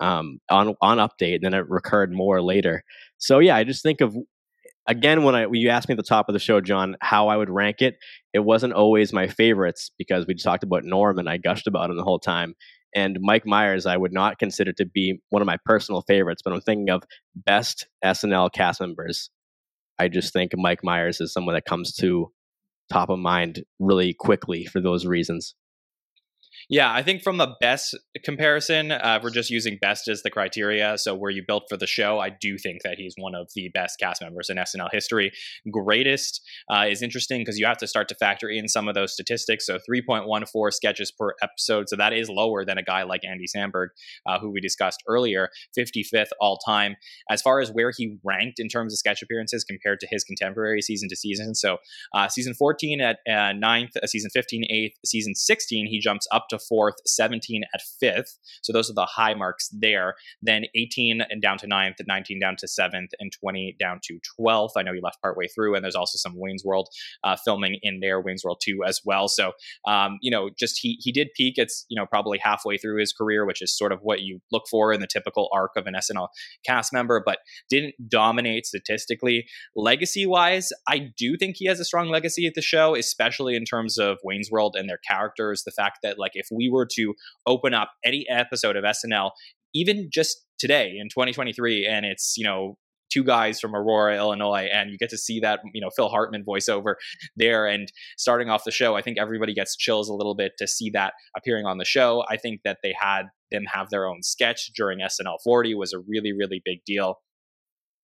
um, 0.00 0.38
on 0.50 0.74
on 0.80 0.98
update, 0.98 1.36
and 1.36 1.44
then 1.44 1.54
it 1.54 1.68
recurred 1.68 2.12
more 2.12 2.42
later. 2.42 2.82
So 3.18 3.38
yeah, 3.38 3.56
I 3.56 3.64
just 3.64 3.82
think 3.82 4.00
of 4.00 4.16
again 4.86 5.22
when 5.22 5.34
I 5.34 5.46
when 5.46 5.60
you 5.60 5.68
asked 5.68 5.88
me 5.88 5.92
at 5.92 5.96
the 5.96 6.02
top 6.02 6.28
of 6.28 6.32
the 6.32 6.38
show, 6.38 6.60
John, 6.60 6.96
how 7.00 7.28
I 7.28 7.36
would 7.36 7.50
rank 7.50 7.82
it. 7.82 7.96
It 8.32 8.40
wasn't 8.40 8.72
always 8.72 9.12
my 9.12 9.28
favorites 9.28 9.90
because 9.98 10.26
we 10.26 10.34
talked 10.34 10.64
about 10.64 10.84
Norm 10.84 11.18
and 11.18 11.28
I 11.28 11.36
gushed 11.36 11.66
about 11.66 11.90
him 11.90 11.96
the 11.96 12.04
whole 12.04 12.18
time. 12.18 12.54
And 12.94 13.18
Mike 13.20 13.46
Myers, 13.46 13.86
I 13.86 13.96
would 13.96 14.12
not 14.12 14.38
consider 14.38 14.72
to 14.72 14.84
be 14.84 15.20
one 15.28 15.42
of 15.42 15.46
my 15.46 15.58
personal 15.64 16.02
favorites, 16.02 16.42
but 16.44 16.52
I'm 16.52 16.60
thinking 16.60 16.90
of 16.90 17.04
best 17.36 17.86
SNL 18.04 18.52
cast 18.52 18.80
members. 18.80 19.30
I 19.98 20.08
just 20.08 20.32
think 20.32 20.52
Mike 20.56 20.82
Myers 20.82 21.20
is 21.20 21.32
someone 21.32 21.54
that 21.54 21.66
comes 21.66 21.94
to 21.96 22.32
top 22.90 23.08
of 23.10 23.18
mind 23.18 23.62
really 23.78 24.12
quickly 24.12 24.64
for 24.64 24.80
those 24.80 25.06
reasons. 25.06 25.54
Yeah, 26.72 26.92
I 26.94 27.02
think 27.02 27.24
from 27.24 27.36
the 27.36 27.56
best 27.60 27.98
comparison, 28.22 28.92
uh, 28.92 29.18
we're 29.20 29.30
just 29.30 29.50
using 29.50 29.76
best 29.82 30.06
as 30.06 30.22
the 30.22 30.30
criteria. 30.30 30.96
So 30.98 31.16
where 31.16 31.32
you 31.32 31.42
built 31.44 31.64
for 31.68 31.76
the 31.76 31.86
show, 31.88 32.20
I 32.20 32.30
do 32.30 32.58
think 32.58 32.82
that 32.84 32.96
he's 32.96 33.14
one 33.18 33.34
of 33.34 33.50
the 33.56 33.70
best 33.74 33.98
cast 33.98 34.22
members 34.22 34.48
in 34.48 34.56
SNL 34.56 34.88
history. 34.92 35.32
Greatest 35.68 36.40
uh, 36.72 36.84
is 36.88 37.02
interesting 37.02 37.40
because 37.40 37.58
you 37.58 37.66
have 37.66 37.78
to 37.78 37.88
start 37.88 38.06
to 38.10 38.14
factor 38.14 38.48
in 38.48 38.68
some 38.68 38.86
of 38.86 38.94
those 38.94 39.12
statistics. 39.12 39.66
So 39.66 39.78
3.14 39.78 40.72
sketches 40.72 41.10
per 41.10 41.34
episode. 41.42 41.88
So 41.88 41.96
that 41.96 42.12
is 42.12 42.28
lower 42.28 42.64
than 42.64 42.78
a 42.78 42.84
guy 42.84 43.02
like 43.02 43.24
Andy 43.24 43.46
Samberg, 43.52 43.88
uh, 44.24 44.38
who 44.38 44.48
we 44.52 44.60
discussed 44.60 45.02
earlier, 45.08 45.48
55th 45.76 46.30
all 46.40 46.56
time. 46.58 46.94
As 47.28 47.42
far 47.42 47.58
as 47.58 47.72
where 47.72 47.90
he 47.96 48.16
ranked 48.22 48.60
in 48.60 48.68
terms 48.68 48.92
of 48.92 48.98
sketch 49.00 49.22
appearances 49.22 49.64
compared 49.64 49.98
to 49.98 50.06
his 50.08 50.22
contemporary 50.22 50.82
season 50.82 51.08
to 51.08 51.16
season. 51.16 51.56
So 51.56 51.78
uh, 52.14 52.28
season 52.28 52.54
14 52.54 53.00
at 53.00 53.18
uh, 53.28 53.54
ninth, 53.54 53.96
uh, 54.00 54.06
season 54.06 54.30
15 54.32 54.66
eighth, 54.70 54.98
season 55.04 55.34
16 55.34 55.88
he 55.88 55.98
jumps 55.98 56.28
up 56.30 56.46
to 56.50 56.59
fourth, 56.68 56.96
17 57.06 57.64
at 57.74 57.80
fifth. 58.00 58.38
So 58.62 58.72
those 58.72 58.90
are 58.90 58.94
the 58.94 59.06
high 59.06 59.34
marks 59.34 59.68
there. 59.68 60.14
Then 60.42 60.64
18 60.74 61.22
and 61.28 61.42
down 61.42 61.58
to 61.58 61.66
ninth, 61.66 61.96
19 62.06 62.40
down 62.40 62.56
to 62.56 62.68
seventh, 62.68 63.10
and 63.18 63.32
20 63.32 63.76
down 63.78 64.00
to 64.04 64.18
12th. 64.40 64.72
I 64.76 64.82
know 64.82 64.92
you 64.92 65.00
left 65.02 65.20
partway 65.22 65.46
through, 65.48 65.74
and 65.74 65.84
there's 65.84 65.94
also 65.94 66.16
some 66.16 66.38
Wayne's 66.38 66.64
World 66.64 66.88
uh, 67.24 67.36
filming 67.36 67.78
in 67.82 68.00
there, 68.00 68.20
Wayne's 68.20 68.44
World 68.44 68.60
2 68.62 68.84
as 68.86 69.00
well. 69.04 69.28
So, 69.28 69.52
um, 69.86 70.18
you 70.20 70.30
know, 70.30 70.50
just 70.58 70.78
he, 70.80 70.98
he 71.00 71.12
did 71.12 71.28
peak. 71.34 71.54
It's, 71.56 71.86
you 71.88 71.96
know, 71.98 72.06
probably 72.06 72.38
halfway 72.38 72.76
through 72.76 73.00
his 73.00 73.12
career, 73.12 73.44
which 73.46 73.62
is 73.62 73.76
sort 73.76 73.92
of 73.92 74.00
what 74.02 74.20
you 74.20 74.40
look 74.52 74.64
for 74.70 74.92
in 74.92 75.00
the 75.00 75.06
typical 75.06 75.48
arc 75.52 75.72
of 75.76 75.86
an 75.86 75.94
SNL 75.94 76.28
cast 76.64 76.92
member, 76.92 77.22
but 77.24 77.38
didn't 77.68 77.94
dominate 78.08 78.66
statistically. 78.66 79.46
Legacy 79.74 80.26
wise, 80.26 80.70
I 80.88 81.10
do 81.16 81.36
think 81.36 81.56
he 81.56 81.66
has 81.66 81.80
a 81.80 81.84
strong 81.84 82.08
legacy 82.08 82.46
at 82.46 82.54
the 82.54 82.62
show, 82.62 82.94
especially 82.94 83.56
in 83.56 83.64
terms 83.64 83.98
of 83.98 84.18
Wayne's 84.24 84.50
World 84.50 84.76
and 84.76 84.88
their 84.88 84.98
characters. 84.98 85.62
The 85.64 85.70
fact 85.70 85.98
that, 86.02 86.18
like, 86.18 86.32
if 86.34 86.48
we 86.50 86.70
were 86.70 86.86
to 86.96 87.14
open 87.46 87.74
up 87.74 87.90
any 88.04 88.26
episode 88.28 88.76
of 88.76 88.84
SNL, 88.84 89.30
even 89.74 90.08
just 90.12 90.44
today 90.58 90.94
in 90.98 91.08
2023, 91.08 91.86
and 91.86 92.04
it's, 92.04 92.34
you 92.36 92.44
know, 92.44 92.76
two 93.10 93.24
guys 93.24 93.60
from 93.60 93.74
Aurora, 93.74 94.16
Illinois, 94.16 94.68
and 94.72 94.90
you 94.90 94.96
get 94.96 95.10
to 95.10 95.18
see 95.18 95.40
that 95.40 95.60
you 95.74 95.80
know 95.80 95.90
Phil 95.94 96.08
Hartman 96.08 96.44
voiceover 96.44 96.94
there. 97.36 97.66
And 97.66 97.90
starting 98.16 98.48
off 98.48 98.64
the 98.64 98.70
show, 98.70 98.94
I 98.94 99.02
think 99.02 99.18
everybody 99.18 99.52
gets 99.52 99.76
chills 99.76 100.08
a 100.08 100.14
little 100.14 100.34
bit 100.34 100.52
to 100.58 100.66
see 100.66 100.90
that 100.90 101.14
appearing 101.36 101.66
on 101.66 101.78
the 101.78 101.84
show. 101.84 102.24
I 102.30 102.36
think 102.36 102.60
that 102.64 102.78
they 102.82 102.94
had 102.98 103.24
them 103.50 103.64
have 103.64 103.90
their 103.90 104.06
own 104.06 104.22
sketch 104.22 104.70
during 104.76 105.00
SNL 105.00 105.38
40 105.42 105.74
was 105.74 105.92
a 105.92 105.98
really 105.98 106.32
really 106.32 106.62
big 106.64 106.78
deal. 106.86 107.16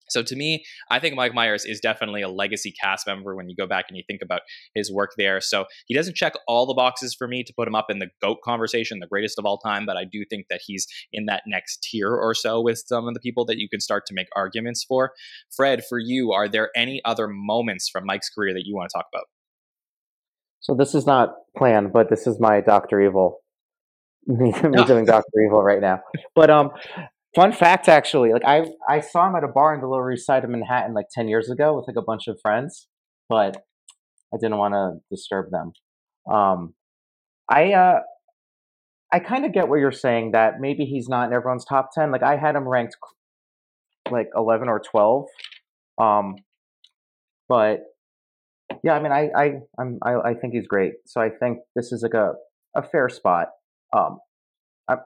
So 0.09 0.23
to 0.23 0.37
me, 0.37 0.65
I 0.91 0.99
think 0.99 1.15
Mike 1.15 1.35
Myers 1.35 1.65
is 1.65 1.81
definitely 1.81 2.23
a 2.23 2.29
legacy 2.29 2.73
cast 2.81 3.07
member 3.07 3.35
when 3.35 3.49
you 3.49 3.57
go 3.57 3.67
back 3.67 3.87
and 3.89 3.97
you 3.97 4.05
think 4.07 4.23
about 4.23 4.43
his 4.75 4.93
work 4.93 5.13
there. 5.17 5.41
So 5.41 5.67
he 5.87 5.95
doesn't 5.95 6.17
check 6.17 6.35
all 6.47 6.67
the 6.67 6.75
boxes 6.75 7.15
for 7.15 7.27
me 7.29 7.43
to 7.45 7.53
put 7.57 7.69
him 7.69 7.75
up 7.75 7.87
in 7.91 7.99
the 7.99 8.09
GOAT 8.23 8.39
conversation, 8.45 9.01
the 9.01 9.07
greatest 9.07 9.39
of 9.39 9.45
all 9.45 9.59
time, 9.59 9.87
but 9.87 9.97
I 9.97 10.05
do 10.05 10.25
think 10.29 10.47
that 10.51 10.61
he's 10.65 10.87
in 11.13 11.27
that 11.27 11.43
next 11.47 11.83
tier 11.83 12.11
or 12.11 12.35
so 12.35 12.61
with 12.61 12.83
some 12.87 13.09
of 13.09 13.15
the 13.15 13.21
people 13.21 13.45
that 13.47 13.59
you 13.59 13.69
can 13.69 13.81
start 13.81 14.05
to 14.07 14.15
make 14.15 14.29
arguments 14.35 14.85
for. 14.85 15.13
Fred, 15.55 15.85
for 15.89 15.99
you, 15.99 16.33
are 16.33 16.49
there 16.49 16.71
any 16.77 17.01
other 17.05 17.29
moments 17.29 17.89
from 17.89 18.07
Mike's 18.07 18.31
career 18.31 18.55
that 18.55 18.65
you 18.65 18.75
want 18.75 18.91
to 18.91 18.99
talk 18.99 19.07
about? 19.13 19.25
So 20.61 20.75
this 20.75 20.95
is 20.95 21.07
not 21.07 21.35
planned, 21.57 21.93
but 21.93 22.11
this 22.11 22.27
is 22.27 22.41
my 22.41 22.61
Doctor 22.61 23.01
Evil. 23.01 23.41
me, 24.27 24.53
me 24.53 24.85
doing 24.85 25.05
Doctor 25.05 25.41
Evil 25.47 25.63
right 25.63 25.81
now. 25.81 26.01
But 26.35 26.51
um, 26.51 26.71
Fun 27.37 27.53
fact, 27.53 27.87
actually, 27.87 28.33
like 28.33 28.47
I 28.47 28.65
I 28.89 29.01
saw 29.01 29.29
him 29.29 29.37
at 29.37 29.45
a 29.45 29.49
bar 29.49 29.75
in 29.75 29.83
the 29.83 29.87
Lower 29.87 30.11
East 30.11 30.25
Side 30.25 30.43
of 30.43 30.49
Manhattan 30.49 30.95
like 30.95 31.09
ten 31.11 31.29
years 31.29 31.51
ago 31.51 31.77
with 31.77 31.85
like 31.87 32.03
a 32.03 32.03
bunch 32.03 32.29
of 32.29 32.39
friends, 32.41 32.89
but 33.29 33.59
I 34.33 34.39
didn't 34.41 34.57
want 34.57 34.73
to 34.73 35.01
disturb 35.15 35.51
them. 35.51 35.73
Um, 36.33 36.73
I 37.51 37.75
uh, 37.75 38.01
I 39.13 39.19
kind 39.19 39.45
of 39.45 39.53
get 39.53 39.69
what 39.69 39.81
you're 39.81 39.93
saying 39.93 40.33
that 40.33 40.61
maybe 40.61 40.87
he's 40.87 41.11
not 41.11 41.29
in 41.29 41.35
everyone's 41.35 41.67
top 41.67 41.91
ten. 41.93 42.11
Like 42.11 42.23
I 42.23 42.37
had 42.39 42.57
him 42.57 42.67
ranked 42.67 42.97
like 44.11 44.29
eleven 44.35 44.69
or 44.71 44.81
twelve, 44.81 45.27
um, 46.01 46.37
but 47.51 47.81
yeah, 48.83 48.95
I 48.95 49.03
mean, 49.03 49.13
I 49.13 49.29
I 49.37 49.53
I'm, 49.79 49.99
I, 50.03 50.31
I 50.31 50.35
think 50.41 50.55
he's 50.55 50.67
great. 50.67 50.95
So 51.05 51.21
I 51.21 51.29
think 51.29 51.59
this 51.75 51.93
is 51.93 52.03
like 52.03 52.15
a 52.15 52.33
a 52.75 52.83
fair 52.83 53.11
spot. 53.11 53.49
Um, 53.95 54.21
I, 54.89 54.97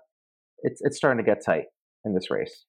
it's 0.62 0.80
it's 0.84 0.96
starting 0.96 1.24
to 1.24 1.28
get 1.28 1.44
tight 1.44 1.64
in 2.04 2.14
this 2.14 2.30
race. 2.30 2.64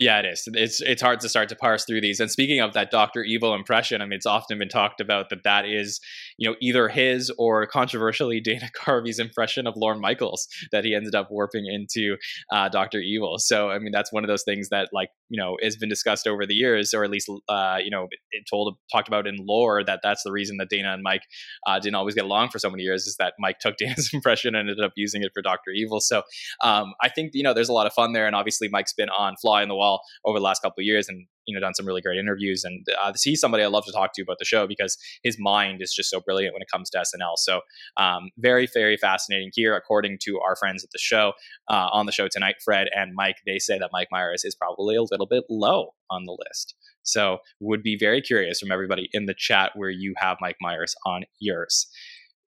Yeah, 0.00 0.18
it 0.18 0.26
is. 0.26 0.42
It's 0.54 0.80
it's 0.80 1.00
hard 1.00 1.20
to 1.20 1.28
start 1.28 1.48
to 1.50 1.56
parse 1.56 1.84
through 1.84 2.00
these. 2.00 2.18
And 2.18 2.28
speaking 2.28 2.58
of 2.58 2.72
that 2.72 2.90
Doctor 2.90 3.22
Evil 3.22 3.54
impression, 3.54 4.02
I 4.02 4.06
mean, 4.06 4.16
it's 4.16 4.26
often 4.26 4.58
been 4.58 4.68
talked 4.68 5.00
about 5.00 5.30
that 5.30 5.44
that 5.44 5.66
is, 5.66 6.00
you 6.36 6.50
know, 6.50 6.56
either 6.60 6.88
his 6.88 7.30
or 7.38 7.64
controversially 7.66 8.40
Dana 8.44 8.68
Carvey's 8.74 9.20
impression 9.20 9.68
of 9.68 9.74
Lorne 9.76 10.00
Michaels 10.00 10.48
that 10.72 10.84
he 10.84 10.96
ended 10.96 11.14
up 11.14 11.30
warping 11.30 11.66
into 11.66 12.16
uh, 12.52 12.68
Doctor 12.68 12.98
Evil. 12.98 13.38
So, 13.38 13.70
I 13.70 13.78
mean, 13.78 13.92
that's 13.92 14.12
one 14.12 14.24
of 14.24 14.28
those 14.28 14.42
things 14.42 14.68
that, 14.70 14.88
like, 14.92 15.10
you 15.28 15.40
know, 15.40 15.56
has 15.62 15.76
been 15.76 15.88
discussed 15.88 16.26
over 16.26 16.44
the 16.44 16.54
years, 16.54 16.92
or 16.92 17.04
at 17.04 17.10
least, 17.10 17.30
uh, 17.48 17.78
you 17.82 17.90
know, 17.90 18.08
told 18.50 18.76
talked 18.90 19.06
about 19.06 19.28
in 19.28 19.36
lore 19.38 19.84
that 19.84 20.00
that's 20.02 20.24
the 20.24 20.32
reason 20.32 20.56
that 20.56 20.70
Dana 20.70 20.92
and 20.92 21.04
Mike 21.04 21.22
uh, 21.68 21.78
didn't 21.78 21.94
always 21.94 22.16
get 22.16 22.24
along 22.24 22.48
for 22.50 22.58
so 22.58 22.68
many 22.68 22.82
years 22.82 23.06
is 23.06 23.14
that 23.20 23.34
Mike 23.38 23.60
took 23.60 23.76
Dana's 23.78 24.10
impression 24.12 24.56
and 24.56 24.68
ended 24.68 24.84
up 24.84 24.92
using 24.96 25.22
it 25.22 25.30
for 25.32 25.40
Doctor 25.40 25.70
Evil. 25.70 26.00
So, 26.00 26.22
um, 26.64 26.94
I 27.00 27.08
think 27.10 27.30
you 27.32 27.44
know, 27.44 27.54
there's 27.54 27.68
a 27.68 27.72
lot 27.72 27.86
of 27.86 27.92
fun 27.92 28.12
there, 28.12 28.26
and 28.26 28.34
obviously 28.34 28.66
Mike's 28.68 28.92
been 28.92 29.08
on 29.10 29.36
Fly 29.40 29.62
in 29.62 29.68
the 29.68 29.83
Wall 29.84 30.00
over 30.24 30.38
the 30.38 30.44
last 30.44 30.62
couple 30.62 30.80
of 30.80 30.84
years 30.84 31.08
and 31.08 31.26
you 31.46 31.54
know 31.54 31.60
done 31.60 31.74
some 31.74 31.86
really 31.86 32.00
great 32.00 32.18
interviews 32.18 32.64
and 32.64 32.86
uh, 33.00 33.12
he's 33.22 33.40
somebody 33.40 33.62
I 33.62 33.66
love 33.66 33.84
to 33.84 33.92
talk 33.92 34.12
to 34.14 34.22
about 34.22 34.38
the 34.38 34.44
show 34.44 34.66
because 34.66 34.96
his 35.22 35.36
mind 35.38 35.82
is 35.82 35.92
just 35.92 36.10
so 36.10 36.20
brilliant 36.20 36.54
when 36.54 36.62
it 36.62 36.68
comes 36.72 36.88
to 36.90 36.98
SNL. 36.98 37.36
So 37.36 37.60
um, 37.96 38.30
very 38.38 38.66
very 38.72 38.96
fascinating 38.96 39.50
here. 39.52 39.76
According 39.76 40.18
to 40.22 40.40
our 40.40 40.56
friends 40.56 40.84
at 40.84 40.90
the 40.90 40.98
show 40.98 41.32
uh, 41.68 41.88
on 41.92 42.06
the 42.06 42.12
show 42.12 42.28
tonight, 42.28 42.56
Fred 42.64 42.88
and 42.94 43.12
Mike, 43.14 43.36
they 43.46 43.58
say 43.58 43.78
that 43.78 43.90
Mike 43.92 44.08
Myers 44.10 44.44
is 44.44 44.54
probably 44.54 44.96
a 44.96 45.02
little 45.02 45.26
bit 45.26 45.44
low 45.50 45.94
on 46.10 46.24
the 46.24 46.36
list. 46.48 46.74
So 47.02 47.38
would 47.60 47.82
be 47.82 47.96
very 47.98 48.22
curious 48.22 48.58
from 48.60 48.72
everybody 48.72 49.08
in 49.12 49.26
the 49.26 49.34
chat 49.36 49.72
where 49.74 49.90
you 49.90 50.14
have 50.16 50.38
Mike 50.40 50.56
Myers 50.60 50.94
on 51.04 51.24
yours. 51.38 51.86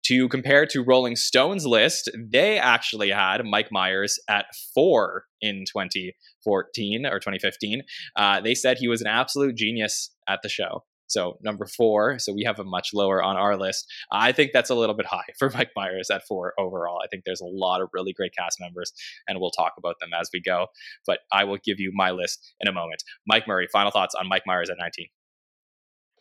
To 0.05 0.27
compare 0.29 0.65
to 0.67 0.81
Rolling 0.81 1.15
Stone's 1.15 1.65
list, 1.65 2.09
they 2.17 2.57
actually 2.57 3.09
had 3.09 3.45
Mike 3.45 3.71
Myers 3.71 4.19
at 4.27 4.45
four 4.73 5.25
in 5.41 5.65
2014 5.65 7.05
or 7.05 7.19
2015. 7.19 7.83
Uh, 8.15 8.41
they 8.41 8.55
said 8.55 8.77
he 8.77 8.87
was 8.87 9.01
an 9.01 9.07
absolute 9.07 9.55
genius 9.55 10.11
at 10.27 10.39
the 10.41 10.49
show. 10.49 10.83
So 11.09 11.37
number 11.41 11.65
four, 11.65 12.19
so 12.19 12.31
we 12.31 12.43
have 12.43 12.59
a 12.59 12.63
much 12.63 12.91
lower 12.93 13.21
on 13.21 13.35
our 13.35 13.57
list. 13.57 13.91
I 14.11 14.31
think 14.31 14.51
that's 14.53 14.69
a 14.69 14.75
little 14.75 14.95
bit 14.95 15.07
high 15.07 15.25
for 15.39 15.49
Mike 15.49 15.71
Myers 15.75 16.09
at 16.11 16.25
four 16.27 16.53
overall. 16.57 16.99
I 17.03 17.07
think 17.07 17.23
there's 17.25 17.41
a 17.41 17.45
lot 17.45 17.81
of 17.81 17.89
really 17.93 18.13
great 18.13 18.35
cast 18.37 18.59
members, 18.59 18.93
and 19.27 19.39
we'll 19.39 19.51
talk 19.51 19.73
about 19.77 19.95
them 19.99 20.09
as 20.19 20.29
we 20.31 20.39
go. 20.39 20.67
But 21.05 21.19
I 21.31 21.43
will 21.43 21.57
give 21.63 21.79
you 21.79 21.91
my 21.93 22.11
list 22.11 22.53
in 22.61 22.67
a 22.67 22.73
moment. 22.73 23.03
Mike 23.27 23.47
Murray, 23.47 23.67
final 23.71 23.91
thoughts 23.91 24.15
on 24.15 24.29
Mike 24.29 24.43
Myers 24.45 24.69
at 24.69 24.77
19. 24.79 25.07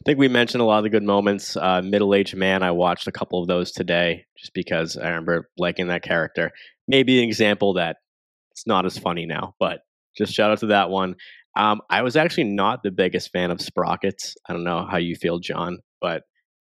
I 0.00 0.04
think 0.04 0.18
we 0.18 0.28
mentioned 0.28 0.60
a 0.60 0.64
lot 0.64 0.78
of 0.78 0.84
the 0.84 0.90
good 0.90 1.02
moments. 1.02 1.56
Uh, 1.56 1.82
Middle 1.82 2.14
aged 2.14 2.36
man, 2.36 2.62
I 2.62 2.70
watched 2.70 3.06
a 3.08 3.12
couple 3.12 3.42
of 3.42 3.48
those 3.48 3.72
today 3.72 4.24
just 4.38 4.54
because 4.54 4.96
I 4.96 5.08
remember 5.08 5.50
liking 5.58 5.88
that 5.88 6.02
character. 6.02 6.52
Maybe 6.86 7.18
an 7.18 7.24
example 7.24 7.74
that 7.74 7.96
it's 8.52 8.66
not 8.66 8.86
as 8.86 8.96
funny 8.96 9.26
now, 9.26 9.54
but 9.58 9.80
just 10.16 10.32
shout 10.32 10.50
out 10.50 10.60
to 10.60 10.66
that 10.66 10.90
one. 10.90 11.16
Um, 11.56 11.80
I 11.90 12.02
was 12.02 12.16
actually 12.16 12.44
not 12.44 12.82
the 12.82 12.92
biggest 12.92 13.32
fan 13.32 13.50
of 13.50 13.60
Sprockets. 13.60 14.36
I 14.48 14.52
don't 14.52 14.64
know 14.64 14.86
how 14.88 14.98
you 14.98 15.16
feel, 15.16 15.40
John, 15.40 15.78
but 16.00 16.22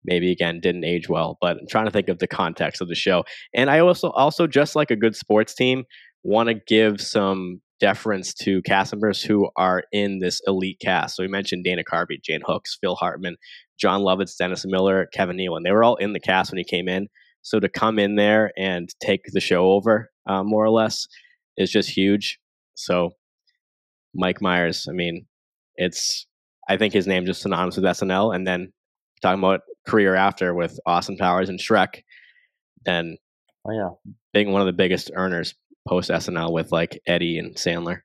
maybe 0.04 0.32
again 0.32 0.60
didn't 0.60 0.84
age 0.84 1.08
well. 1.08 1.36
But 1.40 1.58
I'm 1.58 1.66
trying 1.68 1.84
to 1.84 1.90
think 1.90 2.08
of 2.08 2.18
the 2.18 2.26
context 2.26 2.80
of 2.80 2.88
the 2.88 2.94
show. 2.94 3.24
And 3.54 3.70
I 3.70 3.80
also 3.80 4.10
also 4.10 4.46
just 4.46 4.74
like 4.74 4.90
a 4.90 4.96
good 4.96 5.14
sports 5.14 5.54
team, 5.54 5.84
want 6.22 6.48
to 6.48 6.54
give 6.54 7.00
some 7.00 7.60
deference 7.80 8.34
to 8.34 8.62
cast 8.62 8.92
members 8.92 9.22
who 9.22 9.48
are 9.56 9.84
in 9.92 10.18
this 10.18 10.40
elite 10.46 10.78
cast. 10.80 11.16
So 11.16 11.22
we 11.22 11.28
mentioned 11.28 11.64
Dana 11.64 11.82
Carvey, 11.82 12.22
Jan 12.22 12.42
Hooks, 12.46 12.76
Phil 12.80 12.94
Hartman, 12.94 13.36
Jon 13.78 14.02
Lovitz, 14.02 14.36
Dennis 14.36 14.64
Miller, 14.66 15.08
Kevin 15.12 15.36
Nealon. 15.36 15.64
They 15.64 15.72
were 15.72 15.82
all 15.82 15.96
in 15.96 16.12
the 16.12 16.20
cast 16.20 16.52
when 16.52 16.58
he 16.58 16.64
came 16.64 16.88
in. 16.88 17.08
So 17.42 17.58
to 17.58 17.68
come 17.68 17.98
in 17.98 18.16
there 18.16 18.52
and 18.56 18.88
take 19.00 19.22
the 19.26 19.40
show 19.40 19.72
over, 19.72 20.10
uh, 20.28 20.44
more 20.44 20.64
or 20.64 20.70
less, 20.70 21.06
is 21.56 21.70
just 21.70 21.88
huge. 21.88 22.38
So 22.74 23.10
Mike 24.14 24.42
Myers, 24.42 24.86
I 24.88 24.92
mean, 24.92 25.26
it's 25.76 26.26
I 26.68 26.76
think 26.76 26.92
his 26.92 27.06
name 27.06 27.26
just 27.26 27.42
synonymous 27.42 27.76
with 27.76 27.84
SNL. 27.84 28.34
And 28.34 28.46
then 28.46 28.72
talking 29.22 29.40
about 29.40 29.60
career 29.86 30.14
after 30.14 30.54
with 30.54 30.78
Austin 30.86 31.16
Powers 31.16 31.48
and 31.48 31.58
Shrek, 31.58 32.02
then 32.84 33.16
oh 33.66 33.72
yeah, 33.72 34.12
being 34.32 34.52
one 34.52 34.60
of 34.60 34.66
the 34.66 34.72
biggest 34.72 35.10
earners 35.14 35.54
post 35.90 36.08
SNL 36.08 36.52
with 36.52 36.70
like 36.70 37.02
Eddie 37.06 37.38
and 37.38 37.56
Sandler. 37.56 38.02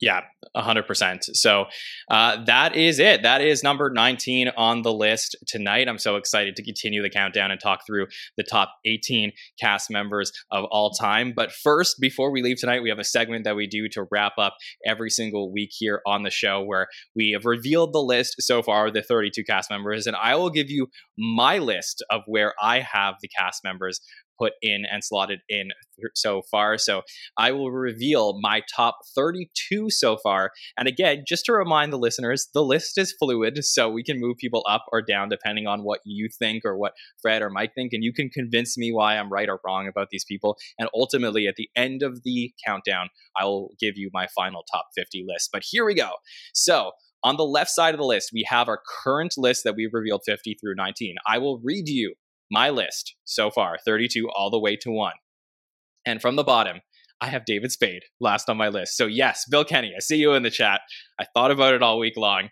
Yeah, 0.00 0.22
100%. 0.56 1.18
So 1.34 1.66
uh, 2.10 2.42
that 2.46 2.74
is 2.74 2.98
it. 2.98 3.22
That 3.22 3.42
is 3.42 3.62
number 3.62 3.90
19 3.92 4.48
on 4.56 4.80
the 4.80 4.94
list 4.94 5.36
tonight. 5.46 5.88
I'm 5.88 5.98
so 5.98 6.16
excited 6.16 6.56
to 6.56 6.64
continue 6.64 7.02
the 7.02 7.10
countdown 7.10 7.50
and 7.50 7.60
talk 7.60 7.80
through 7.86 8.06
the 8.38 8.42
top 8.42 8.72
18 8.86 9.32
cast 9.60 9.90
members 9.90 10.32
of 10.50 10.64
all 10.70 10.90
time. 10.92 11.34
But 11.36 11.52
first, 11.52 11.96
before 12.00 12.32
we 12.32 12.40
leave 12.40 12.58
tonight, 12.58 12.82
we 12.82 12.88
have 12.88 12.98
a 12.98 13.04
segment 13.04 13.44
that 13.44 13.56
we 13.56 13.66
do 13.66 13.90
to 13.90 14.06
wrap 14.10 14.32
up 14.38 14.56
every 14.86 15.10
single 15.10 15.52
week 15.52 15.70
here 15.70 16.00
on 16.06 16.22
the 16.22 16.30
show 16.30 16.62
where 16.62 16.86
we 17.14 17.32
have 17.32 17.44
revealed 17.44 17.92
the 17.92 18.02
list 18.02 18.36
so 18.38 18.62
far, 18.62 18.90
the 18.90 19.02
32 19.02 19.44
cast 19.44 19.70
members. 19.70 20.06
And 20.06 20.16
I 20.16 20.34
will 20.34 20.50
give 20.50 20.70
you 20.70 20.86
my 21.18 21.58
list 21.58 22.02
of 22.08 22.22
where 22.26 22.54
I 22.62 22.80
have 22.80 23.16
the 23.20 23.28
cast 23.28 23.62
members 23.64 24.00
put 24.40 24.52
in 24.62 24.84
and 24.90 25.04
slotted 25.04 25.40
in 25.48 25.70
so 26.14 26.42
far. 26.50 26.78
So 26.78 27.02
I 27.36 27.52
will 27.52 27.70
reveal 27.70 28.38
my 28.40 28.62
top 28.74 28.98
32 29.14 29.90
so 29.90 30.16
far. 30.16 30.50
And 30.78 30.88
again, 30.88 31.24
just 31.26 31.44
to 31.46 31.52
remind 31.52 31.92
the 31.92 31.98
listeners, 31.98 32.48
the 32.54 32.62
list 32.62 32.96
is 32.96 33.14
fluid, 33.18 33.64
so 33.64 33.90
we 33.90 34.02
can 34.02 34.18
move 34.18 34.38
people 34.38 34.64
up 34.68 34.86
or 34.92 35.02
down 35.02 35.28
depending 35.28 35.66
on 35.66 35.82
what 35.82 36.00
you 36.04 36.28
think 36.38 36.64
or 36.64 36.76
what 36.76 36.94
Fred 37.20 37.42
or 37.42 37.50
Mike 37.50 37.72
think. 37.74 37.92
And 37.92 38.02
you 38.02 38.12
can 38.12 38.30
convince 38.30 38.78
me 38.78 38.92
why 38.92 39.16
I'm 39.16 39.32
right 39.32 39.48
or 39.48 39.60
wrong 39.64 39.86
about 39.86 40.08
these 40.10 40.24
people. 40.24 40.56
And 40.78 40.88
ultimately, 40.94 41.46
at 41.46 41.56
the 41.56 41.68
end 41.76 42.02
of 42.02 42.22
the 42.24 42.52
countdown, 42.66 43.08
I 43.38 43.44
will 43.44 43.74
give 43.78 43.96
you 43.96 44.10
my 44.12 44.26
final 44.34 44.64
top 44.72 44.86
50 44.96 45.24
list. 45.28 45.50
But 45.52 45.62
here 45.68 45.84
we 45.84 45.94
go. 45.94 46.10
So, 46.54 46.92
on 47.22 47.36
the 47.36 47.44
left 47.44 47.70
side 47.70 47.92
of 47.92 48.00
the 48.00 48.06
list, 48.06 48.30
we 48.32 48.46
have 48.48 48.66
our 48.66 48.80
current 49.04 49.34
list 49.36 49.64
that 49.64 49.74
we've 49.76 49.92
revealed 49.92 50.22
50 50.24 50.56
through 50.58 50.74
19. 50.74 51.16
I 51.26 51.36
will 51.36 51.60
read 51.62 51.86
you 51.86 52.14
my 52.50 52.70
list 52.70 53.14
so 53.24 53.50
far 53.50 53.76
32 53.84 54.28
all 54.30 54.50
the 54.50 54.58
way 54.58 54.76
to 54.76 54.90
one. 54.90 55.14
And 56.06 56.20
from 56.20 56.36
the 56.36 56.44
bottom, 56.44 56.80
I 57.20 57.26
have 57.26 57.44
David 57.44 57.70
Spade 57.70 58.04
last 58.20 58.48
on 58.48 58.56
my 58.56 58.68
list. 58.68 58.96
So, 58.96 59.06
yes, 59.06 59.44
Bill 59.50 59.64
Kenny, 59.64 59.92
I 59.94 60.00
see 60.00 60.16
you 60.16 60.32
in 60.32 60.42
the 60.42 60.50
chat. 60.50 60.80
I 61.20 61.26
thought 61.34 61.50
about 61.50 61.74
it 61.74 61.82
all 61.82 61.98
week 61.98 62.16
long. 62.16 62.48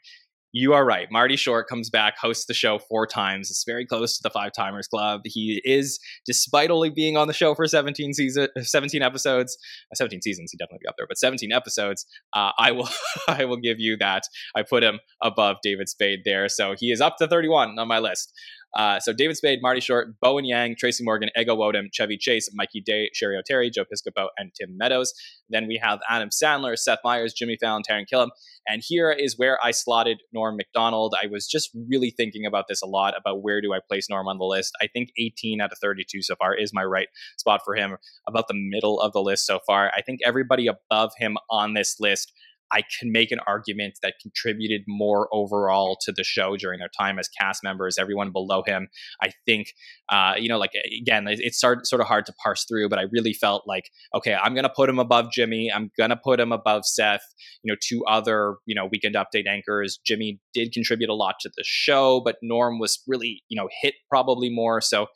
You 0.53 0.73
are 0.73 0.85
right. 0.85 1.09
Marty 1.11 1.37
Short 1.37 1.69
comes 1.69 1.91
back, 1.91 2.17
hosts 2.19 2.47
the 2.47 2.55
show 2.55 2.79
four 2.79 3.07
times. 3.07 3.51
It's 3.51 3.65
very 3.67 3.85
close 3.85 4.17
to 4.17 4.23
the 4.23 4.31
Five 4.31 4.53
Timers 4.53 4.89
Club. 4.89 5.21
He 5.25 5.61
is, 5.63 5.99
despite 6.25 6.71
only 6.71 6.89
being 6.89 7.19
on 7.19 7.29
the 7.29 7.35
show 7.35 7.55
for 7.55 7.67
17 7.67 8.15
season, 8.15 8.49
17 8.59 9.03
episodes, 9.03 9.59
uh, 9.93 9.95
17 9.95 10.23
seasons, 10.23 10.51
he 10.51 10.57
definitely 10.57 10.85
be 10.85 10.89
up 10.89 10.95
there, 10.97 11.07
but 11.07 11.19
17 11.19 11.53
episodes. 11.53 12.07
Uh, 12.35 12.53
I 12.59 12.73
will, 12.73 12.89
I 13.29 13.45
will 13.45 13.59
give 13.59 13.79
you 13.79 13.99
that. 13.99 14.23
I 14.57 14.63
put 14.63 14.83
him 14.83 15.01
above 15.23 15.59
David 15.63 15.89
Spade 15.91 16.21
there, 16.25 16.49
so 16.49 16.75
he 16.79 16.93
is 16.93 17.01
up 17.03 17.17
to 17.19 17.29
31 17.29 17.79
on 17.79 17.87
my 17.87 17.99
list. 17.99 18.33
Uh, 18.77 19.01
so 19.01 19.13
David 19.13 19.37
Spade, 19.37 19.61
Marty 19.63 19.81
Short, 19.81 20.09
Bowen 20.21 20.45
Yang, 20.45 20.77
Tracy 20.77 21.03
Morgan, 21.05 21.31
Ego 21.37 21.57
Nwodim, 21.57 21.87
Chevy 21.93 22.17
Chase, 22.19 22.51
Mikey 22.55 22.81
Day, 22.81 23.11
Cheri 23.15 23.41
Oteri, 23.41 23.73
Joe 23.73 23.85
Piscopo, 23.85 24.29
and 24.37 24.53
Tim 24.59 24.77
Meadows. 24.77 25.13
Then 25.49 25.67
we 25.67 25.81
have 25.83 26.01
Adam 26.09 26.29
Sandler, 26.29 26.77
Seth 26.77 26.99
Meyers, 27.05 27.33
Jimmy 27.33 27.57
Fallon, 27.61 27.83
Taran 27.89 28.05
Killam. 28.13 28.29
And 28.67 28.83
here 28.85 29.11
is 29.11 29.39
where 29.39 29.59
I 29.65 29.71
slotted 29.71 30.19
Norm 30.33 30.57
Macdonald. 30.57 31.15
I 31.21 31.27
was 31.27 31.47
just 31.47 31.71
really 31.89 32.11
thinking 32.11 32.45
about 32.45 32.67
this 32.69 32.83
a 32.83 32.87
lot 32.87 33.15
about 33.19 33.43
where 33.43 33.63
do 33.63 33.73
I 33.73 33.79
place 33.89 34.09
Norm 34.11 34.29
on 34.29 34.39
the 34.39 34.45
list. 34.45 34.75
I 34.83 34.87
think 34.87 35.09
18 35.19 35.61
out 35.61 35.73
of 35.73 35.79
32 35.79 36.23
so 36.23 36.35
far 36.37 36.55
is 36.55 36.73
my 36.75 36.85
right 36.85 37.09
spot 37.39 37.63
for 37.65 37.75
him, 37.75 37.97
about 38.27 38.49
the 38.49 38.55
middle 38.55 39.01
of 39.01 39.13
the 39.13 39.23
list 39.23 39.47
so 39.47 39.61
far. 39.67 39.91
I 39.97 40.03
think 40.03 40.21
everybody 40.25 40.67
above 40.67 41.13
him 41.17 41.39
on 41.51 41.73
this 41.73 41.97
list 41.99 42.33
I 42.73 42.83
can 42.99 43.13
make 43.13 43.31
an 43.33 43.41
argument 43.47 43.99
that 44.03 44.15
contributed 44.21 44.83
more 44.87 45.29
overall 45.33 45.97
to 46.03 46.13
the 46.13 46.25
show 46.25 46.57
during 46.57 46.79
their 46.79 46.91
time 46.99 47.19
as 47.19 47.29
cast 47.29 47.63
members. 47.65 47.97
Everyone 47.99 48.31
below 48.31 48.63
him, 48.67 48.89
I 49.23 49.31
think, 49.47 49.69
uh, 50.11 50.35
you 50.37 50.49
know, 50.49 50.59
like 50.59 50.73
again, 51.01 51.27
it's 51.29 51.61
sort 51.61 51.83
of 51.93 52.07
hard 52.07 52.27
to 52.27 52.33
parse 52.43 52.65
through, 52.69 52.89
but 52.89 52.99
I 52.99 53.05
really 53.11 53.33
felt 53.33 53.65
like, 53.67 53.91
okay, 54.15 54.35
I'm 54.35 54.55
going 54.55 54.65
to 54.65 54.73
put 54.75 54.89
him 54.89 54.99
above 54.99 55.33
Jimmy. 55.33 55.71
I'm 55.75 55.91
going 55.97 56.11
to 56.11 56.17
put 56.17 56.41
him 56.41 56.53
above 56.53 56.85
Seth. 56.85 57.23
You 57.63 57.73
know, 57.73 57.77
two 57.83 58.05
other, 58.07 58.57
you 58.67 58.75
know, 58.75 58.87
weekend 58.91 59.15
update 59.15 59.47
anchors. 59.49 59.99
Jimmy 60.05 60.41
did 60.53 60.73
contribute 60.73 61.11
a 61.11 61.15
lot 61.15 61.37
to 61.41 61.51
the 61.57 61.65
show, 61.65 62.21
but 62.25 62.37
Norm 62.43 62.79
was 62.79 63.03
really, 63.07 63.43
you 63.49 63.57
know, 63.57 63.69
hit 63.83 63.95
probably 64.09 64.51
more. 64.51 64.81
So 64.81 65.07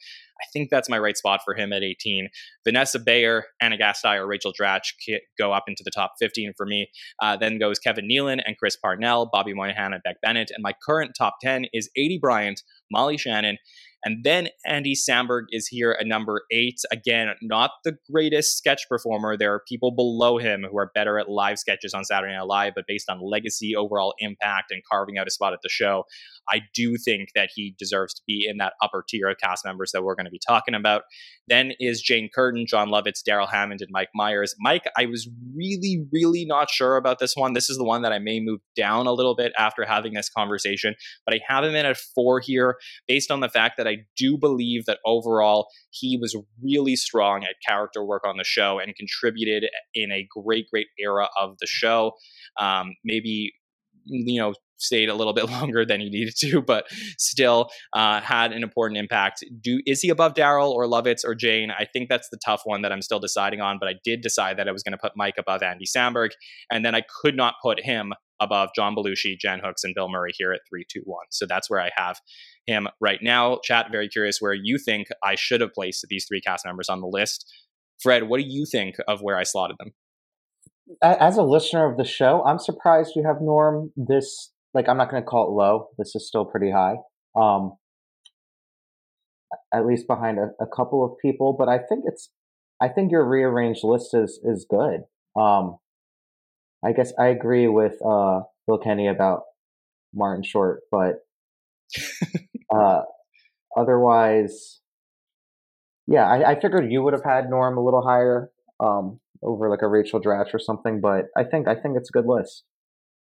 I 0.43 0.47
think 0.53 0.71
that's 0.71 0.89
my 0.89 0.99
right 0.99 1.17
spot 1.17 1.41
for 1.45 1.55
him 1.55 1.73
at 1.73 1.83
18. 1.83 2.29
Vanessa 2.65 2.99
Bayer, 2.99 3.45
Ana 3.61 3.77
Gasteyer, 3.79 4.21
or 4.21 4.27
Rachel 4.27 4.53
Dratch 4.59 4.93
go 5.39 5.53
up 5.53 5.65
into 5.69 5.83
the 5.85 5.91
top 5.91 6.15
15 6.19 6.53
for 6.57 6.67
me. 6.67 6.89
Uh, 7.21 7.37
then 7.37 7.59
goes 7.59 7.79
Kevin 7.79 8.09
Nealon 8.09 8.43
and 8.45 8.57
Chris 8.59 8.77
Parnell, 8.77 9.31
Bobby 9.33 9.55
Moynihan 9.55 9.93
and 9.93 10.03
Beck 10.03 10.17
Bennett. 10.23 10.51
And 10.55 10.63
my 10.63 10.75
current 10.85 11.13
top 11.17 11.37
10 11.41 11.67
is 11.73 11.89
Aidy 11.99 12.21
Bryant, 12.21 12.63
Molly 12.91 13.17
Shannon, 13.17 13.59
and 14.05 14.25
then 14.25 14.49
Andy 14.67 14.95
Samberg 14.95 15.45
is 15.51 15.67
here 15.69 15.97
at 15.99 16.07
number 16.07 16.43
eight. 16.51 16.81
Again, 16.91 17.29
not 17.43 17.71
the 17.85 17.97
greatest 18.11 18.59
sketch 18.59 18.89
performer. 18.89 19.37
There 19.37 19.55
are 19.55 19.63
people 19.69 19.93
below 19.93 20.39
him 20.39 20.67
who 20.69 20.77
are 20.79 20.91
better 20.95 21.19
at 21.19 21.29
live 21.29 21.59
sketches 21.59 21.95
on 21.95 22.05
Saturday 22.05 22.35
Night 22.35 22.47
Live, 22.47 22.73
but 22.75 22.85
based 22.89 23.09
on 23.09 23.21
legacy, 23.23 23.77
overall 23.77 24.15
impact, 24.19 24.71
and 24.71 24.83
carving 24.91 25.19
out 25.19 25.29
a 25.29 25.31
spot 25.31 25.53
at 25.53 25.61
the 25.63 25.69
show, 25.69 26.05
I 26.49 26.61
do 26.75 26.97
think 26.97 27.31
that 27.35 27.51
he 27.55 27.75
deserves 27.79 28.15
to 28.15 28.23
be 28.27 28.47
in 28.49 28.57
that 28.59 28.73
upper 28.83 29.05
tier 29.09 29.29
of 29.29 29.37
cast 29.39 29.65
members 29.65 29.93
that 29.93 30.03
we're 30.03 30.15
going 30.15 30.27
to 30.27 30.31
be 30.31 30.41
talking 30.47 30.75
about. 30.75 31.03
Then 31.49 31.73
is 31.79 32.01
Jane 32.01 32.29
Curtin, 32.35 32.67
Jon 32.67 32.89
Lovitz, 32.89 33.23
Darrell 33.25 33.47
Hammond, 33.47 33.81
and 33.81 33.91
Mike 33.91 34.11
Myers. 34.15 34.55
Mike, 34.59 34.85
I 34.97 35.07
was 35.07 35.29
really, 35.57 36.05
really 36.13 36.45
not 36.45 36.71
sure 36.71 36.97
about 36.97 37.19
this 37.19 37.35
one. 37.37 37.53
This 37.53 37.71
is 37.71 37.79
the 37.79 37.85
one 37.85 38.03
that 38.03 38.13
I 38.13 38.19
may 38.19 38.41
move 38.41 38.61
down 38.77 39.07
a 39.07 39.13
little 39.13 39.35
bit 39.35 39.53
after 39.59 39.85
having 39.85 40.15
this 40.15 40.29
conversation, 40.29 40.95
but 41.25 41.35
I 41.35 41.41
have 41.47 41.65
him 41.65 41.75
in 41.75 41.87
at 41.87 41.97
four 41.97 42.41
here 42.41 42.77
based 43.07 43.31
on 43.31 43.41
the 43.41 43.49
fact 43.49 43.77
that 43.77 43.87
I 43.87 43.92
do 44.17 44.37
believe 44.37 44.87
that 44.87 44.99
overall 45.05 45.69
he 45.91 46.19
was 46.21 46.37
really 46.63 46.97
strong 46.97 47.45
at 47.45 47.57
character 47.67 48.05
work 48.05 48.27
on 48.27 48.37
the 48.37 48.45
show 48.45 48.79
and 48.79 48.95
contributed 48.95 49.69
in 49.95 50.11
a 50.11 50.27
great, 50.31 50.67
great 50.71 50.89
era 50.99 51.29
of 51.41 51.57
the 51.61 51.67
show. 51.67 52.13
Um, 52.59 52.95
maybe 53.05 53.53
you 54.05 54.41
know 54.41 54.55
stayed 54.83 55.09
a 55.09 55.15
little 55.15 55.33
bit 55.33 55.49
longer 55.51 55.87
than 55.87 56.01
he 56.01 56.11
needed 56.11 56.35
to, 56.37 56.61
but 56.61 56.87
still 57.19 57.71
uh, 57.93 58.21
had 58.21 58.53
an 58.53 58.63
important 58.63 58.99
impact. 58.99 59.45
Do 59.61 59.81
is 59.87 60.01
he 60.01 60.11
above 60.11 60.35
Darrell 60.35 60.71
or 60.71 60.87
Lovitz 60.87 61.25
or 61.25 61.35
Jane? 61.35 61.71
I 61.71 61.85
think 61.85 62.09
that's 62.09 62.29
the 62.31 62.39
tough 62.45 62.63
one 62.65 62.83
that 62.83 62.93
I'm 62.93 63.03
still 63.03 63.21
deciding 63.21 63.61
on. 63.61 63.79
But 63.79 63.89
I 63.89 63.95
did 64.05 64.21
decide 64.21 64.59
that 64.59 64.69
I 64.69 64.73
was 64.73 64.83
going 64.83 64.93
to 64.93 64.99
put 64.99 65.13
Mike 65.17 65.37
above 65.39 65.63
Andy 65.63 65.87
Samberg, 65.87 66.31
and 66.71 66.85
then 66.85 66.95
I 66.95 67.03
could 67.23 67.37
not 67.37 67.55
put 67.63 67.81
him 67.81 68.13
above 68.41 68.71
John 68.75 68.95
Belushi, 68.95 69.39
Jan 69.39 69.61
Hooks, 69.65 69.85
and 69.85 69.95
Bill 69.95 70.09
Murray 70.09 70.33
here 70.37 70.53
at 70.53 70.61
three, 70.69 70.85
two, 70.91 71.03
one. 71.05 71.27
So 71.31 71.47
that's 71.47 71.71
where 71.71 71.81
I 71.81 71.91
have 71.97 72.17
him 72.67 72.89
right 73.01 73.21
now. 73.23 73.59
Chat, 73.63 73.91
very 73.91 74.09
curious 74.09 74.39
where 74.41 74.55
you 74.55 74.79
think 74.79 75.09
I 75.25 75.35
should 75.35 75.61
have 75.61 75.73
placed 75.73 76.05
these 76.09 76.27
three 76.27 76.41
cast 76.41 76.65
members 76.65 76.89
on 76.89 77.01
the 77.01 77.07
list. 77.07 77.51
Fred, 78.03 78.29
what 78.29 78.39
do 78.39 78.47
you 78.47 78.65
think 78.71 78.97
of 79.07 79.21
where 79.21 79.37
I 79.37 79.45
slotted 79.45 79.77
them? 79.79 79.93
As 81.03 81.37
a 81.37 81.43
listener 81.43 81.91
of 81.91 81.97
the 81.97 82.05
show, 82.05 82.43
I'm 82.45 82.59
surprised 82.59 83.13
you 83.15 83.25
have 83.27 83.41
Norm 83.41 83.93
this 83.97 84.51
like 84.75 84.89
I'm 84.89 84.97
not 84.97 85.11
going 85.11 85.23
to 85.23 85.27
call 85.27 85.49
it 85.49 85.53
low. 85.53 85.89
This 85.99 86.15
is 86.15 86.27
still 86.27 86.45
pretty 86.45 86.71
high. 86.71 86.97
Um, 87.37 87.75
at 89.73 89.87
least 89.87 90.07
behind 90.07 90.39
a, 90.39 90.51
a, 90.63 90.67
couple 90.67 91.05
of 91.05 91.13
people, 91.21 91.55
but 91.59 91.69
I 91.69 91.79
think 91.79 92.05
it's 92.07 92.31
I 92.81 92.89
think 92.89 93.11
your 93.11 93.27
rearranged 93.27 93.85
list 93.85 94.15
is 94.15 94.41
is 94.45 94.67
good. 94.69 95.01
Um, 95.39 95.77
I 96.85 96.93
guess 96.93 97.13
I 97.19 97.29
agree 97.29 97.69
with 97.69 97.95
uh, 98.05 98.41
Bill 98.67 98.79
Kenny 98.79 99.09
about 99.09 99.43
Martin 100.15 100.43
Short, 100.43 100.81
but 100.91 101.17
uh, 102.73 103.03
otherwise, 103.77 104.81
yeah, 106.07 106.27
I, 106.27 106.53
I, 106.53 106.61
figured 106.61 106.91
you 106.91 107.03
would 107.03 107.13
have 107.13 107.25
had 107.25 107.49
Norm 107.49 107.77
a 107.79 107.85
little 107.85 108.03
higher 108.03 108.51
um, 108.81 109.21
over 109.43 109.69
like 109.71 109.83
a 109.83 109.89
Rachel 109.89 110.21
Dratch 110.21 110.55
or 110.55 110.59
something, 110.59 111.01
but 111.01 111.27
I 111.37 111.45
think 111.45 111.69
I 111.69 111.75
think 111.75 111.97
it's 111.97 112.11
a 112.11 112.13
good 112.13 112.27
list 112.27 112.65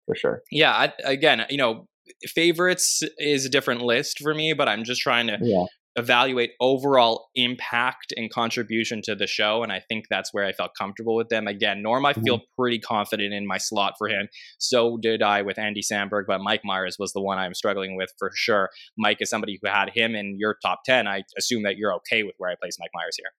for 0.06 0.14
sure. 0.14 0.42
Yeah, 0.50 0.72
I, 0.72 0.92
again, 1.04 1.44
you 1.50 1.58
know, 1.58 1.86
favorites 2.26 3.02
is 3.18 3.44
a 3.44 3.48
different 3.48 3.82
list 3.82 4.18
for 4.20 4.34
me, 4.34 4.52
but 4.52 4.68
I'm 4.68 4.84
just 4.84 5.00
trying 5.00 5.26
to 5.28 5.38
yeah. 5.40 5.64
Evaluate 5.96 6.52
overall 6.60 7.28
impact 7.34 8.12
and 8.16 8.32
contribution 8.32 9.02
to 9.02 9.14
the 9.14 9.26
show, 9.26 9.62
and 9.62 9.70
I 9.70 9.80
think 9.88 10.06
that's 10.08 10.32
where 10.32 10.44
I 10.44 10.52
felt 10.52 10.72
comfortable 10.78 11.14
with 11.14 11.28
them. 11.28 11.46
Again, 11.46 11.82
Norm, 11.82 12.06
I 12.06 12.14
feel 12.14 12.38
mm-hmm. 12.38 12.60
pretty 12.60 12.78
confident 12.78 13.34
in 13.34 13.46
my 13.46 13.58
slot 13.58 13.94
for 13.98 14.08
him. 14.08 14.28
So 14.58 14.96
did 14.96 15.22
I 15.22 15.42
with 15.42 15.58
Andy 15.58 15.82
Samberg, 15.82 16.24
but 16.26 16.40
Mike 16.40 16.62
Myers 16.64 16.96
was 16.98 17.12
the 17.12 17.20
one 17.20 17.38
I'm 17.38 17.54
struggling 17.54 17.96
with 17.96 18.10
for 18.18 18.30
sure. 18.34 18.70
Mike 18.96 19.18
is 19.20 19.30
somebody 19.30 19.58
who 19.60 19.68
had 19.68 19.90
him 19.90 20.14
in 20.14 20.36
your 20.38 20.56
top 20.62 20.80
ten. 20.84 21.06
I 21.06 21.24
assume 21.36 21.62
that 21.64 21.76
you're 21.76 21.94
okay 21.96 22.22
with 22.22 22.34
where 22.38 22.50
I 22.50 22.54
place 22.54 22.78
Mike 22.80 22.90
Myers 22.94 23.16
here. 23.18 23.30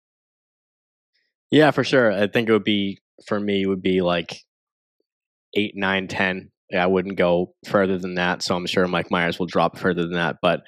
Yeah, 1.50 1.70
for 1.70 1.84
sure. 1.84 2.12
I 2.12 2.26
think 2.26 2.48
it 2.48 2.53
would 2.53 2.64
be 2.64 2.98
for 3.26 3.38
me 3.38 3.66
would 3.66 3.82
be 3.82 4.00
like 4.00 4.40
eight, 5.55 5.72
nine, 5.76 6.09
ten. 6.09 6.50
I 6.75 6.87
wouldn't 6.87 7.16
go 7.16 7.55
further 7.66 7.99
than 7.99 8.14
that. 8.14 8.43
So 8.43 8.57
I'm 8.57 8.66
sure 8.66 8.87
Mike 8.87 9.11
Myers 9.11 9.39
will 9.39 9.47
drop 9.47 9.79
further 9.79 10.03
than 10.03 10.14
that. 10.14 10.37
But 10.41 10.62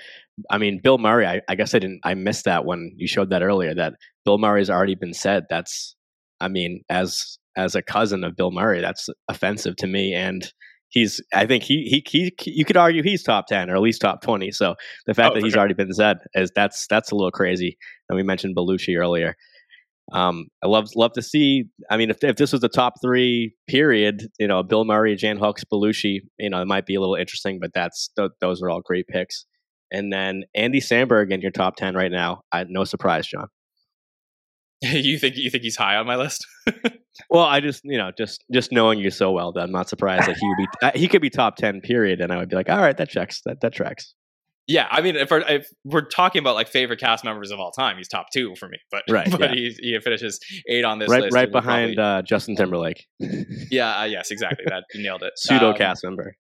I 0.51 0.59
mean, 0.59 0.81
Bill 0.83 0.99
Murray, 0.99 1.27
I, 1.27 1.41
I 1.49 1.55
guess 1.55 1.75
I 1.75 1.79
didn't, 1.79 2.01
I 2.05 2.15
missed 2.15 2.45
that 2.45 2.65
when 2.65 2.93
you 2.97 3.07
showed 3.07 3.31
that 3.31 3.43
earlier 3.43 3.75
that 3.75 3.95
Bill 4.25 4.39
Murray's 4.39 4.71
already 4.71 4.95
been 4.95 5.15
said. 5.15 5.45
That's, 5.49 5.95
I 6.41 6.49
mean, 6.49 6.83
as, 6.89 7.39
as 7.57 7.75
a 7.75 7.83
cousin 7.83 8.25
of 8.25 8.37
Bill 8.37 8.51
Murray, 8.51 8.81
that's 8.81 9.09
offensive 9.29 9.77
to 9.77 9.87
me. 9.87 10.13
And 10.13 10.53
he's, 10.89 11.21
I 11.33 11.47
think 11.47 11.63
he, 11.63 11.85
he, 11.85 12.05
he, 12.09 12.51
you 12.51 12.65
could 12.65 12.77
argue 12.77 13.03
he's 13.03 13.23
top 13.23 13.47
10 13.47 13.71
or 13.71 13.77
at 13.77 13.83
least 13.83 14.01
top 14.01 14.23
20. 14.23 14.51
So 14.51 14.75
the 15.07 15.15
fact 15.15 15.33
oh, 15.33 15.35
that 15.35 15.45
he's 15.45 15.53
sure. 15.53 15.61
already 15.61 15.75
been 15.75 15.93
said 15.93 16.19
is 16.35 16.51
that's, 16.55 16.87
that's 16.89 17.13
a 17.13 17.15
little 17.15 17.31
crazy. 17.31 17.79
And 18.09 18.17
we 18.17 18.23
mentioned 18.23 18.57
Belushi 18.57 18.99
earlier. 18.99 19.37
Um, 20.13 20.49
I 20.63 20.67
love 20.67 20.91
love 20.95 21.13
to 21.15 21.23
see. 21.23 21.65
I 21.91 21.97
mean, 21.97 22.11
if 22.11 22.23
if 22.23 22.37
this 22.37 22.53
was 22.53 22.61
the 22.61 22.69
top 22.69 22.95
three 23.03 23.55
period, 23.67 24.29
you 24.39 24.47
know, 24.47 24.63
Bill 24.63 24.85
Murray, 24.85 25.17
Jan 25.17 25.39
Hooks, 25.39 25.65
Belushi, 25.65 26.21
you 26.39 26.51
know, 26.51 26.61
it 26.61 26.67
might 26.67 26.87
be 26.87 26.95
a 26.95 27.01
little 27.01 27.15
interesting. 27.15 27.59
But 27.61 27.71
that's 27.75 28.11
th- 28.17 28.33
those 28.41 28.63
are 28.63 28.71
all 28.71 28.83
great 28.83 29.07
picks. 29.09 29.47
And 29.91 30.13
then 30.13 30.45
Andy 30.55 30.81
Samberg 30.81 31.33
in 31.33 31.41
your 31.41 31.51
top 31.51 31.77
ten 31.77 31.95
right 31.95 32.11
now. 32.11 32.43
I, 32.53 32.65
no 32.69 32.85
surprise, 32.85 33.27
John. 33.27 33.49
you 34.83 35.19
think 35.19 35.37
you 35.37 35.51
think 35.51 35.63
he's 35.63 35.77
high 35.77 35.97
on 35.97 36.07
my 36.07 36.17
list? 36.17 36.47
well, 37.31 37.45
I 37.45 37.61
just 37.61 37.81
you 37.85 37.97
know 37.97 38.11
just 38.17 38.45
just 38.53 38.73
knowing 38.73 38.99
you 38.99 39.11
so 39.11 39.33
well 39.33 39.53
that 39.53 39.61
I'm 39.61 39.73
not 39.73 39.89
surprised 39.89 40.29
that 40.29 40.37
he 40.37 40.47
would 40.47 40.57
be 40.57 40.67
uh, 40.83 40.91
he 40.95 41.09
could 41.09 41.23
be 41.23 41.31
top 41.31 41.57
ten 41.57 41.81
period, 41.81 42.21
and 42.21 42.33
I 42.33 42.39
would 42.39 42.51
be 42.51 42.57
like, 42.57 42.69
all 42.69 42.81
right, 42.81 42.97
that 42.97 43.09
checks 43.09 43.41
that 43.47 43.61
that 43.63 43.73
tracks. 43.73 44.15
Yeah, 44.67 44.89
I 44.91 45.03
mean, 45.03 45.17
if 45.17 45.31
we're, 45.31 45.41
if 45.41 45.69
we're, 45.85 46.07
talking 46.07 46.39
about 46.39 46.55
like 46.55 46.69
favorite 46.69 46.99
cast 46.99 47.23
members 47.23 47.51
of 47.51 47.61
all 47.61 47.71
time, 47.71 47.99
he's 47.99 48.09
top 48.09 48.27
two 48.33 48.55
for 48.57 48.69
me. 48.69 48.79
But 48.91 49.03
right, 49.11 49.31
but 49.31 49.41
yeah. 49.41 49.55
he, 49.55 49.77
he 49.79 50.01
finishes 50.01 50.41
eight 50.69 50.85
on 50.85 50.99
this 50.99 51.11
right, 51.11 51.23
list. 51.23 51.35
Right 51.35 51.51
behind 51.51 51.97
probably, 51.97 52.19
uh, 52.19 52.23
Justin 52.23 52.57
Timberlake. 52.57 53.07
yeah, 53.71 54.01
uh, 54.01 54.05
yes, 54.05 54.31
exactly. 54.31 54.65
That 54.69 54.85
nailed 54.95 55.23
it. 55.23 55.33
Pseudo 55.37 55.71
um, 55.71 55.77
cast 55.77 56.03
member 56.05 56.37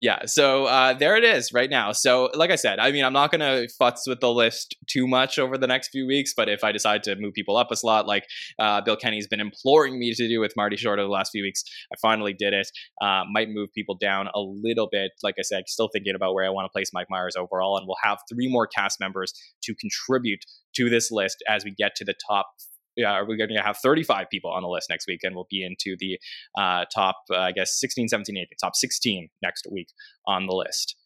yeah 0.00 0.24
so 0.26 0.64
uh, 0.64 0.94
there 0.94 1.16
it 1.16 1.24
is 1.24 1.52
right 1.52 1.70
now. 1.70 1.92
So 1.92 2.30
like 2.34 2.50
i 2.50 2.56
said 2.56 2.78
i 2.78 2.90
mean 2.90 3.04
i'm 3.04 3.12
not 3.12 3.30
going 3.30 3.40
to 3.40 3.72
futz 3.80 4.06
with 4.06 4.20
the 4.20 4.32
list 4.32 4.76
too 4.86 5.06
much 5.06 5.38
over 5.38 5.58
the 5.58 5.66
next 5.66 5.88
few 5.88 6.06
weeks 6.06 6.32
but 6.34 6.48
if 6.48 6.64
i 6.64 6.72
decide 6.72 7.02
to 7.04 7.16
move 7.16 7.34
people 7.34 7.56
up 7.56 7.70
a 7.70 7.76
slot 7.76 8.06
like 8.06 8.26
uh, 8.58 8.80
bill 8.80 8.96
kenny's 8.96 9.26
been 9.26 9.40
imploring 9.40 9.98
me 9.98 10.12
to 10.14 10.28
do 10.28 10.40
with 10.40 10.52
marty 10.56 10.76
short 10.76 10.98
over 10.98 11.06
the 11.06 11.12
last 11.12 11.30
few 11.30 11.42
weeks 11.42 11.64
i 11.92 11.96
finally 12.00 12.32
did 12.32 12.52
it. 12.52 12.70
Uh, 13.00 13.22
might 13.30 13.48
move 13.50 13.72
people 13.72 13.94
down 13.94 14.28
a 14.34 14.40
little 14.40 14.88
bit. 14.90 15.12
Like 15.22 15.36
i 15.38 15.42
said 15.42 15.64
still 15.66 15.88
thinking 15.92 16.14
about 16.14 16.34
where 16.34 16.46
i 16.46 16.50
want 16.50 16.64
to 16.66 16.70
place 16.70 16.90
mike 16.92 17.08
myers 17.10 17.36
overall 17.36 17.76
and 17.76 17.86
we'll 17.86 17.96
have 18.02 18.18
three 18.28 18.50
more 18.50 18.66
cast 18.66 19.00
members 19.00 19.32
to 19.62 19.74
contribute 19.74 20.44
to 20.74 20.88
this 20.88 21.10
list 21.10 21.42
as 21.48 21.64
we 21.64 21.72
get 21.72 21.94
to 21.96 22.04
the 22.04 22.14
top 22.28 22.52
yeah, 23.00 23.22
we're 23.26 23.36
going 23.36 23.50
to 23.50 23.62
have 23.62 23.78
35 23.78 24.26
people 24.30 24.50
on 24.50 24.62
the 24.62 24.68
list 24.68 24.88
next 24.90 25.06
week, 25.08 25.20
and 25.22 25.34
we'll 25.34 25.46
be 25.50 25.64
into 25.64 25.96
the 25.98 26.18
uh, 26.58 26.84
top, 26.94 27.16
uh, 27.32 27.38
I 27.38 27.52
guess, 27.52 27.78
16, 27.80 28.08
17, 28.08 28.36
18, 28.36 28.46
top 28.60 28.76
16 28.76 29.28
next 29.42 29.66
week 29.70 29.88
on 30.26 30.46
the 30.46 30.54
list. 30.54 30.96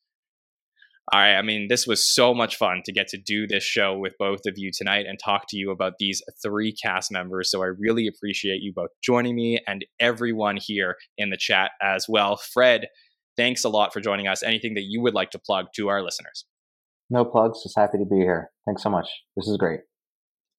All 1.12 1.20
right. 1.20 1.36
I 1.36 1.42
mean, 1.42 1.68
this 1.68 1.86
was 1.86 2.14
so 2.14 2.32
much 2.32 2.56
fun 2.56 2.80
to 2.86 2.92
get 2.92 3.08
to 3.08 3.18
do 3.18 3.46
this 3.46 3.62
show 3.62 3.96
with 3.96 4.14
both 4.18 4.40
of 4.46 4.54
you 4.56 4.70
tonight 4.72 5.04
and 5.06 5.18
talk 5.18 5.44
to 5.50 5.56
you 5.56 5.70
about 5.70 5.94
these 5.98 6.22
three 6.42 6.72
cast 6.72 7.12
members. 7.12 7.50
So 7.50 7.62
I 7.62 7.66
really 7.66 8.06
appreciate 8.06 8.62
you 8.62 8.72
both 8.74 8.88
joining 9.02 9.36
me 9.36 9.60
and 9.66 9.84
everyone 10.00 10.56
here 10.58 10.96
in 11.18 11.28
the 11.28 11.36
chat 11.36 11.72
as 11.82 12.06
well. 12.08 12.38
Fred, 12.38 12.86
thanks 13.36 13.64
a 13.64 13.68
lot 13.68 13.92
for 13.92 14.00
joining 14.00 14.28
us. 14.28 14.42
Anything 14.42 14.74
that 14.74 14.84
you 14.84 15.02
would 15.02 15.12
like 15.12 15.30
to 15.32 15.38
plug 15.38 15.66
to 15.76 15.88
our 15.88 16.02
listeners? 16.02 16.46
No 17.10 17.26
plugs. 17.26 17.62
Just 17.62 17.78
happy 17.78 17.98
to 17.98 18.06
be 18.06 18.16
here. 18.16 18.50
Thanks 18.66 18.82
so 18.82 18.88
much. 18.88 19.08
This 19.36 19.46
is 19.46 19.58
great. 19.58 19.80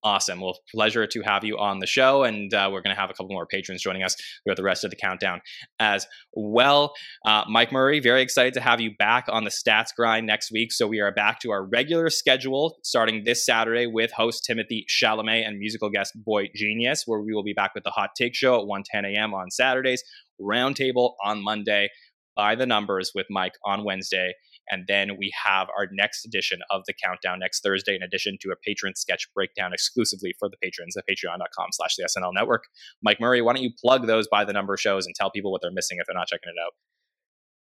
Awesome. 0.06 0.40
Well, 0.40 0.60
pleasure 0.72 1.08
to 1.08 1.22
have 1.24 1.44
you 1.44 1.58
on 1.58 1.80
the 1.80 1.88
show. 1.88 2.26
And 2.26 2.54
uh, 2.54 2.70
we're 2.72 2.84
going 2.84 2.96
to 2.96 3.02
have 3.02 3.10
a 3.10 3.14
couple 3.14 3.34
more 3.34 3.48
patrons 3.48 3.82
joining 3.82 4.04
us 4.04 4.16
throughout 4.44 4.56
the 4.56 4.62
rest 4.62 4.84
of 4.84 4.92
the 4.92 4.96
countdown 4.96 5.42
as 5.80 6.06
well. 6.32 6.94
Uh, 7.26 7.44
Mike 7.50 7.72
Murray, 7.72 8.00
very 8.00 8.22
excited 8.22 8.54
to 8.54 8.62
have 8.62 8.80
you 8.80 8.92
back 9.00 9.26
on 9.30 9.46
the 9.46 9.50
stats 9.50 9.88
grind 9.98 10.28
next 10.28 10.52
week. 10.52 10.72
So 10.72 10.86
we 10.86 11.00
are 11.00 11.12
back 11.12 11.40
to 11.40 11.50
our 11.50 11.66
regular 11.66 12.12
schedule 12.12 12.78
starting 12.84 13.24
this 13.24 13.44
Saturday 13.44 13.88
with 13.88 14.12
host 14.12 14.44
Timothy 14.46 14.86
Chalamet 14.88 15.48
and 15.48 15.58
musical 15.58 15.90
guest 15.90 16.14
boygenius, 16.16 17.02
where 17.08 17.22
we 17.22 17.34
will 17.34 17.44
be 17.44 17.54
back 17.54 17.72
with 17.74 17.84
the 17.84 17.90
Hot 17.90 18.12
Take 18.16 18.36
Show 18.36 18.62
at 18.62 18.68
1:10 18.68 19.12
a.m. 19.12 19.34
on 19.34 19.50
Saturdays, 19.50 20.04
Roundtable 20.40 21.14
on 21.24 21.44
Monday, 21.44 21.90
by 22.36 22.54
the 22.56 22.66
numbers 22.66 23.12
with 23.16 23.26
Mike 23.30 23.54
on 23.66 23.84
Wednesday, 23.84 24.34
and 24.70 24.86
then 24.88 25.18
we 25.18 25.32
have 25.44 25.68
our 25.78 25.88
next 25.92 26.26
edition 26.26 26.60
of 26.70 26.82
the 26.88 26.94
countdown 26.94 27.40
next 27.40 27.62
Thursday, 27.62 27.96
in 27.96 28.04
addition 28.04 28.38
to 28.42 28.50
a 28.52 28.56
patron 28.56 28.96
sketch 28.96 29.28
breakdown 29.34 29.74
exclusively 29.74 30.34
for 30.40 30.50
the 30.50 30.58
patrons 30.58 30.96
at 30.98 31.04
patreon.com 31.08 31.68
slash 31.72 31.96
the 31.96 32.04
SNL 32.04 32.34
network. 32.34 32.64
Mike 33.02 33.20
Murray, 33.20 33.42
why 33.42 33.54
don't 33.54 33.64
you 33.64 33.72
plug 33.80 34.08
those 34.08 34.28
by 34.28 34.46
the 34.46 34.54
number 34.54 34.76
shows 34.78 35.06
and 35.06 35.16
tell 35.16 35.32
people 35.32 35.52
what 35.52 35.62
they're 35.62 35.72
missing 35.72 35.98
if 36.00 36.08
they're 36.08 36.16
not 36.16 36.28
checking 36.28 36.50
it 36.50 36.62
out? 36.66 36.74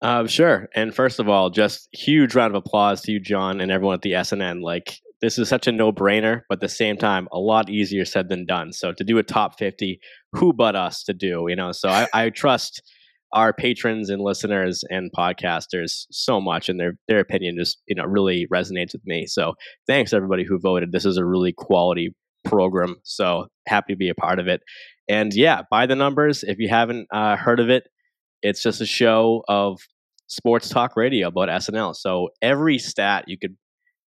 Uh, 0.02 0.28
sure. 0.28 0.68
And 0.76 0.94
first 0.94 1.20
of 1.20 1.30
all, 1.30 1.50
just 1.50 1.88
huge 1.94 2.36
round 2.36 2.56
of 2.56 2.64
applause 2.64 3.02
to 3.04 3.12
you, 3.12 3.20
John, 3.20 3.62
and 3.62 3.72
everyone 3.72 3.96
at 3.96 4.02
the 4.02 4.12
SNN. 4.12 4.62
Like, 4.62 5.00
this 5.22 5.40
is 5.40 5.48
such 5.48 5.68
a 5.68 5.72
no 5.72 5.92
brainer, 5.92 6.42
but 6.50 6.58
at 6.58 6.62
the 6.62 6.70
same 6.70 6.98
time, 6.98 7.28
a 7.32 7.40
lot 7.40 7.70
easier 7.70 8.06
said 8.06 8.30
than 8.30 8.46
done. 8.46 8.74
So, 8.74 8.92
to 8.92 9.04
do 9.04 9.18
a 9.18 9.24
top 9.24 9.58
50, 9.58 10.00
who 10.34 10.54
but 10.54 10.76
us 10.76 11.04
to 11.04 11.14
do, 11.14 11.46
you 11.48 11.56
know? 11.56 11.72
So, 11.72 11.90
I, 11.90 12.08
I 12.14 12.30
trust 12.30 12.84
our 13.34 13.54
patrons 13.54 14.10
and 14.10 14.22
listeners 14.22 14.84
and 14.90 15.12
podcasters 15.12 16.06
so 16.12 16.40
much 16.40 16.70
and 16.70 16.80
their 16.80 16.94
their 17.08 17.20
opinion 17.20 17.56
just 17.58 17.82
you 17.88 17.96
know 17.96 18.06
really 18.06 18.48
resonates 18.54 18.94
with 18.94 19.06
me. 19.06 19.26
So 19.26 19.54
thanks 19.88 20.14
everybody 20.14 20.44
who 20.44 20.60
voted. 20.60 20.92
This 20.92 21.06
is 21.06 21.18
a 21.18 21.26
really 21.26 21.54
quality 21.54 22.16
program 22.44 22.96
so 23.04 23.48
happy 23.68 23.94
to 23.94 23.98
be 23.98 24.10
a 24.10 24.16
part 24.16 24.40
of 24.40 24.48
it. 24.48 24.62
And 25.10 25.34
yeah 25.34 25.64
by 25.70 25.86
the 25.86 25.96
numbers. 25.96 26.44
If 26.44 26.60
you 26.60 26.70
haven't 26.70 27.08
uh, 27.12 27.36
heard 27.36 27.60
of 27.60 27.70
it 27.70 27.84
it's 28.46 28.62
just 28.62 28.80
a 28.80 28.86
show 28.86 29.44
of 29.48 29.80
sports 30.28 30.70
talk 30.70 30.96
radio 30.96 31.28
about 31.28 31.50
snl 31.50 31.96
so 31.96 32.30
every 32.42 32.78
stat 32.78 33.26
you 33.28 33.38
could 33.38 33.56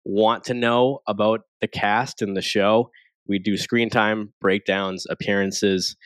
want 0.04 0.44
to 0.44 0.54
know 0.54 1.00
about 1.06 1.40
the 1.60 1.68
cast 1.68 2.22
and 2.22 2.36
the 2.36 2.42
show 2.42 2.90
we 3.26 3.38
do 3.38 3.56
screen 3.56 3.90
time 3.90 4.32
breakdowns 4.40 5.06
appearances 5.10 5.96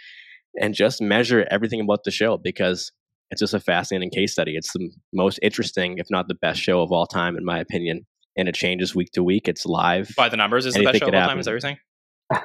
and 0.60 0.74
just 0.74 1.00
measure 1.00 1.46
everything 1.50 1.80
about 1.80 2.04
the 2.04 2.10
show 2.10 2.36
because 2.36 2.90
it's 3.32 3.40
just 3.40 3.54
a 3.54 3.60
fascinating 3.60 4.10
case 4.10 4.30
study. 4.30 4.56
It's 4.56 4.72
the 4.74 4.90
most 5.14 5.38
interesting, 5.40 5.96
if 5.96 6.08
not 6.10 6.28
the 6.28 6.34
best 6.34 6.60
show 6.60 6.82
of 6.82 6.92
all 6.92 7.06
time, 7.06 7.34
in 7.34 7.46
my 7.46 7.58
opinion. 7.58 8.06
And 8.36 8.46
it 8.46 8.54
changes 8.54 8.94
week 8.94 9.10
to 9.12 9.22
week. 9.22 9.48
It's 9.48 9.64
live. 9.64 10.12
By 10.16 10.28
the 10.28 10.36
numbers, 10.36 10.66
is 10.66 10.74
the 10.74 10.84
best 10.84 10.98
show 10.98 11.08
of 11.08 11.14
all 11.14 11.28
time? 11.28 11.38
Is 11.38 11.46
that 11.46 11.50
what 11.50 11.54
you're 11.54 11.60
saying? 11.60 11.78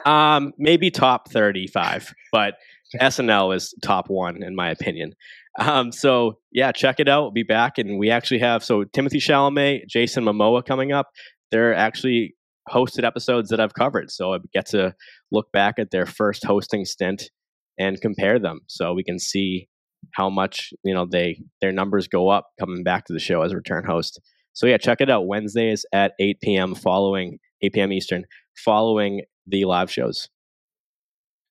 Um, 0.05 0.53
maybe 0.57 0.89
top 0.89 1.29
35, 1.29 2.13
but 2.31 2.55
SNL 3.01 3.53
is 3.55 3.73
top 3.81 4.09
one 4.09 4.41
in 4.41 4.55
my 4.55 4.69
opinion. 4.69 5.13
Um, 5.59 5.91
so 5.91 6.39
yeah, 6.53 6.71
check 6.71 7.01
it 7.01 7.09
out. 7.09 7.23
We'll 7.23 7.31
be 7.31 7.43
back, 7.43 7.77
and 7.77 7.99
we 7.99 8.09
actually 8.09 8.39
have 8.39 8.63
so 8.63 8.83
Timothée 8.85 9.17
Chalamet, 9.17 9.87
Jason 9.87 10.23
Momoa 10.23 10.65
coming 10.65 10.93
up. 10.93 11.07
They're 11.51 11.73
actually 11.73 12.35
hosted 12.69 13.03
episodes 13.03 13.49
that 13.49 13.59
I've 13.59 13.73
covered, 13.73 14.11
so 14.11 14.33
I 14.33 14.37
get 14.53 14.67
to 14.67 14.93
look 15.31 15.51
back 15.51 15.79
at 15.79 15.91
their 15.91 16.05
first 16.05 16.45
hosting 16.45 16.85
stint 16.85 17.29
and 17.77 17.99
compare 17.99 18.39
them, 18.39 18.61
so 18.67 18.93
we 18.93 19.03
can 19.03 19.19
see 19.19 19.67
how 20.13 20.29
much 20.29 20.73
you 20.83 20.93
know 20.93 21.05
they 21.05 21.41
their 21.61 21.71
numbers 21.71 22.07
go 22.07 22.29
up 22.29 22.49
coming 22.59 22.83
back 22.83 23.05
to 23.05 23.13
the 23.13 23.19
show 23.19 23.41
as 23.41 23.51
a 23.51 23.55
return 23.55 23.85
host. 23.85 24.19
So 24.53 24.65
yeah, 24.65 24.77
check 24.77 25.01
it 25.01 25.09
out 25.09 25.27
Wednesdays 25.27 25.85
at 25.93 26.13
8 26.19 26.41
p.m. 26.41 26.75
following 26.75 27.37
8 27.61 27.73
p.m. 27.73 27.93
Eastern, 27.93 28.25
following 28.55 29.21
the 29.45 29.65
live 29.65 29.91
shows. 29.91 30.29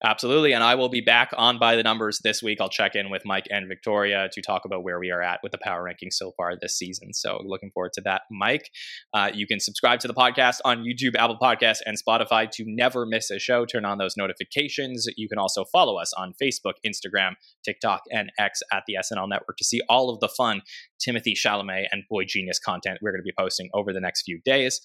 Absolutely. 0.04 0.52
And 0.52 0.62
I 0.62 0.74
will 0.74 0.90
be 0.90 1.00
back 1.00 1.30
on 1.38 1.58
by 1.58 1.74
the 1.74 1.82
numbers 1.82 2.20
this 2.22 2.42
week. 2.42 2.60
I'll 2.60 2.68
check 2.68 2.94
in 2.94 3.08
with 3.08 3.22
Mike 3.24 3.46
and 3.50 3.66
Victoria 3.66 4.28
to 4.32 4.42
talk 4.42 4.66
about 4.66 4.84
where 4.84 4.98
we 4.98 5.10
are 5.10 5.22
at 5.22 5.40
with 5.42 5.52
the 5.52 5.58
power 5.62 5.82
rankings 5.82 6.12
so 6.12 6.32
far 6.36 6.54
this 6.54 6.76
season. 6.76 7.14
So 7.14 7.40
looking 7.46 7.70
forward 7.70 7.94
to 7.94 8.02
that, 8.02 8.22
Mike. 8.30 8.70
Uh, 9.14 9.30
you 9.32 9.46
can 9.46 9.58
subscribe 9.58 10.00
to 10.00 10.08
the 10.08 10.12
podcast 10.12 10.58
on 10.66 10.84
YouTube, 10.84 11.16
Apple 11.16 11.38
Podcasts, 11.40 11.80
and 11.86 11.96
Spotify 11.96 12.50
to 12.50 12.64
never 12.66 13.06
miss 13.06 13.30
a 13.30 13.38
show. 13.38 13.64
Turn 13.64 13.86
on 13.86 13.96
those 13.96 14.18
notifications. 14.18 15.06
You 15.16 15.30
can 15.30 15.38
also 15.38 15.64
follow 15.64 15.96
us 15.98 16.12
on 16.12 16.34
Facebook, 16.40 16.74
Instagram, 16.86 17.32
TikTok, 17.64 18.02
and 18.12 18.30
X 18.38 18.60
at 18.70 18.82
the 18.86 18.98
SNL 19.00 19.30
Network 19.30 19.56
to 19.56 19.64
see 19.64 19.80
all 19.88 20.10
of 20.10 20.20
the 20.20 20.28
fun 20.28 20.60
Timothée 21.00 21.34
Chalamet 21.36 21.86
and 21.92 22.02
boygenius 22.12 22.60
content 22.62 22.98
we're 23.02 23.12
going 23.12 23.20
to 23.20 23.24
be 23.24 23.34
posting 23.38 23.68
over 23.74 23.92
the 23.92 24.00
next 24.00 24.22
few 24.22 24.40
days 24.44 24.80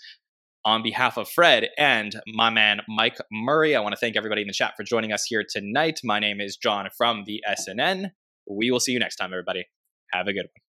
on 0.66 0.84
behalf 0.84 1.18
of 1.18 1.30
Fred 1.30 1.70
and 1.78 2.16
my 2.28 2.50
man 2.50 2.82
Mike 2.88 3.18
Murray. 3.32 3.76
I 3.76 3.80
want 3.80 3.94
to 3.94 4.00
thank 4.00 4.16
everybody 4.16 4.42
in 4.42 4.48
the 4.48 4.54
chat 4.54 4.74
for 4.78 4.84
joining 4.84 5.12
us 5.12 5.26
here 5.26 5.44
tonight. 5.48 6.00
My 6.04 6.20
name 6.20 6.40
is 6.40 6.58
John 6.58 6.88
from 6.98 7.24
the 7.26 7.44
SNN. 7.48 8.12
We 8.50 8.72
will 8.72 8.80
see 8.80 8.92
you 8.92 9.00
next 9.00 9.16
time, 9.16 9.34
everybody. 9.34 9.66
Have 10.12 10.28
a 10.28 10.34
good 10.34 10.46
one. 10.46 10.71